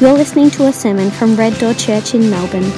You're 0.00 0.12
listening 0.12 0.50
to 0.50 0.68
a 0.68 0.72
sermon 0.72 1.10
from 1.10 1.34
Red 1.34 1.58
Door 1.58 1.74
Church 1.74 2.14
in 2.14 2.30
Melbourne. 2.30 2.70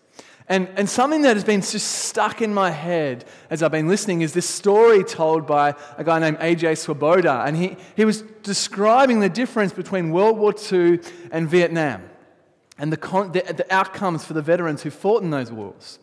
And, 0.48 0.70
and 0.76 0.88
something 0.88 1.24
that 1.24 1.36
has 1.36 1.44
been 1.44 1.62
just 1.62 1.88
stuck 1.88 2.44
in 2.44 2.54
my 2.54 2.70
head 2.70 3.26
as 3.50 3.64
I've 3.64 3.72
been 3.72 3.88
listening 3.88 4.22
is 4.22 4.34
this 4.34 4.48
story 4.48 5.04
told 5.04 5.48
by 5.48 5.74
a 5.98 6.04
guy 6.04 6.20
named 6.20 6.38
A.J. 6.42 6.76
Swoboda. 6.76 7.44
And 7.44 7.58
he, 7.58 7.76
he 7.96 8.06
was 8.06 8.22
describing 8.44 9.20
the 9.20 9.30
difference 9.30 9.74
between 9.74 10.12
World 10.12 10.38
War 10.38 10.54
II 10.72 11.00
and 11.32 11.50
Vietnam 11.50 12.04
and 12.78 12.94
the, 12.94 12.98
the, 12.98 13.54
the 13.54 13.74
outcomes 13.74 14.26
for 14.26 14.34
the 14.34 14.44
veterans 14.44 14.84
who 14.84 14.92
fought 14.92 15.24
in 15.24 15.32
those 15.32 15.52
wars. 15.52 15.98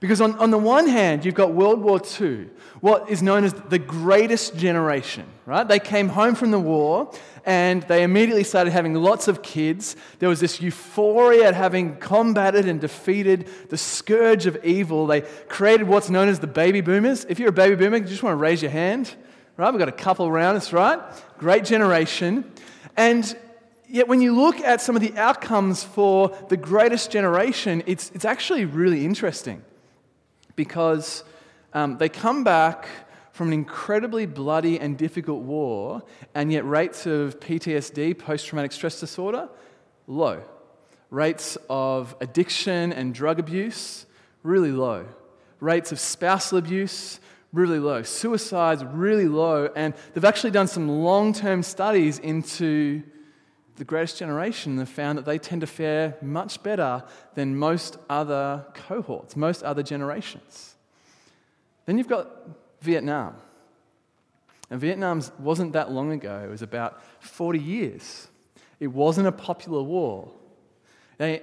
Because 0.00 0.20
on, 0.20 0.38
on 0.38 0.50
the 0.50 0.58
one 0.58 0.86
hand, 0.86 1.24
you've 1.24 1.34
got 1.34 1.52
World 1.52 1.80
War 1.80 2.00
II, 2.20 2.48
what 2.80 3.10
is 3.10 3.20
known 3.20 3.42
as 3.42 3.52
the 3.52 3.80
greatest 3.80 4.56
generation, 4.56 5.26
right? 5.44 5.66
They 5.66 5.80
came 5.80 6.08
home 6.08 6.36
from 6.36 6.52
the 6.52 6.58
war 6.60 7.12
and 7.44 7.82
they 7.84 8.04
immediately 8.04 8.44
started 8.44 8.70
having 8.70 8.94
lots 8.94 9.26
of 9.26 9.42
kids. 9.42 9.96
There 10.20 10.28
was 10.28 10.38
this 10.38 10.60
euphoria 10.60 11.48
at 11.48 11.54
having 11.54 11.96
combated 11.96 12.68
and 12.68 12.80
defeated 12.80 13.48
the 13.70 13.76
scourge 13.76 14.46
of 14.46 14.64
evil. 14.64 15.06
They 15.08 15.22
created 15.48 15.88
what's 15.88 16.10
known 16.10 16.28
as 16.28 16.38
the 16.38 16.46
baby 16.46 16.80
boomers. 16.80 17.24
If 17.28 17.40
you're 17.40 17.48
a 17.48 17.52
baby 17.52 17.74
boomer, 17.74 17.96
you 17.96 18.04
just 18.04 18.22
want 18.22 18.34
to 18.34 18.40
raise 18.40 18.62
your 18.62 18.70
hand, 18.70 19.12
right? 19.56 19.70
We've 19.70 19.80
got 19.80 19.88
a 19.88 19.92
couple 19.92 20.28
around 20.28 20.54
us, 20.54 20.72
right? 20.72 21.00
Great 21.38 21.64
generation. 21.64 22.44
And 22.96 23.36
yet, 23.88 24.06
when 24.06 24.20
you 24.20 24.40
look 24.40 24.60
at 24.60 24.80
some 24.80 24.94
of 24.94 25.02
the 25.02 25.16
outcomes 25.16 25.82
for 25.82 26.36
the 26.48 26.56
greatest 26.56 27.10
generation, 27.10 27.82
it's, 27.86 28.12
it's 28.14 28.24
actually 28.24 28.64
really 28.64 29.04
interesting 29.04 29.64
because 30.58 31.22
um, 31.72 31.98
they 31.98 32.08
come 32.08 32.42
back 32.42 32.88
from 33.30 33.46
an 33.46 33.52
incredibly 33.52 34.26
bloody 34.26 34.80
and 34.80 34.98
difficult 34.98 35.42
war, 35.42 36.02
and 36.34 36.52
yet 36.52 36.66
rates 36.66 37.06
of 37.06 37.38
PTSD, 37.38 38.18
post 38.18 38.48
traumatic 38.48 38.72
stress 38.72 38.98
disorder, 38.98 39.48
low. 40.08 40.42
Rates 41.10 41.56
of 41.70 42.16
addiction 42.20 42.92
and 42.92 43.14
drug 43.14 43.38
abuse, 43.38 44.06
really 44.42 44.72
low. 44.72 45.06
Rates 45.60 45.92
of 45.92 46.00
spousal 46.00 46.58
abuse, 46.58 47.20
really 47.52 47.78
low. 47.78 48.02
Suicides, 48.02 48.84
really 48.84 49.28
low. 49.28 49.70
And 49.76 49.94
they've 50.12 50.24
actually 50.24 50.50
done 50.50 50.66
some 50.66 50.88
long 50.88 51.32
term 51.32 51.62
studies 51.62 52.18
into 52.18 53.04
the 53.78 53.84
greatest 53.84 54.18
generation 54.18 54.76
have 54.78 54.88
found 54.88 55.16
that 55.18 55.24
they 55.24 55.38
tend 55.38 55.60
to 55.60 55.66
fare 55.66 56.16
much 56.20 56.62
better 56.62 57.04
than 57.34 57.56
most 57.56 57.96
other 58.10 58.66
cohorts, 58.74 59.36
most 59.36 59.62
other 59.62 59.84
generations. 59.84 60.74
Then 61.86 61.96
you've 61.96 62.08
got 62.08 62.28
Vietnam. 62.80 63.36
And 64.68 64.80
Vietnam 64.80 65.22
wasn't 65.38 65.72
that 65.72 65.90
long 65.90 66.12
ago, 66.12 66.42
it 66.44 66.50
was 66.50 66.60
about 66.60 67.00
40 67.20 67.58
years. 67.58 68.28
It 68.80 68.88
wasn't 68.88 69.28
a 69.28 69.32
popular 69.32 69.82
war. 69.82 70.32
Now, 71.18 71.38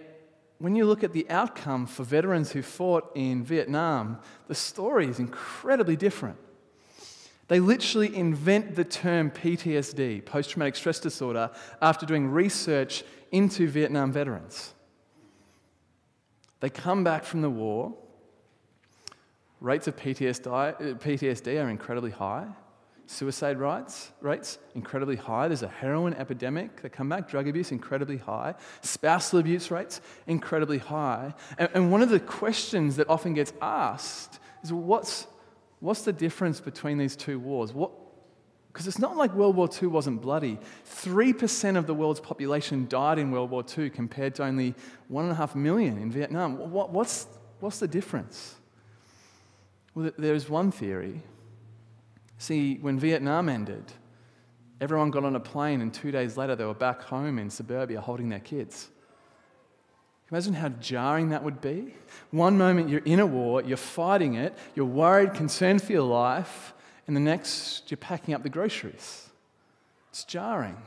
when 0.60 0.76
you 0.76 0.86
look 0.86 1.04
at 1.04 1.14
the 1.14 1.30
outcome 1.30 1.86
for 1.86 2.04
veterans 2.04 2.52
who 2.52 2.62
fought 2.62 3.12
in 3.16 3.44
Vietnam, 3.44 4.20
the 4.48 4.56
story 4.56 5.08
is 5.08 5.20
incredibly 5.20 5.96
different. 5.96 6.38
They 7.48 7.60
literally 7.60 8.16
invent 8.16 8.76
the 8.76 8.84
term 8.84 9.30
PTSD, 9.30 10.26
post 10.26 10.50
traumatic 10.50 10.76
stress 10.76 11.00
disorder, 11.00 11.52
after 11.82 12.06
doing 12.06 12.28
research 12.28 13.04
into 13.32 13.68
Vietnam 13.68 14.12
veterans. 14.12 14.74
They 16.60 16.70
come 16.70 17.04
back 17.04 17.24
from 17.24 17.42
the 17.42 17.50
war. 17.50 17.94
Rates 19.62 19.88
of 19.88 19.96
PTSD, 19.96 21.64
are 21.64 21.70
incredibly 21.70 22.12
high. 22.12 22.48
Suicide 23.08 23.60
rates, 23.60 24.12
rates 24.22 24.58
incredibly 24.74 25.16
high. 25.16 25.48
There's 25.48 25.62
a 25.62 25.68
heroin 25.68 26.16
epidemic. 26.16 26.82
They 26.82 26.90
come 26.90 27.08
back. 27.08 27.30
Drug 27.30 27.48
abuse 27.48 27.72
incredibly 27.72 28.18
high. 28.18 28.56
Spousal 28.82 29.40
abuse 29.40 29.70
rates 29.70 30.02
incredibly 30.26 30.80
high. 30.80 31.36
And, 31.60 31.70
and 31.76 31.92
one 31.92 32.02
of 32.02 32.10
the 32.10 32.20
questions 32.20 32.96
that 32.96 33.08
often 33.08 33.36
gets 33.36 33.54
asked 33.62 34.40
is, 34.64 34.74
what's 34.74 35.28
what's 35.80 36.02
the 36.02 36.14
difference 36.14 36.60
between 36.60 36.98
these 36.98 37.16
two 37.16 37.40
wars? 37.40 37.74
What, 37.74 37.92
because 38.76 38.88
it's 38.88 39.00
not 39.00 39.16
like 39.16 39.34
World 39.34 39.56
War 39.56 39.70
II 39.82 39.88
wasn't 39.88 40.22
bloody. 40.22 40.60
3% 40.86 41.78
of 41.78 41.88
the 41.88 41.94
world's 41.94 42.20
population 42.20 42.88
died 42.90 43.20
in 43.20 43.32
World 43.32 43.50
War 43.50 43.64
II 43.78 43.90
compared 43.90 44.36
to 44.36 44.44
only 44.44 44.76
1.5 45.10 45.56
million 45.56 45.98
in 45.98 46.12
Vietnam. 46.12 46.58
What, 46.72 46.92
what's, 46.92 47.28
what's 47.62 47.80
the 47.80 47.88
difference? 47.88 48.56
Well, 49.94 50.12
there's 50.18 50.50
one 50.50 50.72
theory. 50.72 51.22
See, 52.38 52.76
when 52.82 53.00
Vietnam 53.00 53.48
ended, 53.48 53.94
everyone 54.82 55.10
got 55.10 55.24
on 55.24 55.38
a 55.38 55.40
plane, 55.40 55.80
and 55.80 55.94
two 55.94 56.12
days 56.12 56.36
later, 56.36 56.56
they 56.56 56.66
were 56.66 56.74
back 56.74 57.02
home 57.02 57.40
in 57.40 57.50
suburbia 57.50 58.02
holding 58.02 58.28
their 58.28 58.42
kids. 58.42 58.90
Imagine 60.32 60.54
how 60.54 60.70
jarring 60.70 61.30
that 61.30 61.44
would 61.44 61.62
be. 61.62 61.94
One 62.32 62.58
moment 62.58 62.90
you're 62.90 63.02
in 63.06 63.20
a 63.20 63.26
war, 63.26 63.62
you're 63.62 63.78
fighting 63.78 64.34
it, 64.36 64.58
you're 64.74 64.86
worried, 64.86 65.34
concerned 65.34 65.84
for 65.84 65.92
your 65.92 66.04
life, 66.04 66.74
and 67.08 67.16
the 67.16 67.22
next 67.22 67.90
you're 67.92 67.98
packing 67.98 68.34
up 68.34 68.44
the 68.44 68.50
groceries. 68.50 69.30
It's 70.10 70.24
jarring. 70.24 70.78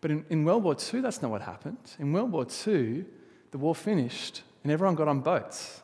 But 0.00 0.10
in, 0.10 0.24
in 0.30 0.44
World 0.44 0.64
War 0.64 0.74
II, 0.74 1.00
that's 1.00 1.22
not 1.22 1.30
what 1.30 1.42
happened. 1.42 1.78
In 1.98 2.12
World 2.12 2.32
War 2.32 2.46
II, 2.66 3.04
the 3.50 3.58
war 3.58 3.74
finished 3.74 4.42
and 4.62 4.72
everyone 4.72 4.94
got 4.94 5.08
on 5.08 5.20
boats. 5.20 5.82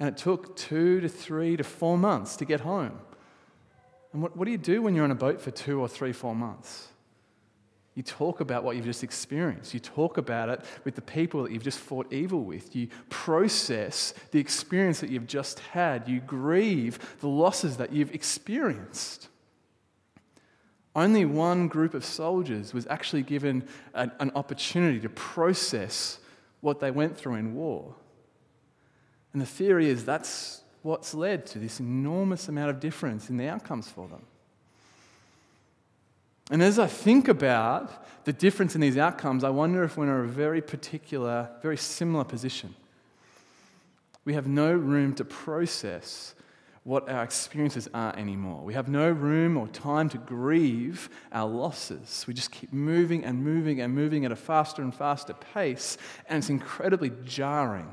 And 0.00 0.08
it 0.08 0.16
took 0.16 0.56
two 0.56 1.00
to 1.00 1.08
three 1.08 1.56
to 1.56 1.64
four 1.64 1.96
months 1.96 2.36
to 2.36 2.44
get 2.44 2.60
home. 2.60 2.98
And 4.12 4.22
what, 4.22 4.36
what 4.36 4.44
do 4.46 4.50
you 4.50 4.58
do 4.58 4.82
when 4.82 4.94
you're 4.94 5.04
on 5.04 5.10
a 5.10 5.16
boat 5.16 5.40
for 5.40 5.50
two 5.50 5.80
or 5.80 5.88
three, 5.88 6.12
four 6.12 6.34
months? 6.34 6.88
You 7.94 8.02
talk 8.02 8.40
about 8.40 8.64
what 8.64 8.76
you've 8.76 8.86
just 8.86 9.04
experienced. 9.04 9.74
You 9.74 9.80
talk 9.80 10.16
about 10.16 10.48
it 10.48 10.64
with 10.84 10.94
the 10.94 11.02
people 11.02 11.42
that 11.42 11.52
you've 11.52 11.62
just 11.62 11.78
fought 11.78 12.10
evil 12.10 12.42
with. 12.42 12.74
You 12.74 12.88
process 13.10 14.14
the 14.30 14.38
experience 14.38 15.00
that 15.00 15.10
you've 15.10 15.26
just 15.26 15.58
had. 15.58 16.08
You 16.08 16.20
grieve 16.20 16.98
the 17.20 17.28
losses 17.28 17.76
that 17.76 17.92
you've 17.92 18.14
experienced. 18.14 19.28
Only 20.96 21.24
one 21.26 21.68
group 21.68 21.92
of 21.92 22.04
soldiers 22.04 22.72
was 22.72 22.86
actually 22.88 23.22
given 23.22 23.64
an, 23.94 24.12
an 24.20 24.32
opportunity 24.34 25.00
to 25.00 25.08
process 25.10 26.18
what 26.60 26.80
they 26.80 26.90
went 26.90 27.16
through 27.16 27.34
in 27.34 27.54
war. 27.54 27.94
And 29.32 29.40
the 29.40 29.46
theory 29.46 29.88
is 29.88 30.04
that's 30.04 30.62
what's 30.82 31.14
led 31.14 31.46
to 31.46 31.58
this 31.58 31.80
enormous 31.80 32.48
amount 32.48 32.70
of 32.70 32.80
difference 32.80 33.30
in 33.30 33.36
the 33.36 33.48
outcomes 33.48 33.88
for 33.88 34.08
them. 34.08 34.22
And 36.52 36.62
as 36.62 36.78
I 36.78 36.86
think 36.86 37.28
about 37.28 38.04
the 38.26 38.32
difference 38.34 38.74
in 38.74 38.82
these 38.82 38.98
outcomes, 38.98 39.42
I 39.42 39.48
wonder 39.48 39.84
if 39.84 39.96
we're 39.96 40.04
in 40.04 40.26
a 40.26 40.28
very 40.28 40.60
particular, 40.60 41.48
very 41.62 41.78
similar 41.78 42.24
position. 42.24 42.74
We 44.26 44.34
have 44.34 44.46
no 44.46 44.70
room 44.74 45.14
to 45.14 45.24
process 45.24 46.34
what 46.84 47.08
our 47.08 47.24
experiences 47.24 47.88
are 47.94 48.14
anymore. 48.16 48.62
We 48.64 48.74
have 48.74 48.86
no 48.86 49.10
room 49.10 49.56
or 49.56 49.66
time 49.68 50.10
to 50.10 50.18
grieve 50.18 51.08
our 51.32 51.48
losses. 51.48 52.26
We 52.28 52.34
just 52.34 52.52
keep 52.52 52.70
moving 52.70 53.24
and 53.24 53.42
moving 53.42 53.80
and 53.80 53.94
moving 53.94 54.26
at 54.26 54.30
a 54.30 54.36
faster 54.36 54.82
and 54.82 54.94
faster 54.94 55.32
pace, 55.32 55.96
and 56.28 56.36
it's 56.36 56.50
incredibly 56.50 57.12
jarring. 57.24 57.88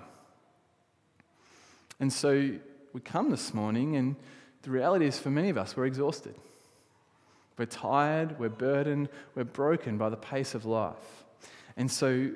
And 2.02 2.12
so 2.12 2.52
we 2.92 3.00
come 3.00 3.32
this 3.32 3.54
morning, 3.54 3.96
and 3.96 4.18
the 4.64 4.72
reality 4.72 5.06
is 5.06 5.18
for 5.18 5.30
many 5.30 5.48
of 5.48 5.58
us, 5.58 5.78
we're 5.78 5.86
exhausted. 5.86 6.36
We're 7.60 7.66
tired, 7.66 8.40
we're 8.40 8.48
burdened, 8.48 9.10
we're 9.36 9.44
broken 9.44 9.98
by 9.98 10.08
the 10.08 10.16
pace 10.16 10.56
of 10.56 10.66
life. 10.66 11.26
And 11.76 11.92
so, 11.92 12.32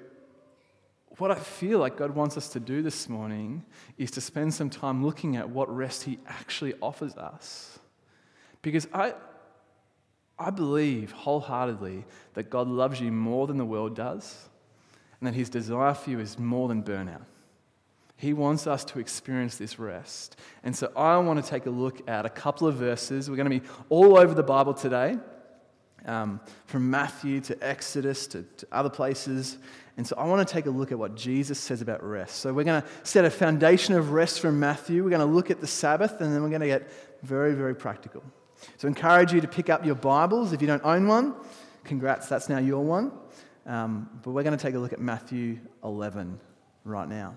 what 1.17 1.31
I 1.31 1.35
feel 1.35 1.79
like 1.79 1.95
God 1.95 2.11
wants 2.11 2.35
us 2.35 2.49
to 2.49 2.59
do 2.59 2.81
this 2.81 3.07
morning 3.07 3.63
is 3.97 4.11
to 4.11 4.21
spend 4.21 4.53
some 4.53 4.69
time 4.69 5.05
looking 5.05 5.37
at 5.37 5.49
what 5.49 5.73
rest 5.73 6.03
He 6.03 6.19
actually 6.27 6.73
offers 6.81 7.15
us. 7.15 7.79
Because 8.61 8.85
I, 8.93 9.13
I 10.37 10.49
believe 10.49 11.13
wholeheartedly 11.13 12.03
that 12.33 12.49
God 12.49 12.67
loves 12.67 12.99
you 12.99 13.09
more 13.09 13.47
than 13.47 13.57
the 13.57 13.65
world 13.65 13.95
does, 13.95 14.49
and 15.21 15.27
that 15.27 15.35
His 15.35 15.49
desire 15.49 15.93
for 15.93 16.09
you 16.09 16.19
is 16.19 16.37
more 16.37 16.67
than 16.67 16.83
burnout. 16.83 17.23
He 18.23 18.31
wants 18.31 18.67
us 18.67 18.85
to 18.85 18.99
experience 18.99 19.57
this 19.57 19.77
rest. 19.77 20.37
And 20.63 20.73
so 20.73 20.91
I 20.95 21.17
want 21.17 21.43
to 21.43 21.49
take 21.49 21.65
a 21.65 21.69
look 21.69 22.07
at 22.09 22.25
a 22.25 22.29
couple 22.29 22.67
of 22.69 22.75
verses. 22.75 23.29
We're 23.29 23.35
going 23.35 23.51
to 23.51 23.59
be 23.59 23.67
all 23.89 24.17
over 24.17 24.33
the 24.33 24.43
Bible 24.43 24.73
today. 24.73 25.17
um, 26.05 26.39
from 26.65 26.89
Matthew 26.89 27.41
to 27.41 27.57
Exodus 27.61 28.27
to, 28.27 28.43
to 28.43 28.67
other 28.71 28.89
places. 28.89 29.57
And 29.97 30.05
so 30.05 30.15
I 30.17 30.25
want 30.25 30.45
to 30.45 30.53
take 30.53 30.65
a 30.65 30.69
look 30.69 30.91
at 30.91 30.99
what 30.99 31.15
Jesus 31.15 31.59
says 31.59 31.81
about 31.81 32.03
rest. 32.03 32.37
So 32.37 32.53
we're 32.53 32.63
going 32.63 32.81
to 32.81 32.87
set 33.03 33.25
a 33.25 33.29
foundation 33.29 33.95
of 33.95 34.11
rest 34.11 34.39
from 34.39 34.59
Matthew. 34.59 35.03
We're 35.03 35.09
going 35.09 35.27
to 35.27 35.33
look 35.33 35.51
at 35.51 35.61
the 35.61 35.67
Sabbath, 35.67 36.19
and 36.21 36.33
then 36.33 36.41
we're 36.41 36.49
going 36.49 36.61
to 36.61 36.67
get 36.67 36.91
very, 37.21 37.53
very 37.53 37.75
practical. 37.75 38.23
So 38.77 38.87
I 38.87 38.89
encourage 38.89 39.33
you 39.33 39.41
to 39.41 39.47
pick 39.47 39.69
up 39.69 39.85
your 39.85 39.95
Bibles. 39.95 40.53
If 40.53 40.61
you 40.61 40.67
don't 40.67 40.83
own 40.83 41.07
one, 41.07 41.35
congrats, 41.83 42.27
that's 42.27 42.49
now 42.49 42.59
your 42.59 42.83
one. 42.83 43.11
Um, 43.65 44.09
but 44.23 44.31
we're 44.31 44.43
going 44.43 44.57
to 44.57 44.61
take 44.61 44.75
a 44.75 44.79
look 44.79 44.93
at 44.93 44.99
Matthew 44.99 45.59
11 45.83 46.39
right 46.85 47.07
now. 47.07 47.35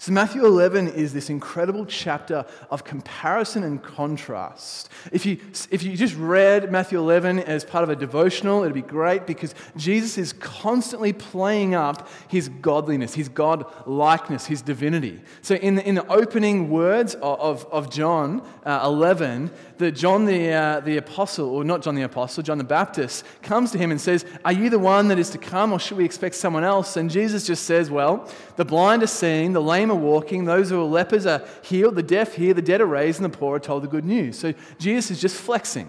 So, 0.00 0.12
Matthew 0.12 0.46
11 0.46 0.86
is 0.86 1.12
this 1.12 1.28
incredible 1.28 1.84
chapter 1.84 2.46
of 2.70 2.84
comparison 2.84 3.64
and 3.64 3.82
contrast. 3.82 4.90
If 5.10 5.26
you, 5.26 5.38
if 5.72 5.82
you 5.82 5.96
just 5.96 6.14
read 6.14 6.70
Matthew 6.70 7.00
11 7.00 7.40
as 7.40 7.64
part 7.64 7.82
of 7.82 7.90
a 7.90 7.96
devotional, 7.96 8.62
it'd 8.62 8.74
be 8.74 8.80
great 8.80 9.26
because 9.26 9.56
Jesus 9.76 10.16
is 10.16 10.32
constantly 10.34 11.12
playing 11.12 11.74
up 11.74 12.08
his 12.28 12.48
godliness, 12.48 13.14
his 13.14 13.28
God 13.28 13.66
likeness, 13.86 14.46
his 14.46 14.62
divinity. 14.62 15.20
So, 15.42 15.56
in 15.56 15.74
the, 15.74 15.88
in 15.88 15.96
the 15.96 16.06
opening 16.06 16.70
words 16.70 17.16
of, 17.16 17.66
of, 17.66 17.90
John 17.90 18.46
uh, 18.64 18.82
11, 18.84 19.50
that 19.78 19.92
John 19.92 20.26
the, 20.26 20.52
uh, 20.52 20.80
the 20.80 20.98
Apostle, 20.98 21.48
or 21.48 21.64
not 21.64 21.82
John 21.82 21.96
the 21.96 22.02
Apostle, 22.02 22.44
John 22.44 22.58
the 22.58 22.64
Baptist, 22.64 23.24
comes 23.42 23.72
to 23.72 23.78
him 23.78 23.90
and 23.90 24.00
says, 24.00 24.24
Are 24.44 24.52
you 24.52 24.70
the 24.70 24.78
one 24.78 25.08
that 25.08 25.18
is 25.18 25.30
to 25.30 25.38
come, 25.38 25.72
or 25.72 25.80
should 25.80 25.96
we 25.96 26.04
expect 26.04 26.36
someone 26.36 26.62
else? 26.62 26.96
And 26.96 27.10
Jesus 27.10 27.48
just 27.48 27.64
says, 27.64 27.90
Well, 27.90 28.30
the 28.58 28.64
blind 28.64 29.04
are 29.04 29.06
seeing, 29.06 29.52
the 29.52 29.62
lame 29.62 29.88
are 29.88 29.94
walking, 29.94 30.44
those 30.44 30.70
who 30.70 30.80
are 30.80 30.84
lepers 30.84 31.26
are 31.26 31.44
healed, 31.62 31.94
the 31.94 32.02
deaf 32.02 32.34
hear, 32.34 32.52
the 32.52 32.60
dead 32.60 32.80
are 32.80 32.86
raised, 32.86 33.22
and 33.22 33.32
the 33.32 33.38
poor 33.38 33.54
are 33.54 33.60
told 33.60 33.84
the 33.84 33.88
good 33.88 34.04
news. 34.04 34.36
So 34.36 34.52
Jesus 34.80 35.12
is 35.12 35.20
just 35.20 35.36
flexing, 35.36 35.88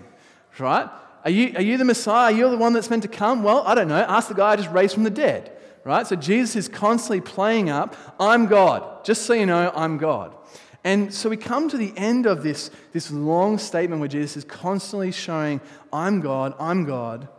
right? 0.60 0.88
Are 1.25 1.31
you, 1.31 1.51
are 1.56 1.63
you 1.63 1.80
the 1.80 1.83
Messiah? 1.83 2.31
Are 2.31 2.38
you 2.38 2.48
the 2.48 2.57
one 2.57 2.74
that's 2.74 2.92
meant 2.92 3.01
to 3.01 3.10
come? 3.10 3.42
Well, 3.42 3.63
I 3.66 3.74
don't 3.74 3.88
know. 3.88 3.95
Ask 3.95 4.27
the 4.27 4.36
guy 4.36 4.51
I 4.51 4.56
just 4.56 4.69
raised 4.69 4.94
from 4.94 5.04
the 5.04 5.10
dead, 5.10 5.51
right? 5.83 6.06
So 6.06 6.16
Jesus 6.16 6.56
is 6.56 6.68
constantly 6.68 7.21
playing 7.21 7.71
up, 7.71 7.95
I'm 8.19 8.45
God. 8.45 9.04
Just 9.04 9.24
so 9.24 9.33
you 9.33 9.48
know, 9.48 9.72
I'm 9.74 9.98
God. 9.98 10.36
And 10.83 11.12
so 11.12 11.27
we 11.27 11.38
come 11.38 11.69
to 11.69 11.77
the 11.77 11.92
end 11.98 12.27
of 12.27 12.44
this, 12.44 12.69
this 12.94 13.10
long 13.10 13.57
statement 13.57 14.00
where 14.00 14.07
Jesus 14.07 14.38
is 14.38 14.44
constantly 14.44 15.12
showing, 15.12 15.60
I'm 15.92 16.22
God, 16.22 16.54
I'm 16.60 16.86
God, 16.86 17.30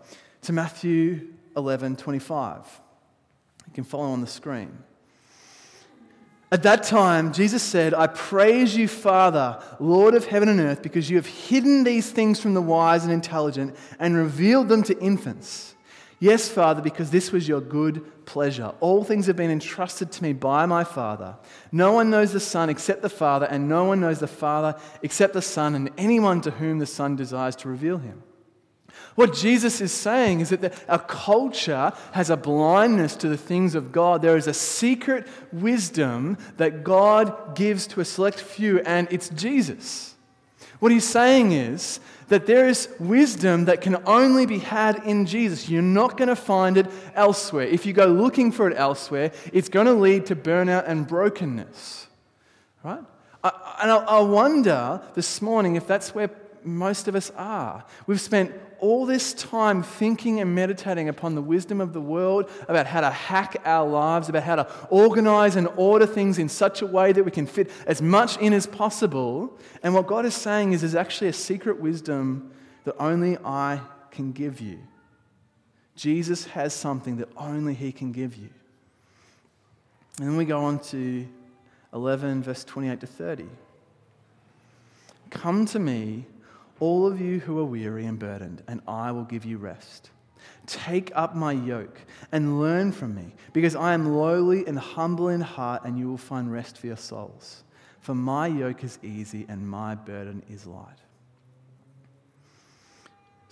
to 0.42 0.52
Matthew 0.52 1.28
11 1.56 1.94
25. 1.94 2.80
You 3.68 3.72
can 3.74 3.84
follow 3.84 4.10
on 4.10 4.22
the 4.22 4.26
screen. 4.26 4.76
At 6.52 6.64
that 6.64 6.82
time, 6.82 7.32
Jesus 7.32 7.62
said, 7.62 7.94
I 7.94 8.08
praise 8.08 8.76
you, 8.76 8.88
Father, 8.88 9.62
Lord 9.78 10.14
of 10.14 10.26
heaven 10.26 10.48
and 10.48 10.58
earth, 10.58 10.82
because 10.82 11.08
you 11.08 11.16
have 11.16 11.26
hidden 11.26 11.84
these 11.84 12.10
things 12.10 12.40
from 12.40 12.54
the 12.54 12.62
wise 12.62 13.04
and 13.04 13.12
intelligent 13.12 13.76
and 14.00 14.16
revealed 14.16 14.68
them 14.68 14.82
to 14.84 14.98
infants. 15.00 15.76
Yes, 16.18 16.48
Father, 16.48 16.82
because 16.82 17.10
this 17.10 17.30
was 17.30 17.46
your 17.46 17.60
good 17.60 18.26
pleasure. 18.26 18.74
All 18.80 19.04
things 19.04 19.26
have 19.26 19.36
been 19.36 19.50
entrusted 19.50 20.10
to 20.12 20.22
me 20.24 20.32
by 20.32 20.66
my 20.66 20.82
Father. 20.82 21.36
No 21.70 21.92
one 21.92 22.10
knows 22.10 22.32
the 22.32 22.40
Son 22.40 22.68
except 22.68 23.00
the 23.00 23.08
Father, 23.08 23.46
and 23.46 23.68
no 23.68 23.84
one 23.84 24.00
knows 24.00 24.18
the 24.18 24.26
Father 24.26 24.78
except 25.02 25.34
the 25.34 25.40
Son, 25.40 25.76
and 25.76 25.90
anyone 25.96 26.40
to 26.40 26.50
whom 26.50 26.80
the 26.80 26.84
Son 26.84 27.14
desires 27.14 27.54
to 27.56 27.68
reveal 27.68 27.98
him. 27.98 28.22
What 29.14 29.34
Jesus 29.34 29.80
is 29.80 29.92
saying 29.92 30.40
is 30.40 30.50
that 30.50 30.72
our 30.88 30.98
culture 30.98 31.92
has 32.12 32.30
a 32.30 32.36
blindness 32.36 33.16
to 33.16 33.28
the 33.28 33.36
things 33.36 33.74
of 33.74 33.92
God. 33.92 34.22
There 34.22 34.36
is 34.36 34.46
a 34.46 34.54
secret 34.54 35.26
wisdom 35.52 36.38
that 36.56 36.84
God 36.84 37.56
gives 37.56 37.86
to 37.88 38.00
a 38.00 38.04
select 38.04 38.40
few, 38.40 38.80
and 38.80 39.08
it's 39.10 39.28
Jesus. 39.30 40.14
What 40.78 40.92
he's 40.92 41.08
saying 41.08 41.52
is 41.52 42.00
that 42.28 42.46
there 42.46 42.68
is 42.68 42.88
wisdom 42.98 43.66
that 43.66 43.80
can 43.80 43.96
only 44.06 44.46
be 44.46 44.58
had 44.58 45.04
in 45.04 45.26
Jesus. 45.26 45.68
You're 45.68 45.82
not 45.82 46.16
going 46.16 46.28
to 46.28 46.36
find 46.36 46.76
it 46.76 46.86
elsewhere. 47.14 47.66
If 47.66 47.84
you 47.84 47.92
go 47.92 48.06
looking 48.06 48.52
for 48.52 48.70
it 48.70 48.76
elsewhere, 48.76 49.32
it's 49.52 49.68
going 49.68 49.86
to 49.86 49.92
lead 49.92 50.26
to 50.26 50.36
burnout 50.36 50.88
and 50.88 51.06
brokenness. 51.06 52.06
Right? 52.82 53.02
I, 53.42 53.78
and 53.82 53.90
I, 53.90 53.96
I 53.96 54.20
wonder 54.20 55.02
this 55.14 55.42
morning 55.42 55.76
if 55.76 55.86
that's 55.86 56.14
where 56.14 56.30
most 56.62 57.08
of 57.08 57.14
us 57.14 57.30
are. 57.36 57.84
We've 58.06 58.20
spent 58.20 58.52
all 58.80 59.06
this 59.06 59.34
time 59.34 59.82
thinking 59.82 60.40
and 60.40 60.54
meditating 60.54 61.08
upon 61.08 61.34
the 61.34 61.42
wisdom 61.42 61.80
of 61.80 61.92
the 61.92 62.00
world, 62.00 62.50
about 62.68 62.86
how 62.86 63.00
to 63.00 63.10
hack 63.10 63.56
our 63.64 63.88
lives, 63.88 64.28
about 64.28 64.42
how 64.42 64.56
to 64.56 64.70
organize 64.90 65.56
and 65.56 65.68
order 65.76 66.06
things 66.06 66.38
in 66.38 66.48
such 66.48 66.82
a 66.82 66.86
way 66.86 67.12
that 67.12 67.24
we 67.24 67.30
can 67.30 67.46
fit 67.46 67.70
as 67.86 68.02
much 68.02 68.36
in 68.38 68.52
as 68.52 68.66
possible. 68.66 69.56
And 69.82 69.94
what 69.94 70.06
God 70.06 70.24
is 70.24 70.34
saying 70.34 70.72
is 70.72 70.80
there's 70.80 70.94
actually 70.94 71.28
a 71.28 71.32
secret 71.32 71.80
wisdom 71.80 72.50
that 72.84 72.96
only 72.98 73.38
I 73.44 73.80
can 74.10 74.32
give 74.32 74.60
you. 74.60 74.78
Jesus 75.96 76.46
has 76.46 76.72
something 76.72 77.18
that 77.18 77.28
only 77.36 77.74
He 77.74 77.92
can 77.92 78.12
give 78.12 78.36
you. 78.36 78.48
And 80.18 80.28
then 80.28 80.36
we 80.36 80.44
go 80.44 80.64
on 80.64 80.78
to 80.80 81.26
11, 81.92 82.42
verse 82.42 82.64
28 82.64 83.00
to 83.00 83.06
30. 83.06 83.46
Come 85.30 85.64
to 85.66 85.78
me 85.78 86.26
all 86.80 87.06
of 87.06 87.20
you 87.20 87.38
who 87.38 87.58
are 87.58 87.64
weary 87.64 88.06
and 88.06 88.18
burdened, 88.18 88.62
and 88.66 88.80
I 88.88 89.12
will 89.12 89.24
give 89.24 89.44
you 89.44 89.58
rest. 89.58 90.10
Take 90.66 91.12
up 91.14 91.34
my 91.34 91.52
yoke 91.52 92.00
and 92.32 92.60
learn 92.60 92.92
from 92.92 93.14
me, 93.14 93.34
because 93.52 93.76
I 93.76 93.94
am 93.94 94.16
lowly 94.16 94.66
and 94.66 94.78
humble 94.78 95.28
in 95.28 95.40
heart, 95.40 95.84
and 95.84 95.98
you 95.98 96.08
will 96.08 96.18
find 96.18 96.50
rest 96.50 96.78
for 96.78 96.86
your 96.86 96.96
souls. 96.96 97.62
For 98.00 98.14
my 98.14 98.46
yoke 98.46 98.82
is 98.82 98.98
easy 99.02 99.44
and 99.48 99.68
my 99.68 99.94
burden 99.94 100.42
is 100.50 100.66
light. 100.66 100.98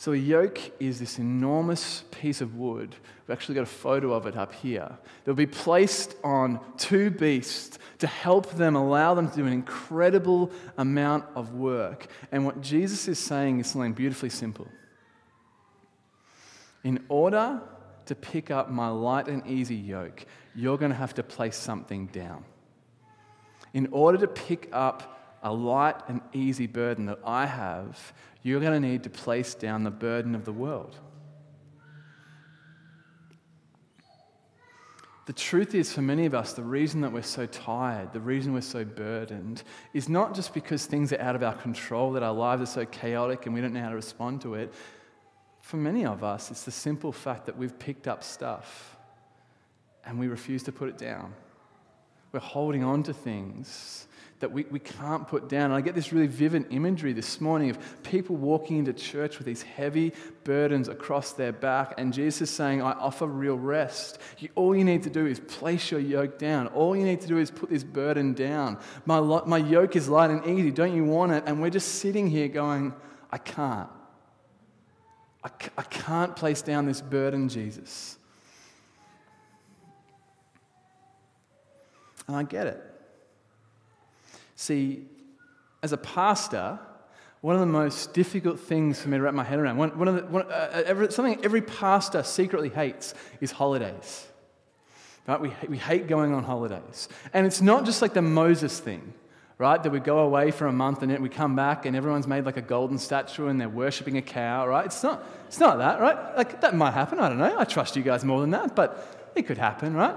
So, 0.01 0.13
a 0.13 0.17
yoke 0.17 0.61
is 0.79 1.01
this 1.01 1.19
enormous 1.19 2.05
piece 2.13 2.41
of 2.41 2.55
wood. 2.55 2.95
We've 3.27 3.37
actually 3.37 3.57
got 3.57 3.63
a 3.63 3.67
photo 3.67 4.13
of 4.13 4.29
it 4.29 4.37
up 4.37 4.55
here. 4.55 4.97
They'll 5.25 5.35
be 5.35 5.45
placed 5.45 6.15
on 6.23 6.61
two 6.77 7.11
beasts 7.11 7.81
to 7.99 8.07
help 8.07 8.53
them, 8.53 8.77
allow 8.77 9.15
them 9.15 9.29
to 9.29 9.37
do 9.37 9.45
an 9.45 9.53
incredible 9.53 10.53
amount 10.77 11.25
of 11.35 11.55
work. 11.55 12.07
And 12.31 12.47
what 12.47 12.61
Jesus 12.61 13.09
is 13.09 13.19
saying 13.19 13.59
is 13.59 13.67
something 13.67 13.93
beautifully 13.93 14.31
simple. 14.31 14.69
In 16.85 17.05
order 17.09 17.61
to 18.07 18.15
pick 18.15 18.53
up 18.53 18.71
my 18.71 18.91
light 18.91 19.27
and 19.27 19.45
easy 19.49 19.75
yoke, 19.75 20.25
you're 20.55 20.79
going 20.79 20.93
to 20.93 20.97
have 20.97 21.15
to 21.15 21.25
place 21.25 21.57
something 21.57 22.07
down. 22.07 22.45
In 23.75 23.89
order 23.91 24.19
to 24.19 24.29
pick 24.29 24.69
up 24.73 25.19
a 25.43 25.53
light 25.53 25.97
and 26.09 26.21
easy 26.33 26.69
burden 26.69 27.07
that 27.07 27.19
I 27.25 27.47
have, 27.47 28.13
you're 28.49 28.61
going 28.61 28.81
to 28.81 28.89
need 28.89 29.05
to 29.05 29.11
place 29.11 29.55
down 29.55 29.85
the 29.85 29.91
burden 29.91 30.35
of 30.35 30.45
the 30.45 30.53
world. 30.53 30.97
The 35.27 35.35
truth 35.35 35.75
is, 35.75 35.93
for 35.93 36.01
many 36.01 36.25
of 36.25 36.35
us, 36.35 36.55
the 36.55 36.63
reason 36.63 37.03
that 37.03 37.13
we're 37.13 37.21
so 37.21 37.45
tired, 37.45 38.15
the 38.15 38.21
reason 38.21 38.55
we're 38.55 38.63
so 38.63 38.83
burdened, 38.83 39.63
is 39.93 40.09
not 40.09 40.35
just 40.35 40.55
because 40.55 40.87
things 40.87 41.13
are 41.13 41.21
out 41.21 41.37
of 41.37 41.43
our 41.43 41.53
control, 41.53 42.13
that 42.13 42.23
our 42.23 42.33
lives 42.33 42.63
are 42.63 42.67
so 42.67 42.87
chaotic 42.87 43.45
and 43.45 43.55
we 43.55 43.61
don't 43.61 43.75
know 43.75 43.83
how 43.83 43.91
to 43.91 43.95
respond 43.95 44.41
to 44.41 44.55
it. 44.55 44.73
For 45.61 45.77
many 45.77 46.07
of 46.07 46.25
us, 46.25 46.51
it's 46.51 46.63
the 46.63 46.71
simple 46.71 47.13
fact 47.13 47.45
that 47.45 47.59
we've 47.59 47.79
picked 47.79 48.09
up 48.09 48.25
stuff 48.25 48.97
and 50.07 50.19
we 50.19 50.29
refuse 50.29 50.63
to 50.63 50.73
put 50.73 50.89
it 50.89 50.97
down. 50.97 51.35
We're 52.33 52.41
holding 52.41 52.83
on 52.83 53.03
to 53.03 53.13
things 53.13 54.08
that 54.41 54.53
we, 54.53 54.65
we 54.71 54.79
can't 54.79 55.27
put 55.27 55.49
down. 55.49 55.67
And 55.67 55.75
I 55.75 55.81
get 55.81 55.95
this 55.95 56.13
really 56.13 56.29
vivid 56.29 56.67
imagery 56.71 57.13
this 57.13 57.41
morning 57.41 57.71
of 57.71 58.03
people 58.03 58.37
walking 58.37 58.79
into 58.79 58.93
church 58.93 59.39
with 59.39 59.47
these 59.47 59.63
heavy 59.63 60.13
burdens 60.45 60.89
across 60.89 61.33
their 61.33 61.53
back, 61.53 61.95
and 61.99 62.13
Jesus 62.13 62.43
is 62.43 62.51
saying, 62.51 62.81
I 62.81 62.93
offer 62.93 63.27
real 63.27 63.57
rest. 63.57 64.19
You, 64.39 64.49
all 64.55 64.77
you 64.77 64.85
need 64.85 65.03
to 65.05 65.11
do 65.11 65.27
is 65.27 65.41
place 65.41 65.91
your 65.91 66.01
yoke 66.01 66.39
down. 66.39 66.69
All 66.69 66.97
you 66.97 67.05
need 67.05 67.21
to 67.23 67.27
do 67.27 67.39
is 67.39 67.51
put 67.51 67.71
this 67.71 67.85
burden 67.85 68.33
down. 68.33 68.79
My, 69.07 69.21
my 69.21 69.59
yoke 69.59 69.97
is 69.97 70.09
light 70.09 70.31
and 70.31 70.45
easy. 70.47 70.71
Don't 70.71 70.95
you 70.95 71.05
want 71.05 71.33
it? 71.33 71.45
And 71.47 71.61
we're 71.61 71.71
just 71.71 71.97
sitting 71.97 72.29
here 72.29 72.49
going, 72.49 72.95
I 73.31 73.39
can't. 73.39 73.91
I, 75.43 75.51
I 75.77 75.83
can't 75.83 76.35
place 76.37 76.63
down 76.63 76.87
this 76.87 77.01
burden, 77.01 77.49
Jesus. 77.49 78.19
And 82.27 82.37
I 82.37 82.43
get 82.43 82.67
it. 82.67 82.98
See, 84.59 85.07
as 85.85 85.93
a 85.93 85.97
pastor, 85.97 86.81
one 87.43 87.55
of 87.55 87.61
the 87.61 87.67
most 87.67 88.13
difficult 88.13 88.59
things 88.59 89.01
for 89.01 89.09
me 89.09 89.17
to 89.17 89.23
wrap 89.23 89.33
my 89.33 89.45
head 89.45 89.61
around, 89.61 89.77
one, 89.77 89.97
one 89.97 90.09
of 90.09 90.17
the, 90.17 90.23
one, 90.23 90.51
uh, 90.51 90.71
uh 90.75 90.83
every, 90.85 91.13
something 91.13 91.39
every 91.45 91.63
pastor 91.63 92.25
secretly 92.25 92.69
hates 92.69 93.15
is 93.41 93.53
holidays. 93.53 94.27
Right? 95.29 95.41
We, 95.41 95.53
we 95.69 95.79
hate 95.79 96.09
going 96.09 96.35
on 96.35 96.43
holidays. 96.43 97.09
And 97.33 97.47
it's 97.47 97.61
not 97.61 97.85
just 97.85 98.03
like 98.03 98.15
the 98.15 98.23
Moses 98.23 98.81
thing, 98.81 99.15
right? 99.59 99.81
That 99.81 99.91
we 99.91 100.01
go 100.01 100.19
away 100.19 100.51
for 100.51 100.67
a 100.67 100.73
month 100.73 101.03
and 101.03 101.13
then 101.13 101.23
we 101.23 101.29
come 101.29 101.55
back 101.55 101.87
and 101.87 101.95
everyone's 101.95 102.27
made 102.27 102.45
like 102.45 102.57
a 102.57 102.63
golden 102.63 102.99
statue 102.99 103.47
and 103.47 103.61
they're 103.61 103.69
worshipping 103.69 104.17
a 104.17 104.23
cow, 104.23 104.67
right? 104.67 104.87
It's 104.87 105.05
not, 105.05 105.25
it's 105.47 105.61
not 105.61 105.79
that, 105.79 106.01
right? 106.01 106.37
Like 106.37 106.63
that 106.63 106.75
might 106.75 106.95
happen, 106.95 107.21
I 107.21 107.29
don't 107.29 107.39
know. 107.39 107.57
I 107.57 107.63
trust 107.63 107.95
you 107.95 108.03
guys 108.03 108.25
more 108.25 108.41
than 108.41 108.51
that, 108.51 108.75
but 108.75 109.31
it 109.37 109.47
could 109.47 109.59
happen, 109.59 109.95
right? 109.95 110.17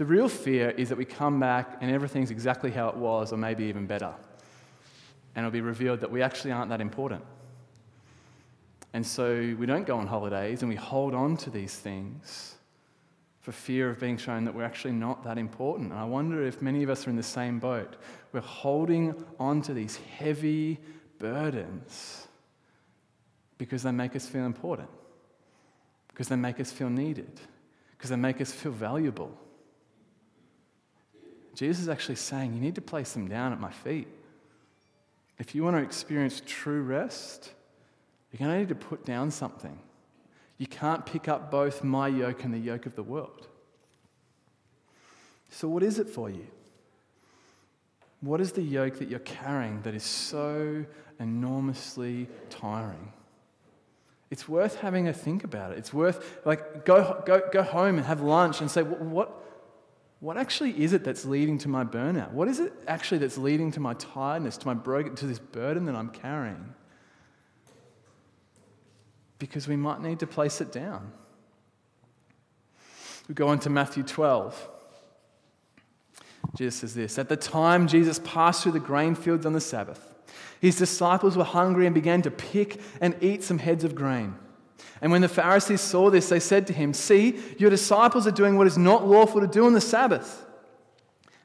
The 0.00 0.06
real 0.06 0.30
fear 0.30 0.70
is 0.70 0.88
that 0.88 0.96
we 0.96 1.04
come 1.04 1.38
back 1.38 1.76
and 1.82 1.90
everything's 1.90 2.30
exactly 2.30 2.70
how 2.70 2.88
it 2.88 2.96
was, 2.96 3.34
or 3.34 3.36
maybe 3.36 3.64
even 3.64 3.84
better. 3.84 4.14
And 5.36 5.44
it'll 5.44 5.52
be 5.52 5.60
revealed 5.60 6.00
that 6.00 6.10
we 6.10 6.22
actually 6.22 6.52
aren't 6.52 6.70
that 6.70 6.80
important. 6.80 7.22
And 8.94 9.06
so 9.06 9.54
we 9.58 9.66
don't 9.66 9.86
go 9.86 9.98
on 9.98 10.06
holidays 10.06 10.62
and 10.62 10.70
we 10.70 10.76
hold 10.76 11.14
on 11.14 11.36
to 11.36 11.50
these 11.50 11.76
things 11.76 12.54
for 13.42 13.52
fear 13.52 13.90
of 13.90 14.00
being 14.00 14.16
shown 14.16 14.46
that 14.46 14.54
we're 14.54 14.64
actually 14.64 14.94
not 14.94 15.22
that 15.24 15.36
important. 15.36 15.90
And 15.90 16.00
I 16.00 16.04
wonder 16.04 16.46
if 16.46 16.62
many 16.62 16.82
of 16.82 16.88
us 16.88 17.06
are 17.06 17.10
in 17.10 17.16
the 17.16 17.22
same 17.22 17.58
boat. 17.58 17.96
We're 18.32 18.40
holding 18.40 19.22
on 19.38 19.60
to 19.60 19.74
these 19.74 19.96
heavy 20.16 20.78
burdens 21.18 22.26
because 23.58 23.82
they 23.82 23.92
make 23.92 24.16
us 24.16 24.24
feel 24.24 24.46
important, 24.46 24.88
because 26.08 26.28
they 26.28 26.36
make 26.36 26.58
us 26.58 26.72
feel 26.72 26.88
needed, 26.88 27.38
because 27.98 28.08
they 28.08 28.16
make 28.16 28.40
us 28.40 28.50
feel 28.50 28.72
valuable. 28.72 29.36
Jesus 31.54 31.82
is 31.82 31.88
actually 31.88 32.16
saying, 32.16 32.54
You 32.54 32.60
need 32.60 32.74
to 32.76 32.80
place 32.80 33.12
them 33.12 33.28
down 33.28 33.52
at 33.52 33.60
my 33.60 33.70
feet. 33.70 34.08
If 35.38 35.54
you 35.54 35.64
want 35.64 35.76
to 35.76 35.82
experience 35.82 36.42
true 36.46 36.82
rest, 36.82 37.50
you're 38.30 38.46
going 38.46 38.50
to 38.50 38.58
need 38.58 38.68
to 38.68 38.74
put 38.74 39.04
down 39.04 39.30
something. 39.30 39.78
You 40.58 40.66
can't 40.66 41.06
pick 41.06 41.28
up 41.28 41.50
both 41.50 41.82
my 41.82 42.08
yoke 42.08 42.44
and 42.44 42.52
the 42.52 42.58
yoke 42.58 42.86
of 42.86 42.94
the 42.94 43.02
world. 43.02 43.48
So, 45.48 45.68
what 45.68 45.82
is 45.82 45.98
it 45.98 46.08
for 46.08 46.30
you? 46.30 46.46
What 48.20 48.40
is 48.40 48.52
the 48.52 48.62
yoke 48.62 48.98
that 48.98 49.08
you're 49.08 49.18
carrying 49.20 49.80
that 49.82 49.94
is 49.94 50.04
so 50.04 50.84
enormously 51.18 52.28
tiring? 52.50 53.12
It's 54.30 54.48
worth 54.48 54.76
having 54.76 55.08
a 55.08 55.12
think 55.12 55.42
about 55.42 55.72
it. 55.72 55.78
It's 55.78 55.92
worth, 55.92 56.40
like, 56.44 56.84
go, 56.84 57.22
go, 57.26 57.42
go 57.50 57.62
home 57.62 57.96
and 57.96 58.06
have 58.06 58.20
lunch 58.20 58.60
and 58.60 58.70
say, 58.70 58.82
what, 58.82 59.00
what 59.00 59.49
actually 60.36 60.82
is 60.82 60.92
it 60.92 61.04
that's 61.04 61.24
leading 61.24 61.58
to 61.58 61.68
my 61.68 61.84
burnout? 61.84 62.32
What 62.32 62.48
is 62.48 62.60
it 62.60 62.72
actually 62.86 63.18
that's 63.18 63.38
leading 63.38 63.72
to 63.72 63.80
my 63.80 63.94
tiredness, 63.94 64.56
to 64.58 64.66
my 64.66 64.74
broken, 64.74 65.14
to 65.16 65.26
this 65.26 65.38
burden 65.38 65.86
that 65.86 65.94
I'm 65.94 66.10
carrying? 66.10 66.74
because 69.40 69.66
we 69.66 69.74
might 69.74 70.00
need 70.00 70.20
to 70.20 70.26
place 70.28 70.60
it 70.60 70.70
down. 70.70 71.10
We 73.26 73.34
go 73.34 73.48
on 73.48 73.58
to 73.60 73.70
Matthew 73.70 74.04
12. 74.04 74.68
Jesus 76.56 76.76
says 76.76 76.94
this 76.94 77.18
At 77.18 77.28
the 77.28 77.36
time 77.36 77.88
Jesus 77.88 78.20
passed 78.20 78.62
through 78.62 78.72
the 78.72 78.80
grain 78.80 79.16
fields 79.16 79.44
on 79.44 79.52
the 79.52 79.60
Sabbath, 79.60 80.14
his 80.60 80.76
disciples 80.76 81.36
were 81.36 81.44
hungry 81.44 81.86
and 81.86 81.94
began 81.94 82.22
to 82.22 82.30
pick 82.30 82.80
and 83.00 83.16
eat 83.20 83.42
some 83.42 83.58
heads 83.58 83.82
of 83.82 83.96
grain. 83.96 84.36
And 85.00 85.10
when 85.10 85.22
the 85.22 85.28
Pharisees 85.28 85.80
saw 85.80 86.10
this, 86.10 86.28
they 86.28 86.40
said 86.40 86.66
to 86.66 86.72
him, 86.72 86.92
See, 86.92 87.40
your 87.58 87.70
disciples 87.70 88.26
are 88.26 88.32
doing 88.32 88.56
what 88.56 88.66
is 88.66 88.78
not 88.78 89.06
lawful 89.06 89.40
to 89.40 89.46
do 89.46 89.66
on 89.66 89.72
the 89.72 89.80
Sabbath. 89.80 90.44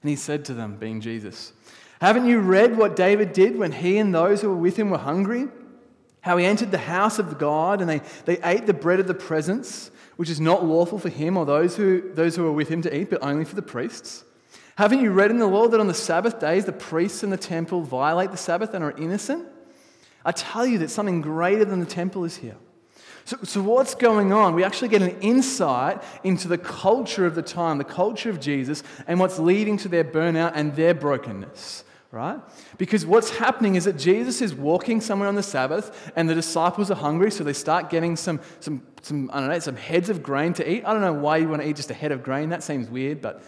And 0.02 0.10
he 0.10 0.16
said 0.16 0.46
to 0.46 0.54
them, 0.54 0.78
being 0.78 1.02
Jesus, 1.02 1.54
Haven't 2.02 2.28
you 2.28 2.40
read 2.40 2.78
what 2.78 2.96
David 2.96 3.34
did 3.34 3.58
when 3.58 3.72
he 3.72 3.98
and 3.98 4.14
those 4.14 4.42
who 4.42 4.50
were 4.50 4.56
with 4.56 4.78
him 4.78 4.90
were 4.90 4.98
hungry? 4.98 5.48
how 6.26 6.38
he 6.38 6.46
entered 6.46 6.72
the 6.72 6.80
house 6.80 7.20
of 7.20 7.38
God 7.38 7.82
and 7.82 7.90
they, 7.90 8.02
they 8.26 8.42
ate 8.42 8.66
the 8.66 8.74
bread 8.74 9.00
of 9.00 9.06
the 9.06 9.14
presence, 9.14 9.92
which 10.16 10.28
is 10.28 10.40
not 10.40 10.66
lawful 10.66 10.98
for 10.98 11.10
him 11.10 11.38
or 11.38 11.46
those 11.46 11.78
who, 11.78 12.02
those 12.16 12.36
who 12.36 12.48
are 12.48 12.52
with 12.52 12.68
him 12.68 12.82
to 12.82 12.98
eat, 12.98 13.12
but 13.12 13.22
only 13.22 13.46
for 13.46 13.54
the 13.54 13.62
priests. 13.62 14.24
Haven't 14.76 15.02
you 15.02 15.12
read 15.12 15.30
in 15.30 15.38
the 15.38 15.46
law 15.46 15.68
that 15.68 15.80
on 15.80 15.86
the 15.86 15.94
Sabbath 15.94 16.40
days 16.40 16.66
the 16.66 16.72
priests 16.72 17.24
in 17.24 17.30
the 17.30 17.38
temple 17.38 17.82
violate 17.82 18.32
the 18.32 18.38
Sabbath 18.38 18.74
and 18.74 18.84
are 18.84 18.98
innocent? 18.98 19.48
I 20.26 20.32
tell 20.32 20.66
you 20.66 20.80
that 20.80 20.90
something 20.90 21.22
greater 21.22 21.64
than 21.64 21.80
the 21.80 21.86
temple 21.86 22.26
is 22.26 22.38
here. 22.38 22.58
So, 23.26 23.38
so, 23.44 23.62
what's 23.62 23.96
going 23.96 24.32
on? 24.32 24.54
We 24.54 24.64
actually 24.64 24.90
get 24.90 25.02
an 25.02 25.20
insight 25.20 26.02
into 26.24 26.48
the 26.48 26.58
culture 26.58 27.26
of 27.26 27.36
the 27.36 27.42
time, 27.42 27.80
the 27.80 27.84
culture 27.84 28.30
of 28.30 28.40
Jesus, 28.40 28.84
and 29.08 29.20
what's 29.20 29.40
leading 29.40 29.78
to 29.78 29.88
their 29.88 30.04
burnout 30.04 30.52
and 30.56 30.76
their 30.76 30.94
brokenness 30.94 31.84
right? 32.16 32.40
Because 32.78 33.06
what's 33.06 33.30
happening 33.30 33.76
is 33.76 33.84
that 33.84 33.98
Jesus 33.98 34.42
is 34.42 34.56
walking 34.56 35.02
somewhere 35.02 35.28
on 35.28 35.36
the 35.36 35.44
Sabbath 35.44 36.14
and 36.16 36.30
the 36.30 36.34
disciples 36.34 36.90
are 36.90 36.96
hungry, 36.96 37.30
so 37.30 37.44
they 37.44 37.52
start 37.52 37.90
getting 37.90 38.16
some, 38.16 38.40
some, 38.62 38.82
some, 39.02 39.30
I 39.34 39.42
don't 39.42 39.50
know, 39.50 39.60
some 39.60 39.76
heads 39.76 40.10
of 40.10 40.24
grain 40.24 40.54
to 40.54 40.72
eat. 40.72 40.86
I 40.86 40.94
don't 40.94 41.02
know 41.02 41.12
why 41.12 41.38
you 41.38 41.50
want 41.50 41.62
to 41.62 41.68
eat 41.68 41.76
just 41.76 41.92
a 41.92 41.94
head 41.94 42.14
of 42.14 42.24
grain. 42.24 42.50
That 42.50 42.64
seems 42.64 42.90
weird, 42.90 43.22
but 43.22 43.44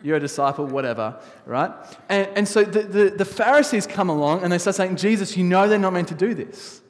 you're 0.00 0.16
a 0.16 0.20
disciple, 0.20 0.64
whatever, 0.64 1.20
right? 1.44 1.72
And, 2.08 2.28
and 2.36 2.48
so 2.48 2.62
the, 2.62 2.82
the, 2.82 3.10
the 3.10 3.24
Pharisees 3.24 3.84
come 3.84 4.10
along 4.10 4.44
and 4.44 4.52
they 4.52 4.58
start 4.58 4.76
saying, 4.76 4.94
Jesus, 4.94 5.36
you 5.36 5.42
know 5.42 5.68
they're 5.68 5.76
not 5.76 5.92
meant 5.92 6.08
to 6.08 6.14
do 6.14 6.34
this. 6.34 6.82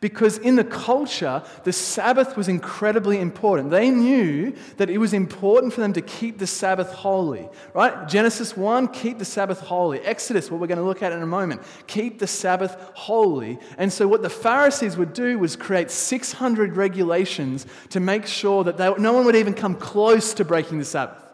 Because 0.00 0.38
in 0.38 0.56
the 0.56 0.64
culture, 0.64 1.42
the 1.64 1.72
Sabbath 1.72 2.36
was 2.36 2.48
incredibly 2.48 3.20
important. 3.20 3.70
They 3.70 3.90
knew 3.90 4.54
that 4.76 4.90
it 4.90 4.98
was 4.98 5.12
important 5.12 5.72
for 5.72 5.80
them 5.80 5.92
to 5.94 6.00
keep 6.00 6.38
the 6.38 6.46
Sabbath 6.46 6.92
holy, 6.92 7.48
right? 7.74 8.08
Genesis 8.08 8.56
1, 8.56 8.88
keep 8.88 9.18
the 9.18 9.24
Sabbath 9.24 9.60
holy. 9.60 10.00
Exodus, 10.00 10.50
what 10.50 10.60
we're 10.60 10.66
going 10.66 10.78
to 10.78 10.84
look 10.84 11.02
at 11.02 11.12
in 11.12 11.22
a 11.22 11.26
moment, 11.26 11.62
keep 11.86 12.18
the 12.18 12.26
Sabbath 12.26 12.76
holy. 12.94 13.58
And 13.78 13.92
so, 13.92 14.06
what 14.06 14.22
the 14.22 14.30
Pharisees 14.30 14.96
would 14.96 15.12
do 15.12 15.38
was 15.38 15.56
create 15.56 15.90
600 15.90 16.76
regulations 16.76 17.66
to 17.90 18.00
make 18.00 18.26
sure 18.26 18.64
that 18.64 18.76
they, 18.76 18.92
no 18.98 19.12
one 19.12 19.24
would 19.24 19.36
even 19.36 19.54
come 19.54 19.74
close 19.74 20.34
to 20.34 20.44
breaking 20.44 20.78
the 20.78 20.84
Sabbath. 20.84 21.25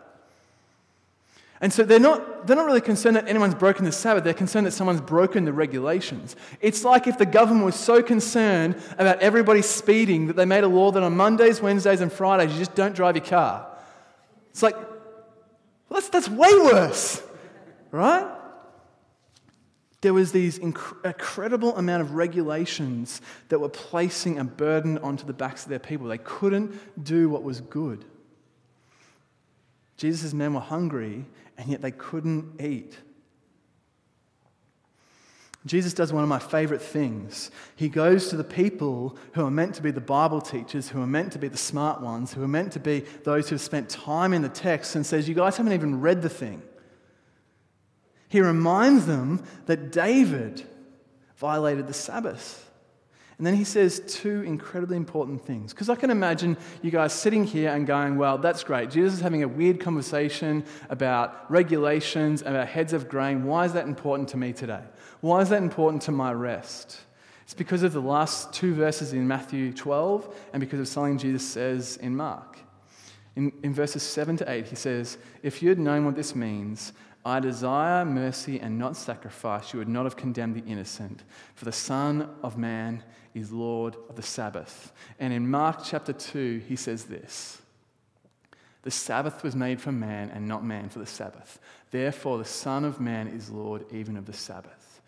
And 1.62 1.72
so 1.72 1.84
they're 1.84 2.00
not, 2.00 2.48
they're 2.48 2.56
not 2.56 2.66
really 2.66 2.80
concerned 2.80 3.14
that 3.14 3.28
anyone's 3.28 3.54
broken 3.54 3.84
the 3.84 3.92
Sabbath, 3.92 4.24
they're 4.24 4.34
concerned 4.34 4.66
that 4.66 4.72
someone's 4.72 5.00
broken 5.00 5.44
the 5.44 5.52
regulations. 5.52 6.34
It's 6.60 6.84
like 6.84 7.06
if 7.06 7.18
the 7.18 7.24
government 7.24 7.64
was 7.64 7.76
so 7.76 8.02
concerned 8.02 8.82
about 8.98 9.20
everybody 9.20 9.62
speeding 9.62 10.26
that 10.26 10.34
they 10.34 10.44
made 10.44 10.64
a 10.64 10.68
law 10.68 10.90
that 10.90 11.04
on 11.04 11.16
Mondays, 11.16 11.62
Wednesdays, 11.62 12.00
and 12.00 12.12
Fridays 12.12 12.52
you 12.52 12.58
just 12.58 12.74
don't 12.74 12.96
drive 12.96 13.14
your 13.14 13.24
car. 13.24 13.68
It's 14.50 14.62
like, 14.62 14.74
that's, 15.88 16.08
that's 16.08 16.28
way 16.28 16.52
worse, 16.52 17.22
right? 17.92 18.26
There 20.00 20.14
was 20.14 20.32
these 20.32 20.58
inc- 20.58 21.04
incredible 21.04 21.76
amount 21.76 22.02
of 22.02 22.14
regulations 22.14 23.20
that 23.50 23.60
were 23.60 23.68
placing 23.68 24.40
a 24.40 24.44
burden 24.44 24.98
onto 24.98 25.24
the 25.24 25.32
backs 25.32 25.62
of 25.62 25.68
their 25.68 25.78
people. 25.78 26.08
They 26.08 26.18
couldn't 26.18 27.04
do 27.04 27.28
what 27.28 27.44
was 27.44 27.60
good. 27.60 28.04
Jesus' 29.96 30.34
men 30.34 30.54
were 30.54 30.60
hungry 30.60 31.24
and 31.58 31.68
yet 31.68 31.82
they 31.82 31.90
couldn't 31.90 32.60
eat. 32.60 32.96
Jesus 35.64 35.94
does 35.94 36.12
one 36.12 36.24
of 36.24 36.28
my 36.28 36.40
favorite 36.40 36.82
things. 36.82 37.52
He 37.76 37.88
goes 37.88 38.28
to 38.28 38.36
the 38.36 38.42
people 38.42 39.16
who 39.34 39.44
are 39.44 39.50
meant 39.50 39.76
to 39.76 39.82
be 39.82 39.92
the 39.92 40.00
Bible 40.00 40.40
teachers, 40.40 40.88
who 40.88 41.00
are 41.00 41.06
meant 41.06 41.32
to 41.32 41.38
be 41.38 41.46
the 41.46 41.56
smart 41.56 42.00
ones, 42.00 42.32
who 42.32 42.42
are 42.42 42.48
meant 42.48 42.72
to 42.72 42.80
be 42.80 43.04
those 43.22 43.48
who've 43.48 43.60
spent 43.60 43.88
time 43.88 44.32
in 44.32 44.42
the 44.42 44.48
text, 44.48 44.96
and 44.96 45.06
says, 45.06 45.28
You 45.28 45.36
guys 45.36 45.56
haven't 45.56 45.72
even 45.72 46.00
read 46.00 46.22
the 46.22 46.28
thing. 46.28 46.62
He 48.28 48.40
reminds 48.40 49.06
them 49.06 49.44
that 49.66 49.92
David 49.92 50.64
violated 51.36 51.86
the 51.86 51.94
Sabbath. 51.94 52.68
And 53.42 53.46
then 53.48 53.56
he 53.56 53.64
says 53.64 54.00
two 54.06 54.42
incredibly 54.42 54.96
important 54.96 55.44
things. 55.44 55.72
Because 55.72 55.88
I 55.88 55.96
can 55.96 56.10
imagine 56.10 56.56
you 56.80 56.92
guys 56.92 57.12
sitting 57.12 57.42
here 57.42 57.70
and 57.70 57.88
going, 57.88 58.16
well, 58.16 58.38
that's 58.38 58.62
great. 58.62 58.88
Jesus 58.88 59.14
is 59.14 59.20
having 59.20 59.42
a 59.42 59.48
weird 59.48 59.80
conversation 59.80 60.64
about 60.90 61.50
regulations, 61.50 62.42
about 62.42 62.68
heads 62.68 62.92
of 62.92 63.08
grain. 63.08 63.42
Why 63.42 63.64
is 63.64 63.72
that 63.72 63.88
important 63.88 64.28
to 64.28 64.36
me 64.36 64.52
today? 64.52 64.84
Why 65.22 65.40
is 65.40 65.48
that 65.48 65.60
important 65.60 66.02
to 66.02 66.12
my 66.12 66.32
rest? 66.32 67.00
It's 67.42 67.52
because 67.52 67.82
of 67.82 67.92
the 67.92 68.00
last 68.00 68.52
two 68.52 68.76
verses 68.76 69.12
in 69.12 69.26
Matthew 69.26 69.72
12 69.72 70.32
and 70.52 70.60
because 70.60 70.78
of 70.78 70.86
something 70.86 71.18
Jesus 71.18 71.44
says 71.44 71.96
in 71.96 72.14
Mark. 72.14 72.60
In, 73.34 73.52
in 73.64 73.74
verses 73.74 74.04
7 74.04 74.36
to 74.36 74.48
8, 74.48 74.68
he 74.68 74.76
says, 74.76 75.18
If 75.42 75.64
you 75.64 75.68
had 75.68 75.80
known 75.80 76.04
what 76.04 76.14
this 76.14 76.36
means, 76.36 76.92
I 77.24 77.40
desire 77.40 78.04
mercy 78.04 78.60
and 78.60 78.78
not 78.78 78.96
sacrifice, 78.96 79.72
you 79.72 79.80
would 79.80 79.88
not 79.88 80.04
have 80.04 80.16
condemned 80.16 80.54
the 80.54 80.64
innocent. 80.64 81.24
For 81.56 81.64
the 81.64 81.72
Son 81.72 82.30
of 82.44 82.56
Man 82.56 83.02
is 83.34 83.52
Lord 83.52 83.96
of 84.08 84.16
the 84.16 84.22
Sabbath. 84.22 84.92
And 85.18 85.32
in 85.32 85.50
Mark 85.50 85.80
chapter 85.84 86.12
2, 86.12 86.62
he 86.68 86.76
says 86.76 87.04
this 87.04 87.62
The 88.82 88.90
Sabbath 88.90 89.42
was 89.42 89.56
made 89.56 89.80
for 89.80 89.92
man 89.92 90.30
and 90.30 90.46
not 90.46 90.64
man 90.64 90.88
for 90.88 90.98
the 90.98 91.06
Sabbath. 91.06 91.58
Therefore, 91.90 92.38
the 92.38 92.44
Son 92.44 92.84
of 92.84 93.00
Man 93.00 93.28
is 93.28 93.50
Lord 93.50 93.84
even 93.92 94.16
of 94.16 94.26
the 94.26 94.32
Sabbath. 94.32 95.00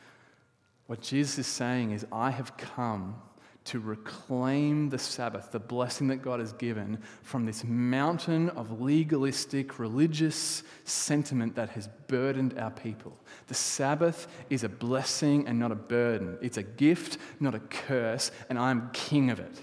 What 0.86 1.00
Jesus 1.00 1.38
is 1.38 1.46
saying 1.46 1.92
is, 1.92 2.06
I 2.12 2.30
have 2.30 2.56
come 2.56 3.16
to 3.64 3.80
reclaim 3.80 4.90
the 4.90 4.98
Sabbath, 4.98 5.50
the 5.50 5.58
blessing 5.58 6.08
that 6.08 6.18
God 6.18 6.38
has 6.38 6.52
given, 6.52 6.98
from 7.22 7.46
this 7.46 7.64
mountain 7.64 8.50
of 8.50 8.82
legalistic, 8.82 9.78
religious 9.78 10.62
sentiment 10.84 11.54
that 11.54 11.70
has 11.70 11.88
burdened 12.06 12.58
our 12.58 12.70
people. 12.70 13.18
The 13.46 13.54
Sabbath 13.54 14.28
is 14.50 14.64
a 14.64 14.68
blessing 14.68 15.48
and 15.48 15.58
not 15.58 15.72
a 15.72 15.76
burden. 15.76 16.36
It's 16.42 16.58
a 16.58 16.62
gift, 16.62 17.16
not 17.40 17.54
a 17.54 17.60
curse, 17.60 18.30
and 18.50 18.58
I'm 18.58 18.90
king 18.92 19.30
of 19.30 19.40
it. 19.40 19.62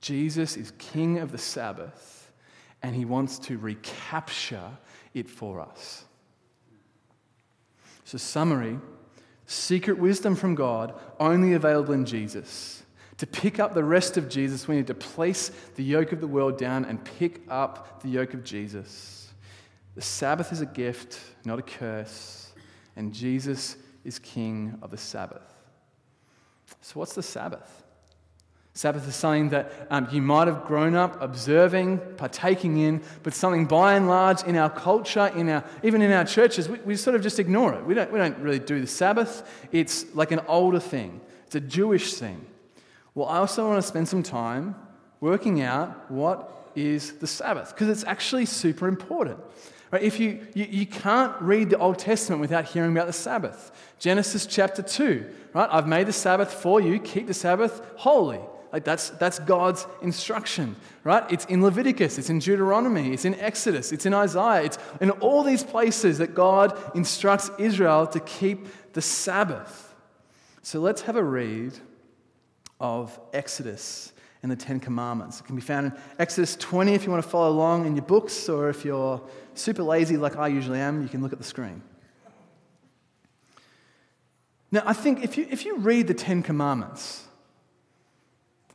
Jesus 0.00 0.56
is 0.56 0.72
king 0.78 1.18
of 1.18 1.30
the 1.30 1.38
Sabbath, 1.38 2.32
and 2.82 2.94
he 2.94 3.04
wants 3.04 3.38
to 3.40 3.56
recapture 3.56 4.70
it 5.14 5.30
for 5.30 5.60
us. 5.60 6.04
So, 8.04 8.18
summary 8.18 8.78
secret 9.46 9.98
wisdom 9.98 10.34
from 10.34 10.54
God, 10.54 10.94
only 11.18 11.54
available 11.54 11.94
in 11.94 12.04
Jesus. 12.04 12.82
To 13.18 13.26
pick 13.26 13.58
up 13.58 13.72
the 13.72 13.84
rest 13.84 14.16
of 14.16 14.28
Jesus, 14.28 14.68
we 14.68 14.76
need 14.76 14.88
to 14.88 14.94
place 14.94 15.50
the 15.76 15.84
yoke 15.84 16.12
of 16.12 16.20
the 16.20 16.26
world 16.26 16.58
down 16.58 16.84
and 16.84 17.02
pick 17.02 17.40
up 17.48 18.02
the 18.02 18.08
yoke 18.08 18.34
of 18.34 18.44
Jesus. 18.44 19.32
The 19.94 20.02
Sabbath 20.02 20.52
is 20.52 20.60
a 20.60 20.66
gift, 20.66 21.18
not 21.44 21.58
a 21.58 21.62
curse, 21.62 22.52
and 22.96 23.14
Jesus 23.14 23.76
is 24.04 24.18
King 24.18 24.78
of 24.82 24.90
the 24.90 24.98
Sabbath. 24.98 25.54
So, 26.82 27.00
what's 27.00 27.14
the 27.14 27.22
Sabbath? 27.22 27.85
Sabbath 28.76 29.08
is 29.08 29.16
something 29.16 29.48
that 29.48 29.72
um, 29.88 30.06
you 30.12 30.20
might 30.20 30.48
have 30.48 30.66
grown 30.66 30.94
up 30.94 31.22
observing, 31.22 31.98
partaking 32.18 32.76
in, 32.76 33.02
but 33.22 33.32
something 33.32 33.64
by 33.64 33.94
and 33.94 34.06
large 34.06 34.42
in 34.42 34.54
our 34.54 34.68
culture, 34.68 35.32
in 35.34 35.48
our, 35.48 35.64
even 35.82 36.02
in 36.02 36.12
our 36.12 36.26
churches, 36.26 36.68
we, 36.68 36.78
we 36.80 36.94
sort 36.94 37.16
of 37.16 37.22
just 37.22 37.38
ignore 37.38 37.72
it. 37.72 37.86
We 37.86 37.94
don't, 37.94 38.12
we 38.12 38.18
don't 38.18 38.36
really 38.36 38.58
do 38.58 38.78
the 38.78 38.86
Sabbath. 38.86 39.50
It's 39.72 40.14
like 40.14 40.30
an 40.30 40.40
older 40.46 40.78
thing, 40.78 41.22
it's 41.46 41.54
a 41.54 41.60
Jewish 41.60 42.12
thing. 42.14 42.44
Well, 43.14 43.28
I 43.28 43.38
also 43.38 43.66
want 43.66 43.80
to 43.80 43.88
spend 43.88 44.08
some 44.08 44.22
time 44.22 44.74
working 45.22 45.62
out 45.62 46.10
what 46.10 46.70
is 46.74 47.12
the 47.12 47.26
Sabbath, 47.26 47.70
because 47.70 47.88
it's 47.88 48.04
actually 48.04 48.44
super 48.44 48.88
important. 48.88 49.38
Right? 49.90 50.02
If 50.02 50.20
you, 50.20 50.46
you, 50.52 50.66
you 50.66 50.84
can't 50.84 51.34
read 51.40 51.70
the 51.70 51.78
Old 51.78 51.98
Testament 51.98 52.42
without 52.42 52.66
hearing 52.66 52.92
about 52.92 53.06
the 53.06 53.14
Sabbath. 53.14 53.72
Genesis 53.98 54.44
chapter 54.44 54.82
2, 54.82 55.24
right? 55.54 55.68
I've 55.72 55.88
made 55.88 56.08
the 56.08 56.12
Sabbath 56.12 56.52
for 56.52 56.78
you, 56.78 56.98
keep 56.98 57.26
the 57.26 57.32
Sabbath 57.32 57.80
holy. 57.96 58.40
Like 58.76 58.84
that's, 58.84 59.08
that's 59.08 59.38
God's 59.38 59.86
instruction, 60.02 60.76
right? 61.02 61.24
It's 61.32 61.46
in 61.46 61.62
Leviticus, 61.62 62.18
it's 62.18 62.28
in 62.28 62.40
Deuteronomy, 62.40 63.14
it's 63.14 63.24
in 63.24 63.34
Exodus, 63.36 63.90
it's 63.90 64.04
in 64.04 64.12
Isaiah, 64.12 64.64
it's 64.64 64.76
in 65.00 65.08
all 65.12 65.42
these 65.42 65.64
places 65.64 66.18
that 66.18 66.34
God 66.34 66.78
instructs 66.94 67.50
Israel 67.58 68.06
to 68.08 68.20
keep 68.20 68.66
the 68.92 69.00
Sabbath. 69.00 69.94
So 70.60 70.80
let's 70.80 71.00
have 71.00 71.16
a 71.16 71.24
read 71.24 71.72
of 72.78 73.18
Exodus 73.32 74.12
and 74.42 74.52
the 74.52 74.56
Ten 74.56 74.78
Commandments. 74.78 75.40
It 75.40 75.44
can 75.44 75.56
be 75.56 75.62
found 75.62 75.86
in 75.86 75.92
Exodus 76.18 76.54
20 76.56 76.92
if 76.92 77.04
you 77.04 77.10
want 77.10 77.24
to 77.24 77.30
follow 77.30 77.48
along 77.48 77.86
in 77.86 77.96
your 77.96 78.04
books, 78.04 78.46
or 78.46 78.68
if 78.68 78.84
you're 78.84 79.22
super 79.54 79.84
lazy 79.84 80.18
like 80.18 80.36
I 80.36 80.48
usually 80.48 80.80
am, 80.80 81.00
you 81.00 81.08
can 81.08 81.22
look 81.22 81.32
at 81.32 81.38
the 81.38 81.44
screen. 81.44 81.80
Now, 84.70 84.82
I 84.84 84.92
think 84.92 85.24
if 85.24 85.38
you, 85.38 85.46
if 85.50 85.64
you 85.64 85.78
read 85.78 86.08
the 86.08 86.12
Ten 86.12 86.42
Commandments, 86.42 87.25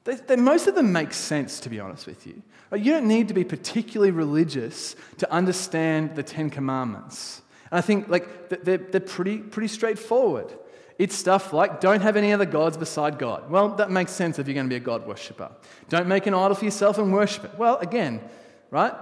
they, 0.04 0.16
they, 0.16 0.36
most 0.36 0.68
of 0.68 0.76
them 0.76 0.92
make 0.92 1.14
sense, 1.14 1.60
to 1.62 1.70
be 1.70 1.80
honest 1.80 2.08
with 2.08 2.26
you. 2.26 2.42
You 2.74 2.94
don't 2.94 3.08
need 3.08 3.28
to 3.28 3.34
be 3.34 3.44
particularly 3.44 4.12
religious 4.12 4.96
to 5.18 5.32
understand 5.32 6.16
the 6.16 6.24
Ten 6.24 6.50
Commandments. 6.50 7.42
And 7.70 7.78
I 7.78 7.82
think 7.82 8.08
like, 8.08 8.50
they're, 8.50 8.78
they're 8.78 9.02
pretty, 9.02 9.40
pretty 9.40 9.68
straightforward. 9.68 10.54
It's 10.98 11.16
stuff 11.16 11.52
like 11.52 11.82
don't 11.82 12.02
have 12.02 12.16
any 12.16 12.32
other 12.32 12.46
gods 12.46 12.78
beside 12.78 13.18
God. 13.18 13.50
Well, 13.50 13.70
that 13.76 13.90
makes 13.90 14.12
sense 14.12 14.38
if 14.38 14.48
you're 14.48 14.54
going 14.54 14.68
to 14.68 14.70
be 14.70 14.76
a 14.76 14.80
God 14.80 15.08
worshiper. 15.08 15.52
Don't 15.90 16.08
make 16.08 16.28
an 16.28 16.34
idol 16.34 16.56
for 16.56 16.66
yourself 16.66 16.98
and 16.98 17.12
worship 17.12 17.46
it. 17.46 17.58
Well, 17.58 17.78
again, 17.78 18.22
right? 18.70 18.94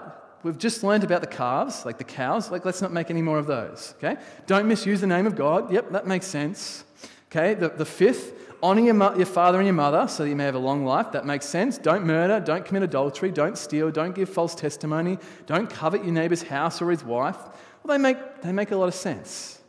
We've 0.42 0.58
just 0.58 0.84
learned 0.84 1.04
about 1.04 1.22
the 1.22 1.28
calves, 1.28 1.86
like 1.86 1.98
the 1.98 2.06
cows. 2.06 2.50
Like, 2.50 2.64
let's 2.64 2.82
not 2.82 2.94
make 2.94 3.10
any 3.10 3.22
more 3.22 3.38
of 3.38 3.48
those. 3.48 3.96
Okay? 3.98 4.16
Don't 4.48 4.68
misuse 4.68 5.02
the 5.02 5.08
name 5.08 5.28
of 5.28 5.36
God. 5.36 5.72
Yep, 5.74 5.92
that 5.92 6.08
makes 6.08 6.26
sense. 6.26 6.86
Okay? 7.30 7.54
The, 7.54 7.70
the 7.70 7.86
fifth, 7.86 8.49
honor 8.62 8.82
your, 8.82 9.18
your 9.18 9.26
father 9.26 9.60
and 9.60 9.68
your 9.68 9.74
mother 9.74 10.08
so 10.08 10.24
that 10.24 10.30
you 10.30 10.36
may 10.36 10.46
have 10.46 10.56
a 10.56 10.60
long 10.60 10.86
life. 10.86 11.12
That 11.12 11.26
makes 11.26 11.46
sense. 11.46 11.78
Don't 11.78 12.06
murder. 12.06 12.40
Don't 12.40 12.66
commit 12.66 12.84
adultery. 12.84 13.32
Don't 13.32 13.58
steal. 13.58 13.92
Don't 13.92 14.16
give 14.16 14.30
false 14.30 14.56
testimony. 14.56 15.18
Don't 15.46 15.70
covet 15.70 16.04
your 16.04 16.14
neighbor's 16.14 16.44
house 16.44 16.82
or 16.82 16.92
his 16.92 17.04
wife. 17.04 17.38
Well, 17.84 17.98
they 17.98 18.02
make, 18.02 18.42
they 18.42 18.52
make 18.52 18.72
a 18.72 18.76
lot 18.76 18.88
of 18.88 18.96
sense. 18.96 19.62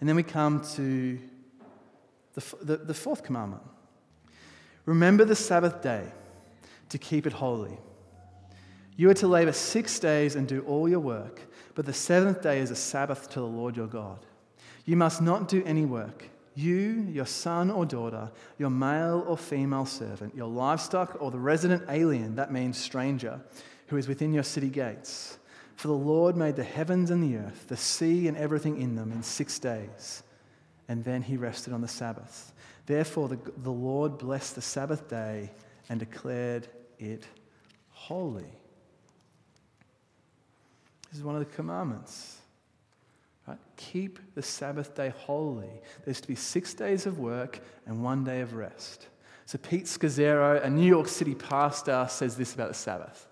And 0.00 0.08
then 0.08 0.16
we 0.16 0.22
come 0.22 0.62
to 0.74 1.18
the, 2.34 2.56
the, 2.62 2.76
the 2.76 2.94
fourth 2.94 3.22
commandment 3.22 3.62
Remember 4.84 5.24
the 5.24 5.34
Sabbath 5.34 5.82
day 5.82 6.04
to 6.90 6.98
keep 6.98 7.26
it 7.26 7.32
holy. 7.32 7.76
You 8.96 9.10
are 9.10 9.14
to 9.14 9.26
labor 9.26 9.52
six 9.52 9.98
days 9.98 10.36
and 10.36 10.46
do 10.46 10.62
all 10.62 10.88
your 10.88 11.00
work, 11.00 11.40
but 11.74 11.86
the 11.86 11.92
seventh 11.92 12.40
day 12.40 12.60
is 12.60 12.70
a 12.70 12.76
Sabbath 12.76 13.28
to 13.30 13.40
the 13.40 13.46
Lord 13.46 13.76
your 13.76 13.88
God. 13.88 14.24
You 14.84 14.96
must 14.96 15.20
not 15.20 15.48
do 15.48 15.62
any 15.66 15.84
work 15.84 16.28
you, 16.56 17.06
your 17.10 17.26
son 17.26 17.70
or 17.70 17.84
daughter, 17.84 18.30
your 18.58 18.70
male 18.70 19.24
or 19.28 19.36
female 19.36 19.86
servant, 19.86 20.34
your 20.34 20.48
livestock, 20.48 21.16
or 21.20 21.30
the 21.30 21.38
resident 21.38 21.84
alien, 21.88 22.36
that 22.36 22.50
means 22.50 22.78
stranger, 22.78 23.40
who 23.88 23.96
is 23.96 24.08
within 24.08 24.32
your 24.32 24.42
city 24.42 24.70
gates. 24.70 25.38
For 25.76 25.88
the 25.88 25.94
Lord 25.94 26.36
made 26.36 26.56
the 26.56 26.64
heavens 26.64 27.10
and 27.10 27.22
the 27.22 27.36
earth, 27.36 27.66
the 27.68 27.76
sea 27.76 28.26
and 28.26 28.36
everything 28.36 28.80
in 28.80 28.96
them 28.96 29.12
in 29.12 29.22
six 29.22 29.58
days, 29.58 30.22
and 30.88 31.04
then 31.04 31.20
he 31.20 31.36
rested 31.36 31.74
on 31.74 31.82
the 31.82 31.88
Sabbath. 31.88 32.52
Therefore, 32.86 33.28
the, 33.28 33.38
the 33.58 33.70
Lord 33.70 34.16
blessed 34.16 34.54
the 34.54 34.62
Sabbath 34.62 35.08
day 35.08 35.50
and 35.90 36.00
declared 36.00 36.68
it 36.98 37.26
holy. 37.90 38.50
This 41.10 41.18
is 41.18 41.24
one 41.24 41.34
of 41.34 41.40
the 41.40 41.54
commandments. 41.54 42.38
Right? 43.46 43.58
Keep 43.76 44.18
the 44.34 44.42
Sabbath 44.42 44.94
day 44.94 45.12
holy. 45.16 45.80
There's 46.04 46.20
to 46.20 46.28
be 46.28 46.34
six 46.34 46.74
days 46.74 47.06
of 47.06 47.18
work 47.18 47.60
and 47.86 48.02
one 48.02 48.24
day 48.24 48.40
of 48.40 48.54
rest. 48.54 49.06
So, 49.44 49.58
Pete 49.58 49.84
Scazzero, 49.84 50.62
a 50.64 50.68
New 50.68 50.86
York 50.86 51.06
City 51.06 51.34
pastor, 51.34 52.06
says 52.10 52.36
this 52.36 52.54
about 52.54 52.68
the 52.68 52.74
Sabbath. 52.74 53.28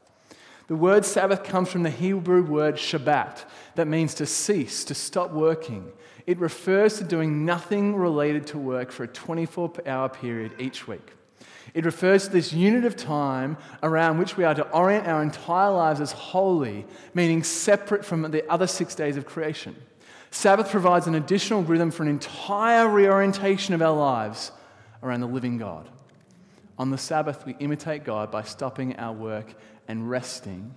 The 0.67 0.77
word 0.77 1.05
Sabbath 1.05 1.45
comes 1.45 1.69
from 1.69 1.83
the 1.83 1.91
Hebrew 1.91 2.43
word 2.43 2.77
Shabbat, 2.77 3.45
that 3.75 3.87
means 3.87 4.15
to 4.15 4.27
cease, 4.27 4.85
to 4.85 4.95
stop 4.95 5.31
working. 5.33 5.93
It 6.27 6.39
refers 6.39 6.99
to 6.99 7.05
doing 7.05 7.45
nothing 7.45 7.97
related 7.97 8.47
to 8.49 8.59
work 8.59 8.91
for 8.91 9.05
a 9.05 9.09
24 9.09 9.73
hour 9.87 10.09
period 10.09 10.55
each 10.59 10.89
week. 10.89 11.13
It 11.75 11.85
refers 11.85 12.25
to 12.25 12.31
this 12.31 12.53
unit 12.53 12.85
of 12.85 12.97
time 12.97 13.59
around 13.83 14.19
which 14.19 14.37
we 14.37 14.45
are 14.45 14.55
to 14.55 14.71
orient 14.71 15.07
our 15.07 15.23
entire 15.23 15.71
lives 15.71 16.01
as 16.01 16.13
holy, 16.13 16.87
meaning 17.13 17.43
separate 17.43 18.05
from 18.05 18.23
the 18.31 18.49
other 18.51 18.67
six 18.67 18.95
days 18.95 19.17
of 19.17 19.27
creation. 19.27 19.75
Sabbath 20.35 20.69
provides 20.69 21.07
an 21.07 21.15
additional 21.15 21.63
rhythm 21.63 21.93
for 21.93 22.03
an 22.03 22.09
entire 22.09 22.89
reorientation 22.89 23.73
of 23.73 23.81
our 23.81 23.97
lives 23.97 24.51
around 25.01 25.21
the 25.21 25.29
living 25.29 25.59
God. 25.59 25.89
On 26.77 26.91
the 26.91 26.99
Sabbath, 26.99 27.47
we 27.47 27.55
imitate 27.61 28.05
God 28.05 28.33
by 28.33 28.43
stopping 28.43 28.97
our 28.97 29.13
work 29.13 29.55
and 29.87 30.11
resting. 30.11 30.75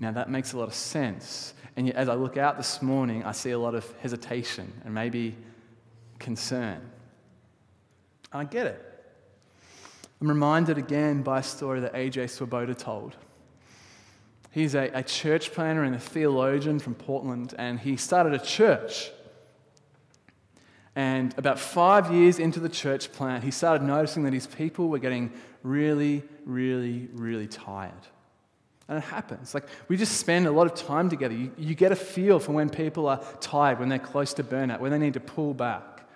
Now, 0.00 0.10
that 0.12 0.30
makes 0.30 0.54
a 0.54 0.58
lot 0.58 0.68
of 0.68 0.74
sense. 0.74 1.52
And 1.76 1.86
yet, 1.86 1.96
as 1.96 2.08
I 2.08 2.14
look 2.14 2.38
out 2.38 2.56
this 2.56 2.80
morning, 2.80 3.24
I 3.24 3.32
see 3.32 3.50
a 3.50 3.58
lot 3.58 3.74
of 3.74 3.88
hesitation 4.00 4.72
and 4.86 4.94
maybe 4.94 5.36
concern. 6.18 6.80
I 8.32 8.44
get 8.44 8.66
it. 8.66 8.82
I'm 10.18 10.28
reminded 10.28 10.78
again 10.78 11.22
by 11.22 11.40
a 11.40 11.42
story 11.42 11.80
that 11.80 11.94
A.J. 11.94 12.28
Swoboda 12.28 12.74
told. 12.74 13.16
He's 14.56 14.74
a, 14.74 14.90
a 14.94 15.02
church 15.02 15.52
planner 15.52 15.82
and 15.82 15.94
a 15.94 15.98
theologian 15.98 16.78
from 16.78 16.94
Portland, 16.94 17.54
and 17.58 17.78
he 17.78 17.98
started 17.98 18.32
a 18.32 18.38
church. 18.38 19.10
And 20.94 21.34
about 21.36 21.58
five 21.58 22.10
years 22.10 22.38
into 22.38 22.58
the 22.58 22.70
church 22.70 23.12
plant, 23.12 23.44
he 23.44 23.50
started 23.50 23.84
noticing 23.84 24.22
that 24.22 24.32
his 24.32 24.46
people 24.46 24.88
were 24.88 24.98
getting 24.98 25.30
really, 25.62 26.22
really, 26.46 27.10
really 27.12 27.46
tired. 27.46 27.92
And 28.88 28.96
it 28.96 29.04
happens. 29.04 29.52
Like, 29.52 29.64
we 29.88 29.98
just 29.98 30.16
spend 30.16 30.46
a 30.46 30.52
lot 30.52 30.66
of 30.66 30.74
time 30.74 31.10
together. 31.10 31.34
You, 31.34 31.52
you 31.58 31.74
get 31.74 31.92
a 31.92 31.96
feel 31.96 32.38
for 32.38 32.52
when 32.52 32.70
people 32.70 33.08
are 33.08 33.22
tired, 33.42 33.78
when 33.78 33.90
they're 33.90 33.98
close 33.98 34.32
to 34.32 34.42
burnout, 34.42 34.80
when 34.80 34.90
they 34.90 34.98
need 34.98 35.12
to 35.12 35.20
pull 35.20 35.52
back. 35.52 36.08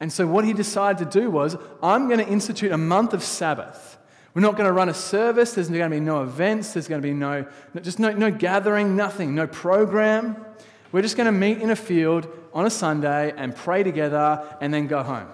And 0.00 0.10
so, 0.10 0.26
what 0.26 0.46
he 0.46 0.54
decided 0.54 1.10
to 1.10 1.20
do 1.20 1.30
was, 1.30 1.58
I'm 1.82 2.08
going 2.08 2.24
to 2.24 2.26
institute 2.26 2.72
a 2.72 2.78
month 2.78 3.12
of 3.12 3.22
Sabbath 3.22 3.98
we're 4.36 4.42
not 4.42 4.54
going 4.54 4.66
to 4.66 4.72
run 4.72 4.90
a 4.90 4.94
service. 4.94 5.54
There's 5.54 5.70
going 5.70 5.90
to 5.90 5.96
be 5.96 5.98
no 5.98 6.22
events. 6.22 6.74
There's 6.74 6.88
going 6.88 7.00
to 7.00 7.08
be 7.08 7.14
no, 7.14 7.46
just 7.80 7.98
no, 7.98 8.12
no 8.12 8.30
gathering, 8.30 8.94
nothing, 8.94 9.34
no 9.34 9.46
program. 9.46 10.36
We're 10.92 11.00
just 11.00 11.16
going 11.16 11.24
to 11.24 11.32
meet 11.32 11.62
in 11.62 11.70
a 11.70 11.76
field 11.76 12.28
on 12.52 12.66
a 12.66 12.70
Sunday 12.70 13.32
and 13.34 13.56
pray 13.56 13.82
together 13.82 14.46
and 14.60 14.74
then 14.74 14.88
go 14.88 15.02
home. 15.02 15.28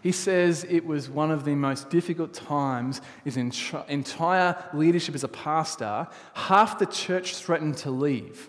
He 0.00 0.12
says 0.12 0.64
it 0.70 0.86
was 0.86 1.10
one 1.10 1.32
of 1.32 1.44
the 1.44 1.56
most 1.56 1.90
difficult 1.90 2.32
times 2.32 3.00
his 3.24 3.36
entire 3.36 4.64
leadership 4.72 5.16
as 5.16 5.24
a 5.24 5.28
pastor. 5.28 6.06
Half 6.34 6.78
the 6.78 6.86
church 6.86 7.34
threatened 7.34 7.78
to 7.78 7.90
leave. 7.90 8.48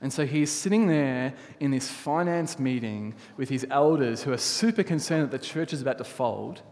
And 0.00 0.12
so 0.12 0.24
he's 0.24 0.50
sitting 0.50 0.86
there 0.86 1.34
in 1.58 1.70
this 1.70 1.90
finance 1.90 2.58
meeting 2.58 3.14
with 3.36 3.50
his 3.50 3.66
elders 3.70 4.22
who 4.22 4.32
are 4.32 4.38
super 4.38 4.82
concerned 4.82 5.24
that 5.24 5.30
the 5.30 5.46
church 5.46 5.72
is 5.72 5.82
about 5.82 5.98
to 5.98 6.04
fold. 6.04 6.62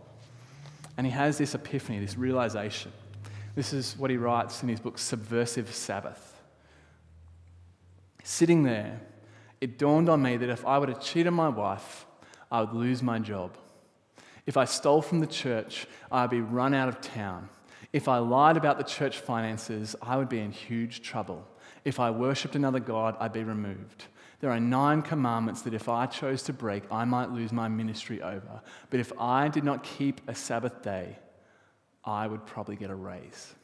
And 0.96 1.06
he 1.06 1.12
has 1.12 1.36
this 1.36 1.54
epiphany, 1.54 1.98
this 1.98 2.16
realization. 2.16 2.90
This 3.54 3.72
is 3.72 3.96
what 3.98 4.10
he 4.10 4.16
writes 4.16 4.62
in 4.62 4.68
his 4.68 4.80
book, 4.80 4.98
Subversive 4.98 5.74
Sabbath. 5.74 6.40
Sitting 8.24 8.62
there, 8.62 9.00
it 9.60 9.78
dawned 9.78 10.08
on 10.08 10.22
me 10.22 10.36
that 10.36 10.48
if 10.48 10.64
I 10.66 10.78
were 10.78 10.86
to 10.86 10.94
cheat 10.94 11.26
on 11.26 11.34
my 11.34 11.48
wife, 11.48 12.06
I 12.50 12.60
would 12.60 12.72
lose 12.72 13.02
my 13.02 13.18
job. 13.18 13.56
If 14.46 14.56
I 14.56 14.64
stole 14.64 15.02
from 15.02 15.20
the 15.20 15.26
church, 15.26 15.86
I'd 16.10 16.30
be 16.30 16.40
run 16.40 16.72
out 16.72 16.88
of 16.88 17.00
town. 17.00 17.50
If 17.92 18.08
I 18.08 18.18
lied 18.18 18.56
about 18.56 18.78
the 18.78 18.84
church 18.84 19.18
finances, 19.18 19.94
I 20.00 20.16
would 20.16 20.28
be 20.28 20.38
in 20.38 20.52
huge 20.52 21.02
trouble. 21.02 21.46
If 21.88 21.98
I 21.98 22.10
worshipped 22.10 22.54
another 22.54 22.80
God, 22.80 23.16
I'd 23.18 23.32
be 23.32 23.44
removed. 23.44 24.04
There 24.40 24.50
are 24.50 24.60
nine 24.60 25.00
commandments 25.00 25.62
that 25.62 25.72
if 25.72 25.88
I 25.88 26.04
chose 26.04 26.42
to 26.42 26.52
break, 26.52 26.82
I 26.92 27.06
might 27.06 27.30
lose 27.30 27.50
my 27.50 27.66
ministry 27.66 28.20
over. 28.20 28.60
But 28.90 29.00
if 29.00 29.10
I 29.18 29.48
did 29.48 29.64
not 29.64 29.82
keep 29.82 30.20
a 30.28 30.34
Sabbath 30.34 30.82
day, 30.82 31.18
I 32.04 32.26
would 32.26 32.44
probably 32.44 32.76
get 32.76 32.90
a 32.90 32.94
raise. 32.94 33.54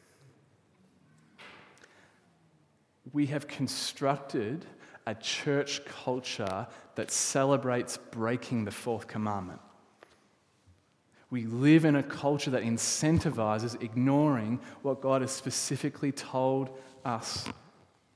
We 3.13 3.27
have 3.27 3.47
constructed 3.47 4.65
a 5.05 5.13
church 5.13 5.85
culture 5.85 6.65
that 6.95 7.11
celebrates 7.11 7.97
breaking 8.09 8.65
the 8.65 8.71
fourth 8.71 9.05
commandment. 9.05 9.61
We 11.29 11.45
live 11.45 11.85
in 11.85 11.95
a 11.95 12.01
culture 12.01 12.49
that 12.49 12.63
incentivizes 12.63 13.79
ignoring 13.83 14.61
what 14.81 14.99
God 14.99 15.21
has 15.21 15.29
specifically 15.29 16.11
told 16.11 16.75
us 17.05 17.47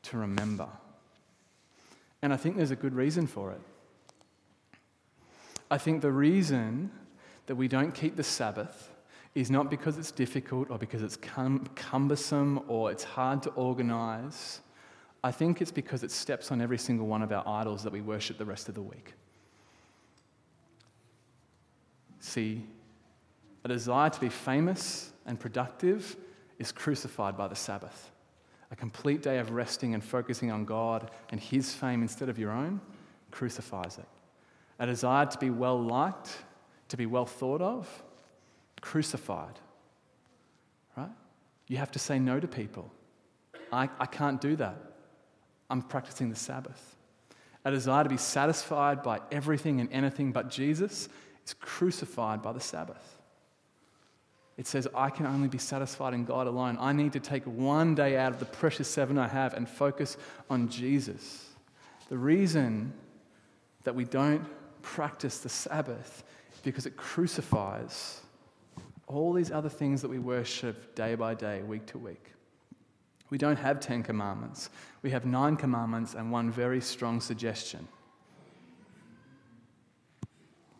to 0.03 0.17
remember. 0.17 0.67
And 2.21 2.33
I 2.33 2.38
think 2.38 2.57
there's 2.57 2.71
a 2.71 2.75
good 2.75 2.93
reason 2.93 3.27
for 3.27 3.51
it. 3.51 3.62
I 5.71 5.77
think 5.77 6.01
the 6.01 6.12
reason 6.12 6.91
that 7.45 7.55
we 7.55 7.67
don't 7.67 7.93
keep 7.93 8.15
the 8.15 8.23
Sabbath 8.23 8.91
is 9.35 9.51
not 9.51 9.69
because 9.69 9.97
it's 9.97 10.12
difficult 10.12 10.69
or 10.69 10.77
because 10.77 11.03
it's 11.03 11.15
cum- 11.15 11.65
cumbersome 11.75 12.62
or 12.67 12.91
it's 12.91 13.03
hard 13.03 13.43
to 13.43 13.49
organize. 13.51 14.62
I 15.23 15.31
think 15.31 15.62
it's 15.62 15.71
because 15.71 16.03
it 16.03 16.12
steps 16.12 16.51
on 16.51 16.62
every 16.62 16.77
single 16.77 17.07
one 17.07 17.21
of 17.21 17.31
our 17.31 17.47
idols 17.47 17.83
that 17.83 17.93
we 17.93 18.01
worship 18.01 18.38
the 18.38 18.45
rest 18.45 18.69
of 18.69 18.75
the 18.75 18.81
week. 18.81 19.13
See, 22.19 22.65
a 23.63 23.67
desire 23.67 24.09
to 24.09 24.19
be 24.19 24.29
famous 24.29 25.12
and 25.25 25.39
productive 25.39 26.15
is 26.57 26.71
crucified 26.71 27.38
by 27.38 27.47
the 27.47 27.55
Sabbath. 27.55 28.12
A 28.71 28.75
complete 28.75 29.21
day 29.23 29.39
of 29.39 29.51
resting 29.51 29.93
and 29.93 30.03
focusing 30.03 30.51
on 30.51 30.65
God 30.65 31.10
and 31.32 31.39
His 31.39 31.73
fame 31.73 32.01
instead 32.01 32.29
of 32.29 32.38
your 32.38 32.51
own 32.51 32.82
crucifies 33.32 33.97
it. 33.97 34.05
A 34.79 34.86
desire 34.86 35.25
to 35.25 35.38
be 35.38 35.49
well 35.49 35.82
liked, 35.82 36.38
to 36.89 36.97
be 36.97 37.05
well 37.05 37.25
thought 37.25 37.62
of, 37.62 38.03
crucified. 38.82 39.60
Right? 40.95 41.10
You 41.67 41.77
have 41.77 41.91
to 41.91 41.99
say 41.99 42.19
no 42.19 42.39
to 42.39 42.47
people. 42.47 42.91
I, 43.71 43.89
I 43.99 44.05
can't 44.05 44.39
do 44.39 44.55
that. 44.55 44.77
I'm 45.69 45.82
practicing 45.82 46.29
the 46.29 46.36
Sabbath. 46.36 46.95
A 47.65 47.71
desire 47.71 48.03
to 48.03 48.10
be 48.10 48.17
satisfied 48.17 49.03
by 49.03 49.19
everything 49.32 49.79
and 49.79 49.91
anything 49.91 50.32
but 50.32 50.49
Jesus 50.49 51.10
is 51.45 51.53
crucified 51.53 52.41
by 52.41 52.53
the 52.53 52.60
Sabbath. 52.60 53.18
It 54.60 54.67
says, 54.67 54.89
I 54.93 55.10
can 55.10 55.26
only 55.26 55.48
be 55.48 55.58
satisfied 55.58 56.13
in 56.13 56.26
God 56.26 56.45
alone. 56.45 56.78
I 56.82 56.91
need 56.91 57.13
to 57.13 57.22
take 57.22 57.43
one 57.45 57.95
day 57.95 58.17
out 58.17 58.34
of 58.34 58.39
the 58.39 58.45
precious 58.45 58.89
seven 58.89 59.17
I 59.17 59.26
have 59.26 59.54
and 59.54 59.69
focus 59.69 60.17
on 60.50 60.67
Jesus. 60.67 61.45
The 62.10 62.17
reason 62.17 62.91
that 63.86 63.95
we 63.95 64.04
don't 64.04 64.45
practice 64.82 65.38
the 65.39 65.48
Sabbath 65.48 66.26
is 66.54 66.60
because 66.60 66.86
it 66.86 66.98
crucifies 66.98 68.19
all 69.08 69.32
these 69.32 69.50
other 69.50 69.69
things 69.69 70.02
that 70.02 70.10
we 70.10 70.19
worship 70.19 70.93
day 70.93 71.15
by 71.15 71.36
day, 71.36 71.62
week 71.63 71.86
to 71.86 71.98
week. 71.98 72.34
We 73.30 73.38
don't 73.38 73.60
have 73.60 73.80
10 73.80 74.04
commandments. 74.04 74.72
We 75.04 75.12
have 75.12 75.26
nine 75.26 75.56
commandments 75.56 76.15
and 76.15 76.34
one 76.34 76.52
very 76.52 76.82
strong 76.82 77.22
suggestion. 77.22 77.88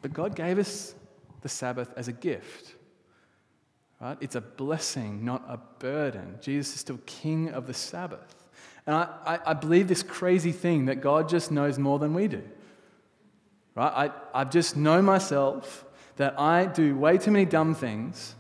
But 0.02 0.12
God 0.12 0.36
gave 0.36 0.60
us 0.60 0.96
the 1.40 1.50
Sabbath 1.50 1.94
as 1.96 2.10
a 2.10 2.14
gift. 2.14 2.76
Right? 4.00 4.18
It's 4.22 4.36
a 4.36 4.42
blessing, 4.42 5.26
not 5.26 5.44
a 5.48 5.58
burden. 5.80 6.38
Jesus 6.42 6.76
is 6.76 6.80
still 6.80 7.00
king 7.06 7.50
of 7.50 7.68
the 7.68 7.74
Sabbath. 7.74 8.36
And 8.86 8.96
I, 8.96 9.10
I, 9.26 9.40
I 9.48 9.54
believe 9.54 9.88
this 9.88 10.04
crazy 10.04 10.52
thing 10.52 10.86
that 10.86 11.02
God 11.02 11.30
just 11.30 11.52
knows 11.52 11.78
more 11.78 12.00
than 12.00 12.14
we 12.14 12.28
do. 12.28 12.44
Right? 13.76 14.12
I, 14.34 14.42
I 14.42 14.44
just 14.46 14.78
know 14.78 15.02
myself 15.02 15.86
that 16.16 16.40
I 16.40 16.66
do 16.66 16.96
way 16.96 17.18
too 17.18 17.32
many 17.32 17.46
dumb 17.46 17.76
things 17.76 18.36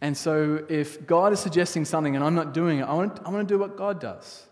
and 0.00 0.16
so 0.16 0.64
if 0.68 1.06
God 1.06 1.32
is 1.32 1.40
suggesting 1.40 1.84
something 1.84 2.14
and 2.14 2.24
I'm 2.24 2.34
not 2.34 2.54
doing 2.54 2.78
it, 2.78 2.82
I 2.82 2.94
want, 2.94 3.20
I 3.24 3.30
want 3.30 3.48
to 3.48 3.52
do 3.52 3.58
what 3.58 3.76
God 3.76 4.00
does. 4.00 4.46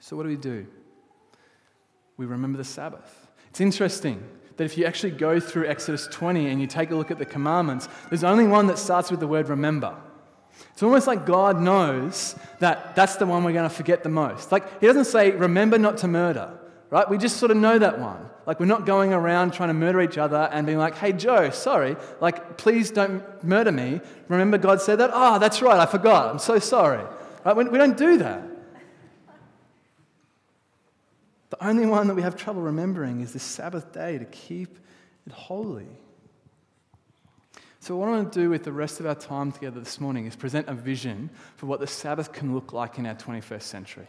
So 0.00 0.16
what 0.16 0.22
do 0.22 0.28
we 0.30 0.36
do? 0.36 0.66
We 2.16 2.26
remember 2.26 2.56
the 2.56 2.64
Sabbath. 2.64 3.28
It's 3.50 3.60
interesting 3.60 4.22
that 4.56 4.64
if 4.64 4.78
you 4.78 4.84
actually 4.84 5.12
go 5.12 5.38
through 5.40 5.68
Exodus 5.68 6.06
20 6.08 6.48
and 6.48 6.60
you 6.60 6.66
take 6.66 6.90
a 6.90 6.94
look 6.94 7.10
at 7.10 7.18
the 7.18 7.26
commandments, 7.26 7.88
there's 8.08 8.24
only 8.24 8.46
one 8.46 8.66
that 8.68 8.78
starts 8.78 9.10
with 9.10 9.20
the 9.20 9.26
word 9.26 9.48
remember. 9.48 9.94
It's 10.72 10.82
almost 10.82 11.06
like 11.06 11.26
God 11.26 11.60
knows 11.60 12.34
that 12.60 12.96
that's 12.96 13.16
the 13.16 13.26
one 13.26 13.44
we're 13.44 13.52
going 13.52 13.68
to 13.68 13.74
forget 13.74 14.02
the 14.02 14.08
most. 14.08 14.52
Like, 14.52 14.80
He 14.80 14.86
doesn't 14.86 15.04
say, 15.04 15.30
remember 15.32 15.78
not 15.78 15.98
to 15.98 16.08
murder 16.08 16.58
right? 16.90 17.08
We 17.08 17.18
just 17.18 17.38
sort 17.38 17.50
of 17.50 17.56
know 17.56 17.78
that 17.78 17.98
one. 17.98 18.30
Like, 18.46 18.60
we're 18.60 18.66
not 18.66 18.86
going 18.86 19.12
around 19.12 19.52
trying 19.52 19.70
to 19.70 19.74
murder 19.74 20.00
each 20.00 20.18
other 20.18 20.48
and 20.52 20.66
being 20.66 20.78
like, 20.78 20.94
hey, 20.94 21.12
Joe, 21.12 21.50
sorry, 21.50 21.96
like, 22.20 22.56
please 22.58 22.90
don't 22.90 23.22
murder 23.42 23.72
me. 23.72 24.00
Remember 24.28 24.56
God 24.56 24.80
said 24.80 25.00
that? 25.00 25.10
Oh, 25.12 25.38
that's 25.38 25.60
right, 25.62 25.78
I 25.78 25.86
forgot. 25.86 26.30
I'm 26.30 26.38
so 26.38 26.58
sorry. 26.58 27.04
Right? 27.44 27.56
We 27.56 27.78
don't 27.78 27.96
do 27.96 28.18
that. 28.18 28.42
The 31.50 31.64
only 31.64 31.86
one 31.86 32.08
that 32.08 32.14
we 32.14 32.22
have 32.22 32.36
trouble 32.36 32.62
remembering 32.62 33.20
is 33.20 33.32
this 33.32 33.42
Sabbath 33.42 33.92
day 33.92 34.18
to 34.18 34.24
keep 34.24 34.78
it 35.26 35.32
holy. 35.32 35.88
So, 37.80 37.94
what 37.96 38.08
I 38.08 38.12
want 38.12 38.32
to 38.32 38.40
do 38.40 38.50
with 38.50 38.64
the 38.64 38.72
rest 38.72 38.98
of 38.98 39.06
our 39.06 39.14
time 39.14 39.52
together 39.52 39.78
this 39.78 40.00
morning 40.00 40.26
is 40.26 40.34
present 40.34 40.68
a 40.68 40.74
vision 40.74 41.30
for 41.56 41.66
what 41.66 41.78
the 41.78 41.86
Sabbath 41.86 42.32
can 42.32 42.52
look 42.52 42.72
like 42.72 42.98
in 42.98 43.06
our 43.06 43.14
21st 43.14 43.62
century. 43.62 44.06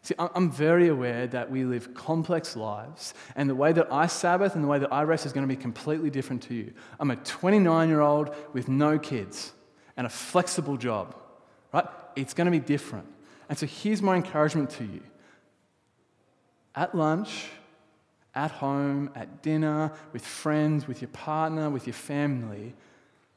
See, 0.00 0.14
I'm 0.18 0.50
very 0.50 0.88
aware 0.88 1.26
that 1.26 1.50
we 1.50 1.64
live 1.64 1.92
complex 1.92 2.56
lives, 2.56 3.12
and 3.34 3.50
the 3.50 3.54
way 3.54 3.72
that 3.72 3.92
I 3.92 4.06
Sabbath 4.06 4.54
and 4.54 4.64
the 4.64 4.68
way 4.68 4.78
that 4.78 4.92
I 4.92 5.02
rest 5.02 5.26
is 5.26 5.32
going 5.32 5.46
to 5.46 5.54
be 5.54 5.60
completely 5.60 6.08
different 6.08 6.44
to 6.44 6.54
you. 6.54 6.72
I'm 6.98 7.10
a 7.10 7.16
29 7.16 7.88
year 7.88 8.00
old 8.00 8.34
with 8.52 8.68
no 8.68 8.98
kids 8.98 9.52
and 9.96 10.06
a 10.06 10.10
flexible 10.10 10.76
job, 10.76 11.14
right? 11.74 11.86
It's 12.14 12.34
going 12.34 12.46
to 12.46 12.50
be 12.52 12.60
different. 12.60 13.06
And 13.48 13.58
so 13.58 13.66
here's 13.66 14.00
my 14.00 14.16
encouragement 14.16 14.70
to 14.70 14.84
you 14.84 15.02
at 16.76 16.94
lunch, 16.94 17.48
at 18.34 18.50
home, 18.50 19.10
at 19.14 19.42
dinner, 19.42 19.90
with 20.12 20.24
friends, 20.24 20.86
with 20.86 21.00
your 21.00 21.08
partner, 21.08 21.70
with 21.70 21.86
your 21.86 21.94
family, 21.94 22.74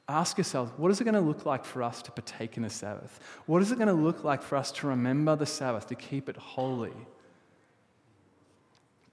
ask 0.10 0.38
yourselves 0.38 0.72
what 0.76 0.92
is 0.92 1.00
it 1.00 1.06
going 1.06 1.14
to 1.14 1.22
look 1.22 1.46
like 1.46 1.64
for 1.64 1.82
us 1.82 2.02
to 2.02 2.12
partake 2.12 2.58
in 2.58 2.64
the 2.64 2.70
Sabbath? 2.70 3.20
What 3.46 3.62
is 3.62 3.72
it 3.72 3.78
going 3.78 3.88
to 3.88 3.94
look 3.94 4.24
like 4.24 4.42
for 4.42 4.58
us 4.58 4.72
to 4.74 4.88
remember 4.88 5.36
the 5.36 5.46
Sabbath, 5.46 5.88
to 5.88 5.96
keep 5.96 6.28
it 6.28 6.36
holy? 6.36 6.94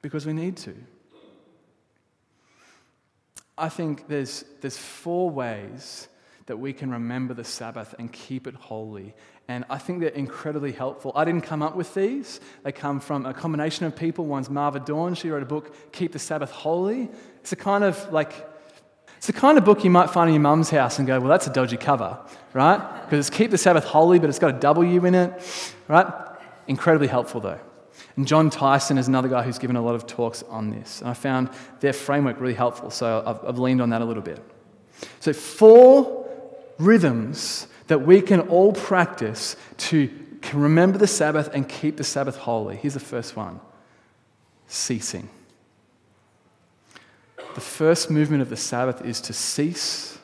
Because 0.03 0.27
we 0.27 0.33
need 0.33 0.57
to. 0.59 0.75
I 3.59 3.69
think 3.69 4.09
there's, 4.09 4.45
there's 4.61 4.77
four 4.77 5.31
ways 5.31 6.09
that 6.47 6.59
we 6.59 6.73
can 6.73 6.91
remember 6.91 7.35
the 7.35 7.45
Sabbath 7.45 7.95
and 7.99 8.13
keep 8.13 8.47
it 8.47 8.55
holy. 8.55 9.15
And 9.49 9.65
I 9.71 9.79
think 9.79 10.01
they're 10.01 10.09
incredibly 10.09 10.73
helpful. 10.73 11.13
I 11.15 11.25
didn't 11.25 11.43
come 11.43 11.63
up 11.63 11.77
with 11.77 11.95
these. 11.95 12.41
They 12.65 12.73
come 12.73 12.99
from 12.99 13.27
a 13.27 13.33
combination 13.33 13.87
of 13.87 13.95
people. 13.95 14.27
One's 14.27 14.51
Marva 14.51 14.81
Dawn. 14.81 15.15
She 15.15 15.31
wrote 15.31 15.43
a 15.43 15.47
book, 15.47 15.93
Keep 15.93 16.13
the 16.13 16.19
Sabbath 16.19 16.51
Wholly. 16.51 17.09
It's 17.41 17.53
a 17.53 17.57
kind 17.57 17.85
of 17.85 18.13
like 18.13 18.33
it's 19.17 19.27
the 19.27 19.33
kind 19.33 19.57
of 19.57 19.65
book 19.65 19.83
you 19.83 19.91
might 19.91 20.11
find 20.11 20.29
in 20.29 20.35
your 20.35 20.43
mum's 20.43 20.71
house 20.71 20.99
and 20.99 21.07
go, 21.07 21.19
well, 21.19 21.29
that's 21.29 21.47
a 21.47 21.53
dodgy 21.53 21.77
cover, 21.77 22.19
right? 22.53 23.03
Because 23.05 23.27
it's 23.27 23.37
keep 23.37 23.51
the 23.51 23.59
Sabbath 23.59 23.85
wholly, 23.85 24.19
but 24.19 24.29
it's 24.29 24.39
got 24.39 24.55
a 24.55 24.59
W 24.61 25.05
in 25.05 25.15
it, 25.15 25.75
right? 25.89 26.07
Incredibly 26.69 27.09
helpful, 27.09 27.41
though. 27.41 27.59
And 28.17 28.27
Jon 28.27 28.51
Tyson 28.51 28.99
is 28.99 29.09
another 29.09 29.29
guy 29.29 29.43
who's 29.43 29.59
given 29.59 29.77
a 29.77 29.83
lot 29.83 29.95
of 29.95 30.07
talks 30.07 30.43
on 30.45 30.71
this. 30.71 31.01
And 31.01 31.09
I 31.09 31.15
found 31.15 31.51
their 31.81 31.93
framework 31.93 32.41
really 32.41 32.55
helpful, 32.55 32.91
so 32.91 33.23
I've, 33.27 33.49
I've 33.49 33.59
leaned 33.59 33.81
on 33.81 33.91
that 33.91 34.03
a 34.03 34.05
little 34.05 34.23
bit. 34.23 34.43
So, 35.21 35.33
four 35.33 36.29
rhythms 36.79 37.69
that 37.87 38.03
we 38.03 38.21
can 38.21 38.41
all 38.41 38.73
practice 38.73 39.57
to 39.79 40.11
remember 40.53 40.99
the 40.99 41.07
Sabbath 41.07 41.49
and 41.53 41.69
keep 41.69 41.97
the 41.97 42.05
Sabbath 42.05 42.37
holy. 42.37 42.77
Here's 42.77 42.95
the 42.95 43.01
first 43.01 43.37
one 43.37 43.61
ceasing. 44.69 45.29
The 47.55 47.61
first 47.61 48.11
movement 48.11 48.43
of 48.43 48.51
the 48.51 48.57
Sabbath 48.57 49.05
is 49.05 49.21
to 49.23 49.33
cease, 49.33 50.19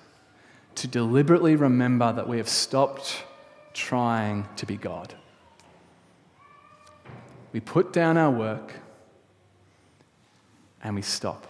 to 0.74 0.86
deliberately 0.86 1.56
remember 1.56 2.12
that 2.12 2.28
we 2.28 2.36
have 2.38 2.48
stopped 2.48 3.24
trying 3.72 4.46
to 4.56 4.66
be 4.66 4.76
God. 4.76 5.14
We 7.52 7.60
put 7.60 7.92
down 7.92 8.16
our 8.16 8.30
work 8.30 8.74
and 10.82 10.94
we 10.94 11.02
stop. 11.02 11.46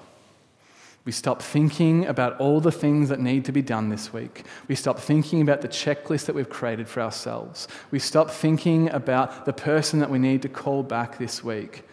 We 1.04 1.12
stop 1.12 1.42
thinking 1.42 2.06
about 2.06 2.38
all 2.38 2.60
the 2.60 2.70
things 2.70 3.08
that 3.08 3.18
need 3.18 3.44
to 3.46 3.52
be 3.52 3.62
done 3.62 3.88
this 3.88 4.12
week. 4.12 4.44
We 4.68 4.76
stop 4.76 5.00
thinking 5.00 5.42
about 5.42 5.60
the 5.60 5.68
checklist 5.68 6.26
that 6.26 6.34
we've 6.34 6.48
created 6.48 6.88
for 6.88 7.00
ourselves. 7.00 7.66
We 7.90 7.98
stop 7.98 8.30
thinking 8.30 8.88
about 8.90 9.44
the 9.44 9.52
person 9.52 9.98
that 9.98 10.10
we 10.10 10.20
need 10.20 10.42
to 10.42 10.48
call 10.48 10.84
back 10.84 11.18
this 11.18 11.42
week. 11.42 11.84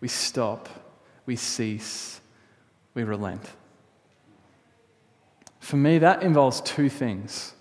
We 0.00 0.06
stop, 0.06 0.68
we 1.26 1.34
cease, 1.34 2.20
we 2.94 3.02
relent. 3.02 3.50
For 5.58 5.76
me, 5.76 5.98
that 5.98 6.22
involves 6.22 6.60
two 6.60 6.88
things. 6.88 7.54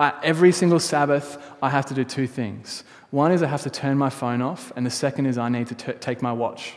I, 0.00 0.14
every 0.22 0.52
single 0.52 0.80
Sabbath, 0.80 1.38
I 1.60 1.70
have 1.70 1.86
to 1.86 1.94
do 1.94 2.04
two 2.04 2.26
things. 2.26 2.84
One 3.10 3.32
is 3.32 3.42
I 3.42 3.46
have 3.46 3.62
to 3.62 3.70
turn 3.70 3.98
my 3.98 4.10
phone 4.10 4.42
off, 4.42 4.72
and 4.76 4.84
the 4.84 4.90
second 4.90 5.26
is 5.26 5.38
I 5.38 5.48
need 5.48 5.68
to 5.68 5.74
t- 5.74 5.92
take 5.94 6.22
my 6.22 6.32
watch. 6.32 6.74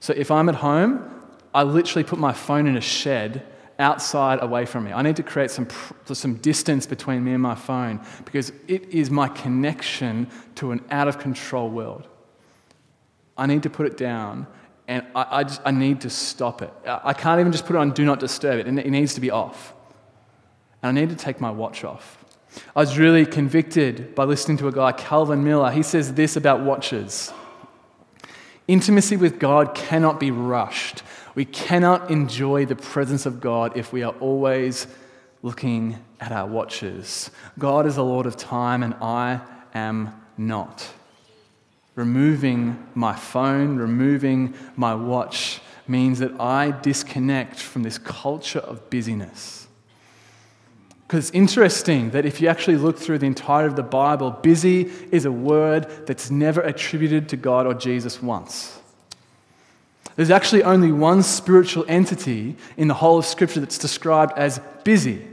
So 0.00 0.12
if 0.14 0.30
I'm 0.30 0.48
at 0.48 0.56
home, 0.56 1.10
I 1.54 1.62
literally 1.62 2.04
put 2.04 2.18
my 2.18 2.32
phone 2.32 2.66
in 2.66 2.76
a 2.76 2.80
shed 2.80 3.46
outside 3.78 4.42
away 4.42 4.66
from 4.66 4.84
me. 4.84 4.92
I 4.92 5.02
need 5.02 5.16
to 5.16 5.22
create 5.22 5.50
some, 5.50 5.68
some 6.04 6.34
distance 6.36 6.86
between 6.86 7.24
me 7.24 7.32
and 7.32 7.42
my 7.42 7.54
phone 7.54 8.00
because 8.24 8.52
it 8.68 8.88
is 8.90 9.10
my 9.10 9.28
connection 9.28 10.28
to 10.56 10.72
an 10.72 10.84
out 10.90 11.08
of 11.08 11.18
control 11.18 11.70
world. 11.70 12.08
I 13.36 13.46
need 13.46 13.62
to 13.62 13.70
put 13.70 13.86
it 13.86 13.96
down 13.96 14.46
and 14.86 15.06
I, 15.14 15.26
I, 15.38 15.44
just, 15.44 15.60
I 15.64 15.70
need 15.70 16.02
to 16.02 16.10
stop 16.10 16.60
it. 16.60 16.72
I 16.86 17.14
can't 17.14 17.40
even 17.40 17.52
just 17.52 17.66
put 17.66 17.74
it 17.74 17.78
on 17.78 17.92
do 17.92 18.04
not 18.04 18.20
disturb 18.20 18.58
it, 18.58 18.66
it 18.66 18.90
needs 18.90 19.14
to 19.14 19.20
be 19.20 19.30
off. 19.30 19.72
And 20.82 20.96
I 20.96 21.00
need 21.00 21.10
to 21.10 21.16
take 21.16 21.40
my 21.40 21.50
watch 21.50 21.84
off. 21.84 22.24
I 22.76 22.80
was 22.80 22.98
really 22.98 23.26
convicted 23.26 24.14
by 24.14 24.24
listening 24.24 24.58
to 24.58 24.68
a 24.68 24.72
guy, 24.72 24.92
Calvin 24.92 25.42
Miller. 25.42 25.70
He 25.70 25.82
says 25.82 26.14
this 26.14 26.36
about 26.36 26.60
watches 26.60 27.32
Intimacy 28.66 29.16
with 29.16 29.38
God 29.38 29.74
cannot 29.74 30.18
be 30.18 30.30
rushed. 30.30 31.02
We 31.34 31.44
cannot 31.44 32.10
enjoy 32.10 32.66
the 32.66 32.76
presence 32.76 33.26
of 33.26 33.40
God 33.40 33.76
if 33.76 33.92
we 33.92 34.02
are 34.02 34.14
always 34.20 34.86
looking 35.42 35.98
at 36.20 36.32
our 36.32 36.46
watches. 36.46 37.30
God 37.58 37.86
is 37.86 37.96
the 37.96 38.04
Lord 38.04 38.26
of 38.26 38.36
time, 38.36 38.82
and 38.82 38.94
I 38.94 39.40
am 39.74 40.14
not. 40.38 40.88
Removing 41.96 42.86
my 42.94 43.14
phone, 43.14 43.76
removing 43.76 44.54
my 44.76 44.94
watch 44.94 45.60
means 45.86 46.20
that 46.20 46.40
I 46.40 46.70
disconnect 46.70 47.60
from 47.60 47.82
this 47.82 47.98
culture 47.98 48.60
of 48.60 48.88
busyness. 48.88 49.68
Because 51.06 51.28
it's 51.28 51.34
interesting 51.34 52.10
that 52.10 52.24
if 52.24 52.40
you 52.40 52.48
actually 52.48 52.76
look 52.76 52.98
through 52.98 53.18
the 53.18 53.26
entirety 53.26 53.68
of 53.68 53.76
the 53.76 53.82
Bible, 53.82 54.30
busy 54.30 54.90
is 55.10 55.26
a 55.26 55.32
word 55.32 56.06
that's 56.06 56.30
never 56.30 56.62
attributed 56.62 57.28
to 57.28 57.36
God 57.36 57.66
or 57.66 57.74
Jesus 57.74 58.22
once. 58.22 58.80
There's 60.16 60.30
actually 60.30 60.62
only 60.62 60.92
one 60.92 61.22
spiritual 61.22 61.84
entity 61.88 62.56
in 62.76 62.88
the 62.88 62.94
whole 62.94 63.18
of 63.18 63.26
Scripture 63.26 63.60
that's 63.60 63.78
described 63.78 64.32
as 64.36 64.60
busy. 64.84 65.26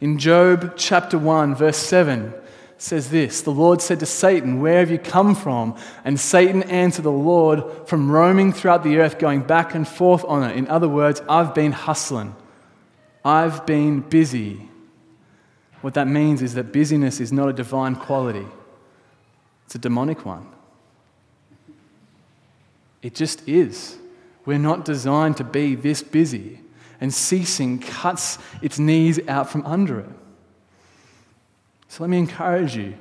In 0.00 0.18
Job 0.18 0.74
chapter 0.76 1.18
1, 1.18 1.54
verse 1.54 1.76
7, 1.76 2.32
says 2.78 3.10
this 3.10 3.42
The 3.42 3.50
Lord 3.50 3.80
said 3.80 4.00
to 4.00 4.06
Satan, 4.06 4.60
Where 4.60 4.80
have 4.80 4.90
you 4.90 4.98
come 4.98 5.34
from? 5.34 5.76
And 6.04 6.18
Satan 6.18 6.62
answered 6.64 7.02
the 7.02 7.10
Lord, 7.10 7.62
From 7.86 8.10
roaming 8.10 8.52
throughout 8.52 8.82
the 8.82 8.98
earth, 8.98 9.18
going 9.18 9.42
back 9.42 9.74
and 9.74 9.86
forth 9.86 10.24
on 10.24 10.42
it. 10.42 10.56
In 10.56 10.68
other 10.68 10.88
words, 10.88 11.22
I've 11.28 11.54
been 11.54 11.72
hustling, 11.72 12.34
I've 13.24 13.66
been 13.66 14.00
busy. 14.00 14.68
What 15.82 15.94
that 15.94 16.08
means 16.08 16.42
is 16.42 16.54
that 16.54 16.72
busyness 16.72 17.20
is 17.20 17.32
not 17.32 17.48
a 17.48 17.52
divine 17.52 17.96
quality, 17.96 18.46
it's 19.66 19.74
a 19.74 19.78
demonic 19.78 20.24
one. 20.24 20.46
It 23.06 23.14
just 23.14 23.48
is. 23.48 23.96
We're 24.46 24.58
not 24.58 24.84
designed 24.84 25.36
to 25.36 25.44
be 25.44 25.76
this 25.76 26.02
busy, 26.02 26.60
and 27.00 27.14
ceasing 27.14 27.78
cuts 27.78 28.36
its 28.60 28.80
knees 28.80 29.20
out 29.28 29.48
from 29.48 29.64
under 29.64 30.00
it. 30.00 30.10
So 31.86 32.02
let 32.02 32.10
me 32.10 32.18
encourage 32.18 32.74
you 32.74 32.94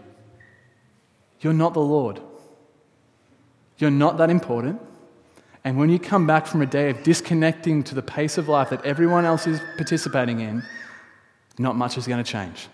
you're 1.40 1.54
not 1.54 1.74
the 1.74 1.82
Lord. 1.82 2.22
You're 3.80 3.90
not 3.90 4.18
that 4.18 4.30
important. 4.30 4.80
And 5.64 5.76
when 5.76 5.90
you 5.90 5.98
come 5.98 6.28
back 6.28 6.46
from 6.46 6.62
a 6.62 6.68
day 6.68 6.92
of 6.92 7.02
disconnecting 7.02 7.84
to 7.86 7.96
the 7.96 8.04
pace 8.04 8.38
of 8.38 8.48
life 8.48 8.70
that 8.70 8.86
everyone 8.86 9.26
else 9.26 9.48
is 9.48 9.60
participating 9.76 10.40
in, 10.40 10.62
not 11.58 11.76
much 11.76 11.98
is 11.98 12.06
going 12.06 12.24
to 12.24 12.32
change. 12.32 12.68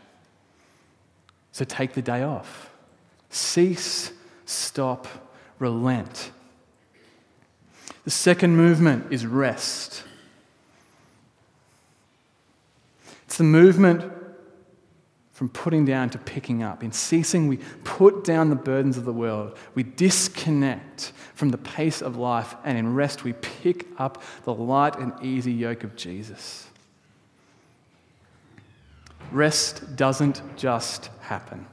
So 1.54 1.64
take 1.64 1.94
the 1.94 2.02
day 2.02 2.24
off. 2.24 2.72
Cease, 3.30 4.12
stop, 4.46 5.08
relent. 5.60 6.32
The 8.04 8.12
second 8.12 8.58
movement 8.58 9.12
is 9.12 9.26
rest. 9.26 10.04
It's 13.26 13.38
the 13.38 13.44
movement 13.44 14.12
from 15.32 15.50
putting 15.50 15.86
down 15.86 16.10
to 16.12 16.18
picking 16.18 16.62
up. 16.62 16.84
In 16.84 16.92
ceasing, 16.92 17.48
we 17.48 17.58
put 17.84 18.24
down 18.24 18.50
the 18.50 18.56
burdens 18.56 18.98
of 18.98 19.06
the 19.06 19.14
world. 19.14 19.58
We 19.74 19.84
disconnect 19.84 21.14
from 21.34 21.50
the 21.50 21.58
pace 21.58 22.02
of 22.02 22.18
life. 22.18 22.56
And 22.64 22.78
in 22.78 22.94
rest, 22.94 23.24
we 23.24 23.34
pick 23.34 23.88
up 23.98 24.22
the 24.44 24.54
light 24.54 24.98
and 24.98 25.14
easy 25.22 25.52
yoke 25.52 25.84
of 25.84 25.96
Jesus. 25.96 26.68
Rest 29.32 29.96
doesn't 29.96 30.42
just 30.58 31.10
happen. 31.22 31.66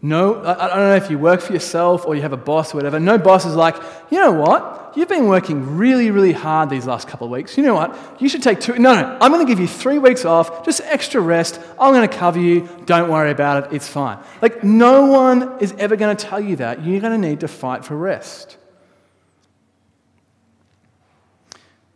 No, 0.00 0.44
I 0.44 0.68
don't 0.68 0.76
know 0.76 0.94
if 0.94 1.10
you 1.10 1.18
work 1.18 1.40
for 1.40 1.52
yourself 1.52 2.06
or 2.06 2.14
you 2.14 2.22
have 2.22 2.32
a 2.32 2.36
boss 2.36 2.72
or 2.72 2.76
whatever. 2.76 3.00
No 3.00 3.18
boss 3.18 3.44
is 3.44 3.56
like, 3.56 3.74
you 4.10 4.20
know 4.20 4.30
what? 4.30 4.92
You've 4.94 5.08
been 5.08 5.26
working 5.26 5.76
really, 5.76 6.12
really 6.12 6.32
hard 6.32 6.70
these 6.70 6.86
last 6.86 7.08
couple 7.08 7.26
of 7.26 7.32
weeks. 7.32 7.56
You 7.56 7.64
know 7.64 7.74
what? 7.74 7.96
You 8.20 8.28
should 8.28 8.42
take 8.42 8.60
two. 8.60 8.78
No, 8.78 8.94
no, 8.94 9.18
I'm 9.20 9.32
going 9.32 9.44
to 9.44 9.50
give 9.50 9.58
you 9.58 9.66
three 9.66 9.98
weeks 9.98 10.24
off, 10.24 10.64
just 10.64 10.80
extra 10.82 11.20
rest. 11.20 11.60
I'm 11.80 11.92
going 11.92 12.08
to 12.08 12.16
cover 12.16 12.38
you. 12.38 12.68
Don't 12.86 13.10
worry 13.10 13.32
about 13.32 13.64
it. 13.64 13.72
It's 13.74 13.88
fine. 13.88 14.18
Like, 14.40 14.62
no 14.62 15.06
one 15.06 15.58
is 15.60 15.72
ever 15.78 15.96
going 15.96 16.16
to 16.16 16.26
tell 16.26 16.40
you 16.40 16.56
that. 16.56 16.84
You're 16.84 17.00
going 17.00 17.20
to 17.20 17.28
need 17.28 17.40
to 17.40 17.48
fight 17.48 17.84
for 17.84 17.96
rest. 17.96 18.56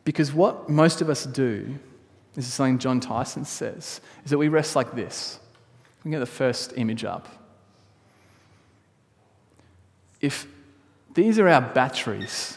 Because 0.04 0.32
what 0.32 0.68
most 0.68 1.00
of 1.00 1.08
us 1.08 1.24
do, 1.24 1.78
this 2.34 2.48
is 2.48 2.52
something 2.52 2.78
Jon 2.78 2.98
Tyson 2.98 3.44
says, 3.44 4.00
is 4.24 4.30
that 4.32 4.38
we 4.38 4.48
rest 4.48 4.74
like 4.74 4.96
this. 4.96 5.38
We 6.02 6.10
get 6.10 6.18
the 6.18 6.26
first 6.26 6.72
image 6.76 7.04
up. 7.04 7.28
If 10.22 10.46
these 11.12 11.38
are 11.38 11.48
our 11.48 11.61
batteries, 11.61 12.56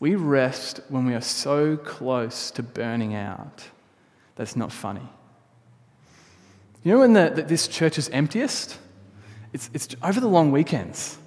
we 0.00 0.14
rest 0.14 0.80
when 0.88 1.04
we 1.04 1.14
are 1.14 1.20
so 1.20 1.76
close 1.76 2.50
to 2.52 2.62
burning 2.62 3.14
out 3.14 3.64
that's 4.36 4.56
not 4.56 4.72
funny. 4.72 5.08
You 6.82 6.92
know 6.92 6.98
when 7.00 7.12
the, 7.12 7.30
the, 7.34 7.42
this 7.42 7.68
church 7.68 7.98
is 7.98 8.08
emptiest? 8.08 8.78
It's, 9.52 9.70
it's 9.72 9.88
over 10.02 10.20
the 10.20 10.28
long 10.28 10.50
weekends. 10.50 11.18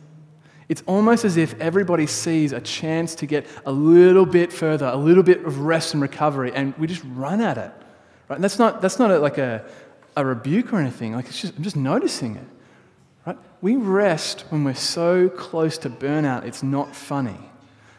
It's 0.67 0.83
almost 0.88 1.23
as 1.23 1.38
if 1.38 1.59
everybody 1.61 2.07
sees 2.07 2.51
a 2.51 2.59
chance 2.59 3.15
to 3.15 3.25
get 3.25 3.45
a 3.65 3.71
little 3.71 4.25
bit 4.25 4.51
further, 4.51 4.88
a 4.88 4.95
little 4.95 5.23
bit 5.23 5.45
of 5.45 5.59
rest 5.59 5.93
and 5.93 6.01
recovery, 6.01 6.51
and 6.53 6.75
we 6.77 6.88
just 6.88 7.03
run 7.13 7.39
at 7.39 7.57
it. 7.57 7.71
Right? 8.27 8.35
And 8.35 8.43
that's 8.43 8.57
not, 8.57 8.81
that's 8.81 8.97
not 8.97 9.11
a, 9.11 9.19
like 9.19 9.38
a, 9.38 9.63
a 10.17 10.25
rebuke 10.25 10.73
or 10.73 10.79
anything. 10.79 11.13
Like 11.13 11.31
just, 11.31 11.55
I'm 11.55 11.63
just 11.63 11.75
noticing 11.75 12.35
it. 12.35 12.47
Right? 13.25 13.38
We 13.61 13.75
rest 13.75 14.41
when 14.49 14.63
we're 14.63 14.75
so 14.75 15.29
close 15.29 15.77
to 15.79 15.89
burnout, 15.89 16.45
it's 16.45 16.63
not 16.63 16.95
funny. 16.95 17.39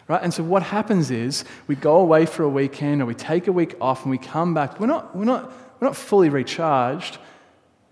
Right? 0.08 0.22
And 0.22 0.32
so 0.32 0.44
what 0.44 0.62
happens 0.62 1.10
is 1.10 1.44
we 1.66 1.74
go 1.74 1.96
away 1.96 2.26
for 2.26 2.44
a 2.44 2.48
weekend 2.48 3.02
or 3.02 3.06
we 3.06 3.14
take 3.14 3.48
a 3.48 3.52
week 3.52 3.74
off 3.80 4.02
and 4.02 4.10
we 4.10 4.18
come 4.18 4.54
back. 4.54 4.78
We're 4.78 4.86
not, 4.86 5.16
we're 5.16 5.24
not, 5.24 5.50
we're 5.80 5.88
not 5.88 5.96
fully 5.96 6.28
recharged. 6.28 7.18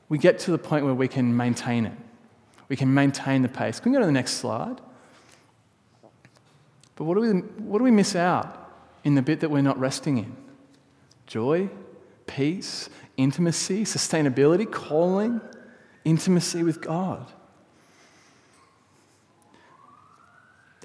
We 0.09 0.19
get 0.19 0.39
to 0.41 0.53
the 0.53 0.59
point 0.59 0.85
where 0.85 0.95
we 0.95 1.09
can 1.09 1.37
maintain 1.37 1.87
it. 1.87 1.93
We 2.69 2.77
can 2.77 2.95
maintain 2.95 3.43
the 3.43 3.49
pace. 3.49 3.81
Can 3.81 3.93
we 3.93 3.97
go 3.97 4.01
to 4.01 4.07
the 4.07 4.13
next 4.13 4.35
slide? 4.35 4.81
But 6.97 7.05
what 7.05 7.15
do 7.15 7.21
we, 7.21 7.29
what 7.31 7.79
do 7.79 7.85
we 7.85 7.91
miss 7.91 8.15
out 8.15 8.73
in 9.03 9.17
the 9.17 9.23
bit 9.23 9.41
that 9.41 9.51
we're 9.51 9.63
not 9.63 9.79
resting 9.79 10.19
in? 10.19 10.37
Joy, 11.27 11.69
peace, 12.27 12.89
intimacy, 13.17 13.85
sustainability, 13.85 14.71
calling 14.71 15.41
intimacy 16.05 16.63
with 16.63 16.81
God. 16.81 17.27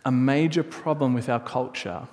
A 0.06 0.12
major 0.12 0.64
problem 0.64 1.14
with 1.14 1.30
our 1.30 1.40
culture 1.40 2.08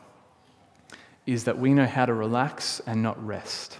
is 1.24 1.44
that 1.44 1.58
we 1.58 1.72
know 1.72 1.86
how 1.86 2.06
to 2.06 2.14
relax 2.14 2.80
and 2.86 3.02
not 3.02 3.24
rest. 3.24 3.78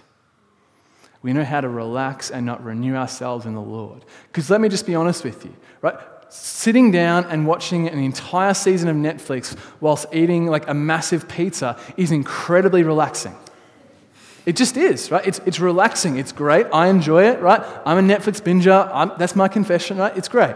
We 1.21 1.33
know 1.33 1.43
how 1.43 1.61
to 1.61 1.69
relax 1.69 2.29
and 2.29 2.45
not 2.45 2.63
renew 2.63 2.95
ourselves 2.95 3.45
in 3.45 3.53
the 3.53 3.61
Lord. 3.61 4.05
Because 4.27 4.49
let 4.49 4.61
me 4.61 4.69
just 4.69 4.85
be 4.85 4.95
honest 4.95 5.23
with 5.23 5.43
you, 5.45 5.53
right? 5.81 5.97
Sitting 6.29 6.91
down 6.91 7.25
and 7.25 7.47
watching 7.47 7.87
an 7.87 7.99
entire 7.99 8.53
season 8.53 8.89
of 8.89 8.95
Netflix 8.95 9.57
whilst 9.79 10.05
eating 10.13 10.47
like 10.47 10.67
a 10.67 10.73
massive 10.73 11.27
pizza 11.27 11.79
is 11.95 12.11
incredibly 12.11 12.83
relaxing. 12.83 13.35
It 14.47 14.55
just 14.55 14.77
is, 14.77 15.11
right? 15.11 15.27
It's, 15.27 15.39
it's 15.45 15.59
relaxing. 15.59 16.17
It's 16.17 16.31
great. 16.31 16.67
I 16.71 16.87
enjoy 16.87 17.25
it, 17.25 17.41
right? 17.41 17.61
I'm 17.85 17.97
a 17.97 18.15
Netflix 18.15 18.41
binger. 18.41 18.89
I'm, 18.93 19.11
that's 19.17 19.35
my 19.35 19.49
confession, 19.49 19.97
right? 19.97 20.15
It's 20.15 20.29
great. 20.29 20.55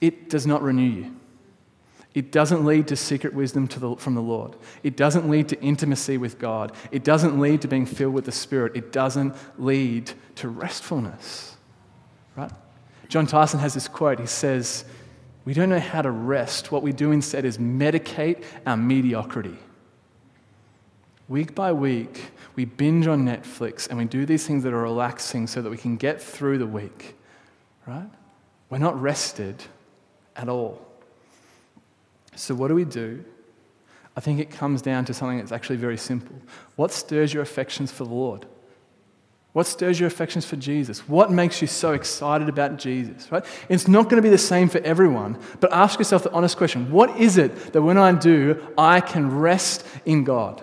It 0.00 0.28
does 0.28 0.48
not 0.48 0.62
renew 0.62 0.82
you. 0.82 1.16
It 2.12 2.32
doesn't 2.32 2.64
lead 2.64 2.88
to 2.88 2.96
secret 2.96 3.34
wisdom 3.34 3.68
to 3.68 3.78
the, 3.78 3.94
from 3.94 4.16
the 4.16 4.20
Lord. 4.20 4.56
It 4.82 4.96
doesn't 4.96 5.30
lead 5.30 5.48
to 5.50 5.60
intimacy 5.62 6.18
with 6.18 6.40
God. 6.40 6.72
It 6.90 7.04
doesn't 7.04 7.38
lead 7.38 7.62
to 7.62 7.68
being 7.68 7.86
filled 7.86 8.14
with 8.14 8.24
the 8.24 8.32
Spirit. 8.32 8.74
It 8.74 8.90
doesn't 8.90 9.36
lead 9.56 10.10
to 10.36 10.48
restfulness, 10.48 11.54
right? 12.34 12.50
Jon 13.08 13.28
Tyson 13.28 13.60
has 13.60 13.74
this 13.74 13.86
quote. 13.86 14.18
He 14.18 14.26
says, 14.26 14.84
We 15.44 15.54
don't 15.54 15.68
know 15.68 15.78
how 15.78 16.02
to 16.02 16.10
rest. 16.10 16.72
What 16.72 16.82
we 16.82 16.92
do 16.92 17.12
instead 17.12 17.44
is 17.44 17.58
medicate 17.58 18.42
our 18.66 18.76
mediocrity. 18.76 19.56
Week 21.28 21.54
by 21.54 21.72
week, 21.72 22.32
we 22.54 22.66
binge 22.66 23.06
on 23.06 23.24
Netflix 23.24 23.88
and 23.88 23.96
we 23.96 24.04
do 24.04 24.26
these 24.26 24.46
things 24.46 24.62
that 24.64 24.74
are 24.74 24.82
relaxing 24.82 25.46
so 25.46 25.62
that 25.62 25.70
we 25.70 25.76
can 25.78 25.96
get 25.96 26.20
through 26.20 26.58
the 26.58 26.66
week, 26.66 27.16
right? 27.86 28.10
We're 28.68 28.78
not 28.78 29.00
rested 29.00 29.62
at 30.36 30.48
all. 30.48 30.86
So, 32.36 32.54
what 32.54 32.68
do 32.68 32.74
we 32.74 32.84
do? 32.84 33.24
I 34.16 34.20
think 34.20 34.38
it 34.38 34.50
comes 34.50 34.82
down 34.82 35.06
to 35.06 35.14
something 35.14 35.38
that's 35.38 35.52
actually 35.52 35.76
very 35.76 35.96
simple. 35.96 36.36
What 36.76 36.92
stirs 36.92 37.32
your 37.32 37.42
affections 37.42 37.90
for 37.90 38.04
the 38.04 38.14
Lord? 38.14 38.46
What 39.54 39.66
stirs 39.66 40.00
your 40.00 40.08
affections 40.08 40.44
for 40.44 40.56
Jesus? 40.56 41.08
What 41.08 41.30
makes 41.30 41.62
you 41.62 41.68
so 41.68 41.92
excited 41.92 42.48
about 42.48 42.76
Jesus, 42.76 43.30
right? 43.30 43.44
It's 43.68 43.86
not 43.86 44.04
going 44.04 44.16
to 44.16 44.22
be 44.22 44.28
the 44.28 44.36
same 44.36 44.68
for 44.68 44.78
everyone, 44.78 45.38
but 45.60 45.72
ask 45.72 45.98
yourself 45.98 46.24
the 46.24 46.32
honest 46.32 46.56
question 46.56 46.90
what 46.90 47.16
is 47.18 47.38
it 47.38 47.72
that 47.72 47.80
when 47.80 47.96
I 47.96 48.12
do, 48.12 48.60
I 48.76 49.00
can 49.00 49.38
rest 49.38 49.86
in 50.04 50.24
God? 50.24 50.62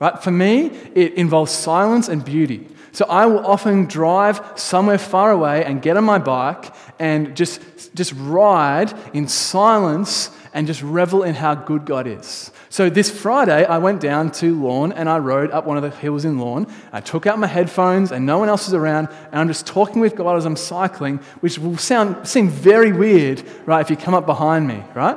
Right? 0.00 0.20
For 0.22 0.30
me, 0.30 0.66
it 0.94 1.14
involves 1.14 1.52
silence 1.52 2.08
and 2.08 2.24
beauty. 2.24 2.66
So 2.92 3.04
I 3.04 3.26
will 3.26 3.46
often 3.46 3.84
drive 3.86 4.40
somewhere 4.56 4.98
far 4.98 5.30
away 5.30 5.64
and 5.64 5.80
get 5.80 5.96
on 5.96 6.04
my 6.04 6.18
bike 6.18 6.74
and 6.98 7.36
just, 7.36 7.60
just 7.94 8.12
ride 8.16 8.92
in 9.14 9.28
silence 9.28 10.30
and 10.52 10.66
just 10.66 10.82
revel 10.82 11.22
in 11.22 11.34
how 11.34 11.54
good 11.54 11.84
God 11.84 12.08
is. 12.08 12.50
So 12.68 12.90
this 12.90 13.10
Friday, 13.10 13.64
I 13.64 13.78
went 13.78 14.00
down 14.00 14.32
to 14.32 14.60
Lorne 14.60 14.92
and 14.92 15.08
I 15.08 15.18
rode 15.18 15.50
up 15.52 15.66
one 15.66 15.76
of 15.76 15.82
the 15.82 15.90
hills 15.90 16.24
in 16.24 16.38
Lorne. 16.38 16.66
I 16.92 17.00
took 17.00 17.26
out 17.26 17.38
my 17.38 17.46
headphones 17.46 18.10
and 18.10 18.26
no 18.26 18.38
one 18.38 18.48
else 18.48 18.66
is 18.66 18.74
around, 18.74 19.08
and 19.30 19.40
I'm 19.40 19.48
just 19.48 19.66
talking 19.66 20.00
with 20.00 20.16
God 20.16 20.36
as 20.36 20.44
I'm 20.44 20.56
cycling, 20.56 21.18
which 21.40 21.58
will 21.58 21.76
sound 21.76 22.26
seem 22.26 22.48
very 22.48 22.90
weird, 22.90 23.44
right, 23.66 23.80
if 23.80 23.90
you 23.90 23.96
come 23.96 24.14
up 24.14 24.26
behind 24.26 24.66
me, 24.66 24.82
right? 24.94 25.16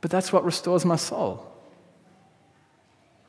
But 0.00 0.10
that's 0.10 0.32
what 0.32 0.44
restores 0.44 0.84
my 0.84 0.96
soul. 0.96 1.47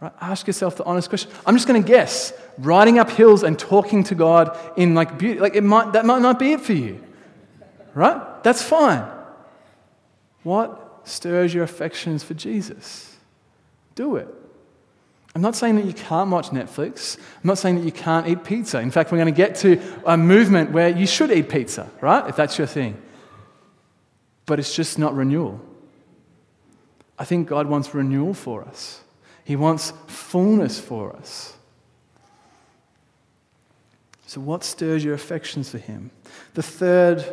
Right? 0.02 0.14
Ask 0.22 0.48
yourself 0.48 0.78
the 0.78 0.86
honest 0.86 1.10
question. 1.10 1.30
I'm 1.46 1.56
just 1.56 1.68
going 1.68 1.82
to 1.82 1.88
guess. 1.88 2.32
Riding 2.58 3.00
up 3.00 3.10
hills 3.10 3.44
and 3.44 3.60
talking 3.60 4.04
to 4.06 4.16
God 4.16 4.58
in 4.78 4.96
like 4.96 5.18
beauty, 5.18 5.40
like 5.40 5.56
it 5.56 5.64
might, 5.64 5.94
that 5.94 6.06
might 6.06 6.22
not 6.22 6.40
be 6.40 6.54
it 6.54 6.62
for 6.62 6.74
you. 6.74 7.04
Right? 7.94 8.44
That's 8.44 8.62
fine. 8.62 9.06
What 10.44 11.02
stirs 11.04 11.54
your 11.54 11.64
affections 11.64 12.24
for 12.24 12.34
Jesus? 12.34 13.16
Do 13.96 14.16
it. 14.16 14.28
I'm 15.36 15.42
not 15.42 15.56
saying 15.56 15.76
that 15.76 15.86
you 15.86 15.94
can't 15.94 16.30
watch 16.32 16.50
Netflix. 16.50 17.18
I'm 17.18 17.48
not 17.48 17.58
saying 17.58 17.76
that 17.76 17.86
you 17.86 17.92
can't 17.92 18.28
eat 18.28 18.44
pizza. 18.44 18.80
In 18.80 18.92
fact, 18.92 19.12
we're 19.12 19.20
going 19.20 19.34
to 19.34 19.38
get 19.38 19.56
to 19.58 19.80
a 20.06 20.18
movement 20.18 20.72
where 20.72 20.90
you 20.90 21.06
should 21.06 21.32
eat 21.32 21.50
pizza, 21.50 21.90
right? 22.02 22.28
If 22.28 22.36
that's 22.36 22.58
your 22.58 22.68
thing. 22.68 23.00
But 24.46 24.60
it's 24.60 24.76
just 24.76 24.98
not 24.98 25.16
renewal. 25.16 25.62
I 27.18 27.26
think 27.26 27.48
God 27.48 27.68
wants 27.68 27.94
renewal 27.94 28.34
for 28.34 28.64
us. 28.64 29.02
He 29.50 29.56
wants 29.56 29.94
fullness 30.06 30.80
for 30.80 31.16
us. 31.16 31.56
So, 34.28 34.40
what 34.40 34.64
stirs 34.64 35.04
your 35.04 35.16
affections 35.16 35.72
for 35.72 35.80
Him? 35.80 36.12
The 36.54 36.62
third 36.62 37.26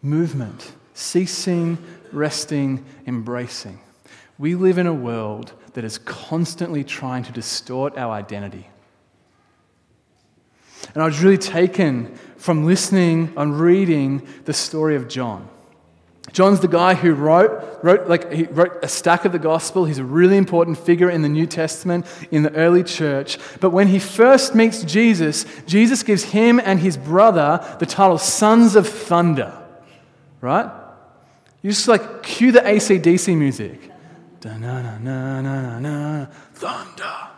movement 0.00 0.72
ceasing, 0.94 1.76
resting, 2.10 2.86
embracing. 3.06 3.80
We 4.38 4.54
live 4.54 4.78
in 4.78 4.86
a 4.86 4.94
world 4.94 5.52
that 5.74 5.84
is 5.84 5.98
constantly 5.98 6.82
trying 6.82 7.24
to 7.24 7.32
distort 7.32 7.98
our 7.98 8.14
identity. 8.14 8.70
And 10.94 11.02
I 11.02 11.04
was 11.04 11.22
really 11.22 11.36
taken 11.36 12.18
from 12.38 12.64
listening 12.64 13.30
and 13.36 13.60
reading 13.60 14.26
the 14.46 14.54
story 14.54 14.96
of 14.96 15.08
John. 15.08 15.50
John's 16.34 16.58
the 16.58 16.66
guy 16.66 16.94
who 16.94 17.14
wrote, 17.14 17.78
wrote, 17.84 18.08
like, 18.08 18.32
he 18.32 18.42
wrote 18.42 18.82
a 18.82 18.88
stack 18.88 19.24
of 19.24 19.30
the 19.30 19.38
gospel. 19.38 19.84
He's 19.84 20.00
a 20.00 20.04
really 20.04 20.36
important 20.36 20.76
figure 20.76 21.08
in 21.08 21.22
the 21.22 21.28
New 21.28 21.46
Testament 21.46 22.06
in 22.32 22.42
the 22.42 22.52
early 22.54 22.82
church. 22.82 23.38
But 23.60 23.70
when 23.70 23.86
he 23.86 24.00
first 24.00 24.52
meets 24.52 24.82
Jesus, 24.82 25.46
Jesus 25.66 26.02
gives 26.02 26.24
him 26.24 26.58
and 26.58 26.80
his 26.80 26.96
brother 26.96 27.64
the 27.78 27.86
title 27.86 28.18
Sons 28.18 28.74
of 28.74 28.88
Thunder. 28.88 29.56
Right? 30.40 30.68
You 31.62 31.70
just 31.70 31.86
like 31.86 32.24
cue 32.24 32.50
the 32.50 32.62
ACDC 32.62 33.38
music. 33.38 33.92
Thunder. 36.54 37.28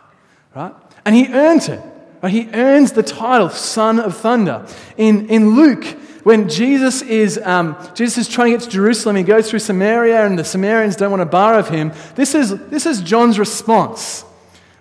Right? 0.55 0.73
And 1.05 1.15
he 1.15 1.27
earns 1.27 1.69
it. 1.69 1.81
Right? 2.23 2.31
He 2.31 2.49
earns 2.51 2.93
the 2.93 3.03
title 3.03 3.49
Son 3.49 3.99
of 3.99 4.17
Thunder. 4.17 4.65
In, 4.97 5.29
in 5.29 5.51
Luke, 5.51 5.85
when 6.27 6.49
Jesus 6.49 7.01
is, 7.03 7.39
um, 7.45 7.77
Jesus 7.95 8.17
is 8.17 8.27
trying 8.27 8.51
to 8.51 8.57
get 8.57 8.65
to 8.65 8.69
Jerusalem, 8.69 9.15
he 9.15 9.23
goes 9.23 9.49
through 9.49 9.59
Samaria, 9.59 10.25
and 10.25 10.37
the 10.37 10.43
Samaritans 10.43 10.97
don't 10.97 11.09
want 11.09 11.21
to 11.21 11.25
bar 11.25 11.57
of 11.57 11.69
him. 11.69 11.93
This 12.15 12.35
is, 12.35 12.67
this 12.67 12.85
is 12.85 12.99
John's 12.99 13.39
response. 13.39 14.25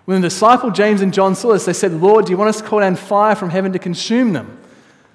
When 0.07 0.21
the 0.21 0.27
disciple 0.27 0.73
James 0.73 1.03
and 1.03 1.15
John 1.15 1.37
saw 1.37 1.53
this, 1.53 1.65
they 1.65 1.73
said, 1.73 1.93
Lord, 1.93 2.25
do 2.25 2.33
you 2.33 2.37
want 2.37 2.49
us 2.49 2.61
to 2.61 2.67
call 2.67 2.81
down 2.81 2.97
fire 2.97 3.37
from 3.37 3.51
heaven 3.51 3.73
to 3.75 3.79
consume 3.79 4.33
them? 4.33 4.59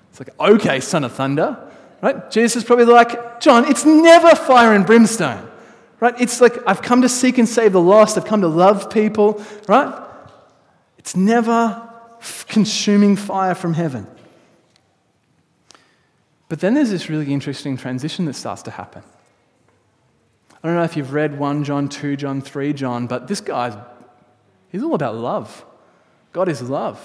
It's 0.09 0.21
like, 0.21 0.29
okay, 0.39 0.79
son 0.79 1.03
of 1.03 1.11
thunder. 1.11 1.69
Right? 2.01 2.31
Jesus 2.31 2.61
is 2.61 2.63
probably 2.63 2.85
like, 2.85 3.41
John, 3.41 3.69
it's 3.69 3.83
never 3.83 4.33
fire 4.33 4.73
and 4.73 4.85
brimstone. 4.85 5.45
Right? 5.99 6.15
It's 6.17 6.39
like, 6.39 6.53
I've 6.65 6.81
come 6.81 7.01
to 7.01 7.09
seek 7.09 7.39
and 7.39 7.49
save 7.49 7.73
the 7.73 7.81
lost. 7.81 8.17
I've 8.17 8.23
come 8.23 8.39
to 8.39 8.47
love 8.47 8.89
people. 8.89 9.43
Right? 9.67 10.01
It's 10.97 11.13
never 11.13 11.89
consuming 12.47 13.17
fire 13.17 13.53
from 13.53 13.73
heaven. 13.73 14.07
But 16.51 16.59
then 16.59 16.73
there's 16.73 16.89
this 16.89 17.07
really 17.07 17.31
interesting 17.31 17.77
transition 17.77 18.25
that 18.25 18.33
starts 18.33 18.61
to 18.63 18.71
happen. 18.71 19.03
I 20.61 20.67
don't 20.67 20.75
know 20.75 20.83
if 20.83 20.97
you've 20.97 21.13
read 21.13 21.39
1 21.39 21.63
John, 21.63 21.87
2 21.87 22.17
John, 22.17 22.41
3 22.41 22.73
John, 22.73 23.07
but 23.07 23.29
this 23.29 23.39
guy's, 23.39 23.73
he's 24.67 24.83
all 24.83 24.93
about 24.93 25.15
love. 25.15 25.63
God 26.33 26.49
is 26.49 26.61
love. 26.61 26.99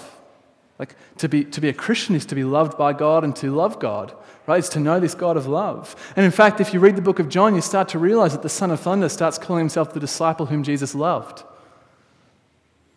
Like 0.77 0.95
to 1.19 1.29
be, 1.29 1.45
to 1.45 1.61
be 1.61 1.69
a 1.69 1.73
Christian 1.73 2.13
is 2.13 2.25
to 2.25 2.35
be 2.35 2.43
loved 2.43 2.77
by 2.77 2.91
God 2.91 3.23
and 3.23 3.33
to 3.37 3.49
love 3.55 3.79
God, 3.79 4.13
right? 4.47 4.59
It's 4.59 4.67
to 4.67 4.81
know 4.81 4.99
this 4.99 5.15
God 5.15 5.37
of 5.37 5.47
love. 5.47 5.95
And 6.17 6.25
in 6.25 6.31
fact, 6.33 6.59
if 6.59 6.73
you 6.73 6.81
read 6.81 6.97
the 6.97 7.01
book 7.01 7.19
of 7.19 7.29
John, 7.29 7.55
you 7.55 7.61
start 7.61 7.87
to 7.87 7.99
realize 7.99 8.33
that 8.33 8.43
the 8.43 8.49
Son 8.49 8.69
of 8.69 8.81
Thunder 8.81 9.07
starts 9.07 9.37
calling 9.37 9.61
himself 9.61 9.93
the 9.93 10.01
disciple 10.01 10.47
whom 10.47 10.61
Jesus 10.61 10.93
loved. 10.93 11.45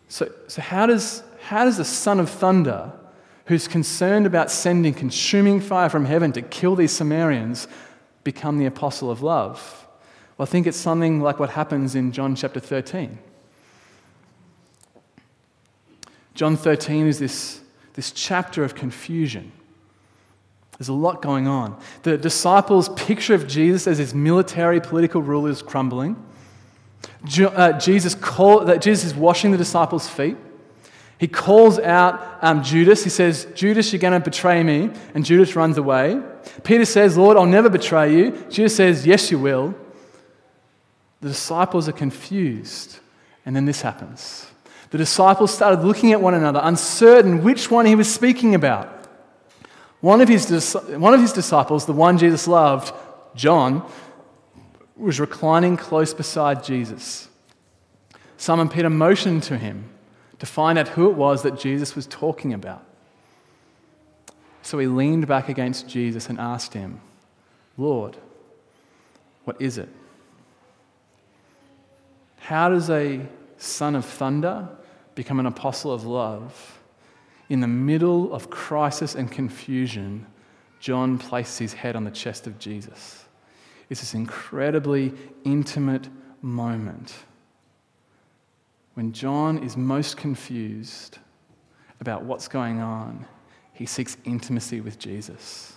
So, 0.09 0.29
so 0.49 0.61
how, 0.61 0.85
does, 0.85 1.23
how 1.43 1.63
does 1.63 1.77
the 1.77 1.85
Son 1.85 2.19
of 2.19 2.29
Thunder 2.29 2.91
who's 3.45 3.67
concerned 3.67 4.25
about 4.25 4.51
sending 4.51 4.93
consuming 4.93 5.59
fire 5.59 5.89
from 5.89 6.05
heaven 6.05 6.31
to 6.33 6.41
kill 6.41 6.75
these 6.75 6.91
Samaritans, 6.91 7.67
become 8.23 8.57
the 8.57 8.65
apostle 8.65 9.09
of 9.09 9.21
love? 9.21 9.87
Well, 10.37 10.47
I 10.47 10.49
think 10.49 10.67
it's 10.67 10.77
something 10.77 11.21
like 11.21 11.39
what 11.39 11.51
happens 11.51 11.95
in 11.95 12.11
John 12.11 12.35
chapter 12.35 12.59
13. 12.59 13.17
John 16.33 16.57
13 16.57 17.07
is 17.07 17.19
this, 17.19 17.61
this 17.93 18.11
chapter 18.11 18.63
of 18.63 18.73
confusion. 18.73 19.51
There's 20.77 20.89
a 20.89 20.93
lot 20.93 21.21
going 21.21 21.47
on. 21.47 21.79
The 22.01 22.17
disciples' 22.17 22.89
picture 22.89 23.35
of 23.35 23.47
Jesus 23.47 23.85
as 23.85 23.99
his 23.99 24.15
military 24.15 24.81
political 24.81 25.21
ruler 25.21 25.51
is 25.51 25.61
crumbling. 25.61 26.15
Uh, 27.39 27.73
Jesus, 27.73 28.15
call, 28.15 28.65
that 28.65 28.81
Jesus 28.81 29.11
is 29.11 29.15
washing 29.15 29.51
the 29.51 29.57
disciples' 29.57 30.09
feet. 30.09 30.37
He 31.21 31.27
calls 31.27 31.77
out 31.77 32.39
um, 32.41 32.63
Judas. 32.63 33.03
He 33.03 33.11
says, 33.11 33.45
Judas, 33.53 33.93
you're 33.93 33.99
going 33.99 34.19
to 34.19 34.19
betray 34.19 34.63
me. 34.63 34.89
And 35.13 35.23
Judas 35.23 35.55
runs 35.55 35.77
away. 35.77 36.19
Peter 36.63 36.83
says, 36.83 37.15
Lord, 37.15 37.37
I'll 37.37 37.45
never 37.45 37.69
betray 37.69 38.17
you. 38.17 38.31
Judas 38.49 38.75
says, 38.75 39.05
Yes, 39.05 39.29
you 39.29 39.37
will. 39.37 39.75
The 41.19 41.27
disciples 41.27 41.87
are 41.87 41.91
confused. 41.91 42.97
And 43.45 43.55
then 43.55 43.65
this 43.65 43.83
happens. 43.83 44.47
The 44.89 44.97
disciples 44.97 45.53
started 45.53 45.85
looking 45.85 46.11
at 46.11 46.19
one 46.19 46.33
another, 46.33 46.59
uncertain 46.63 47.43
which 47.43 47.69
one 47.69 47.85
he 47.85 47.93
was 47.93 48.11
speaking 48.11 48.55
about. 48.55 49.05
One 49.99 50.21
of 50.21 50.27
his, 50.27 50.73
one 50.89 51.13
of 51.13 51.21
his 51.21 51.33
disciples, 51.33 51.85
the 51.85 51.93
one 51.93 52.17
Jesus 52.17 52.47
loved, 52.47 52.95
John, 53.35 53.87
was 54.97 55.19
reclining 55.19 55.77
close 55.77 56.15
beside 56.15 56.63
Jesus. 56.63 57.29
Simon 58.37 58.69
Peter 58.69 58.89
motioned 58.89 59.43
to 59.43 59.59
him 59.59 59.90
to 60.41 60.47
find 60.47 60.79
out 60.79 60.87
who 60.87 61.07
it 61.07 61.13
was 61.13 61.43
that 61.43 61.59
Jesus 61.59 61.95
was 61.95 62.07
talking 62.07 62.51
about. 62.51 62.83
So 64.63 64.79
he 64.79 64.87
leaned 64.87 65.27
back 65.27 65.49
against 65.49 65.87
Jesus 65.87 66.29
and 66.29 66.39
asked 66.39 66.73
him, 66.73 66.99
Lord, 67.77 68.17
what 69.43 69.61
is 69.61 69.77
it? 69.77 69.87
How 72.39 72.69
does 72.69 72.89
a 72.89 73.21
son 73.57 73.93
of 73.93 74.03
thunder 74.03 74.67
become 75.13 75.39
an 75.39 75.45
apostle 75.45 75.93
of 75.93 76.07
love? 76.07 76.79
In 77.47 77.59
the 77.59 77.67
middle 77.67 78.33
of 78.33 78.49
crisis 78.49 79.13
and 79.13 79.31
confusion, 79.31 80.25
John 80.79 81.19
placed 81.19 81.59
his 81.59 81.73
head 81.73 81.95
on 81.95 82.03
the 82.03 82.09
chest 82.09 82.47
of 82.47 82.57
Jesus. 82.57 83.25
It's 83.91 83.99
this 83.99 84.15
incredibly 84.15 85.13
intimate 85.43 86.09
moment 86.41 87.13
when 88.93 89.13
John 89.13 89.63
is 89.63 89.77
most 89.77 90.17
confused 90.17 91.17
about 91.99 92.23
what's 92.23 92.47
going 92.47 92.79
on, 92.79 93.25
he 93.73 93.85
seeks 93.85 94.17
intimacy 94.25 94.81
with 94.81 94.99
Jesus. 94.99 95.73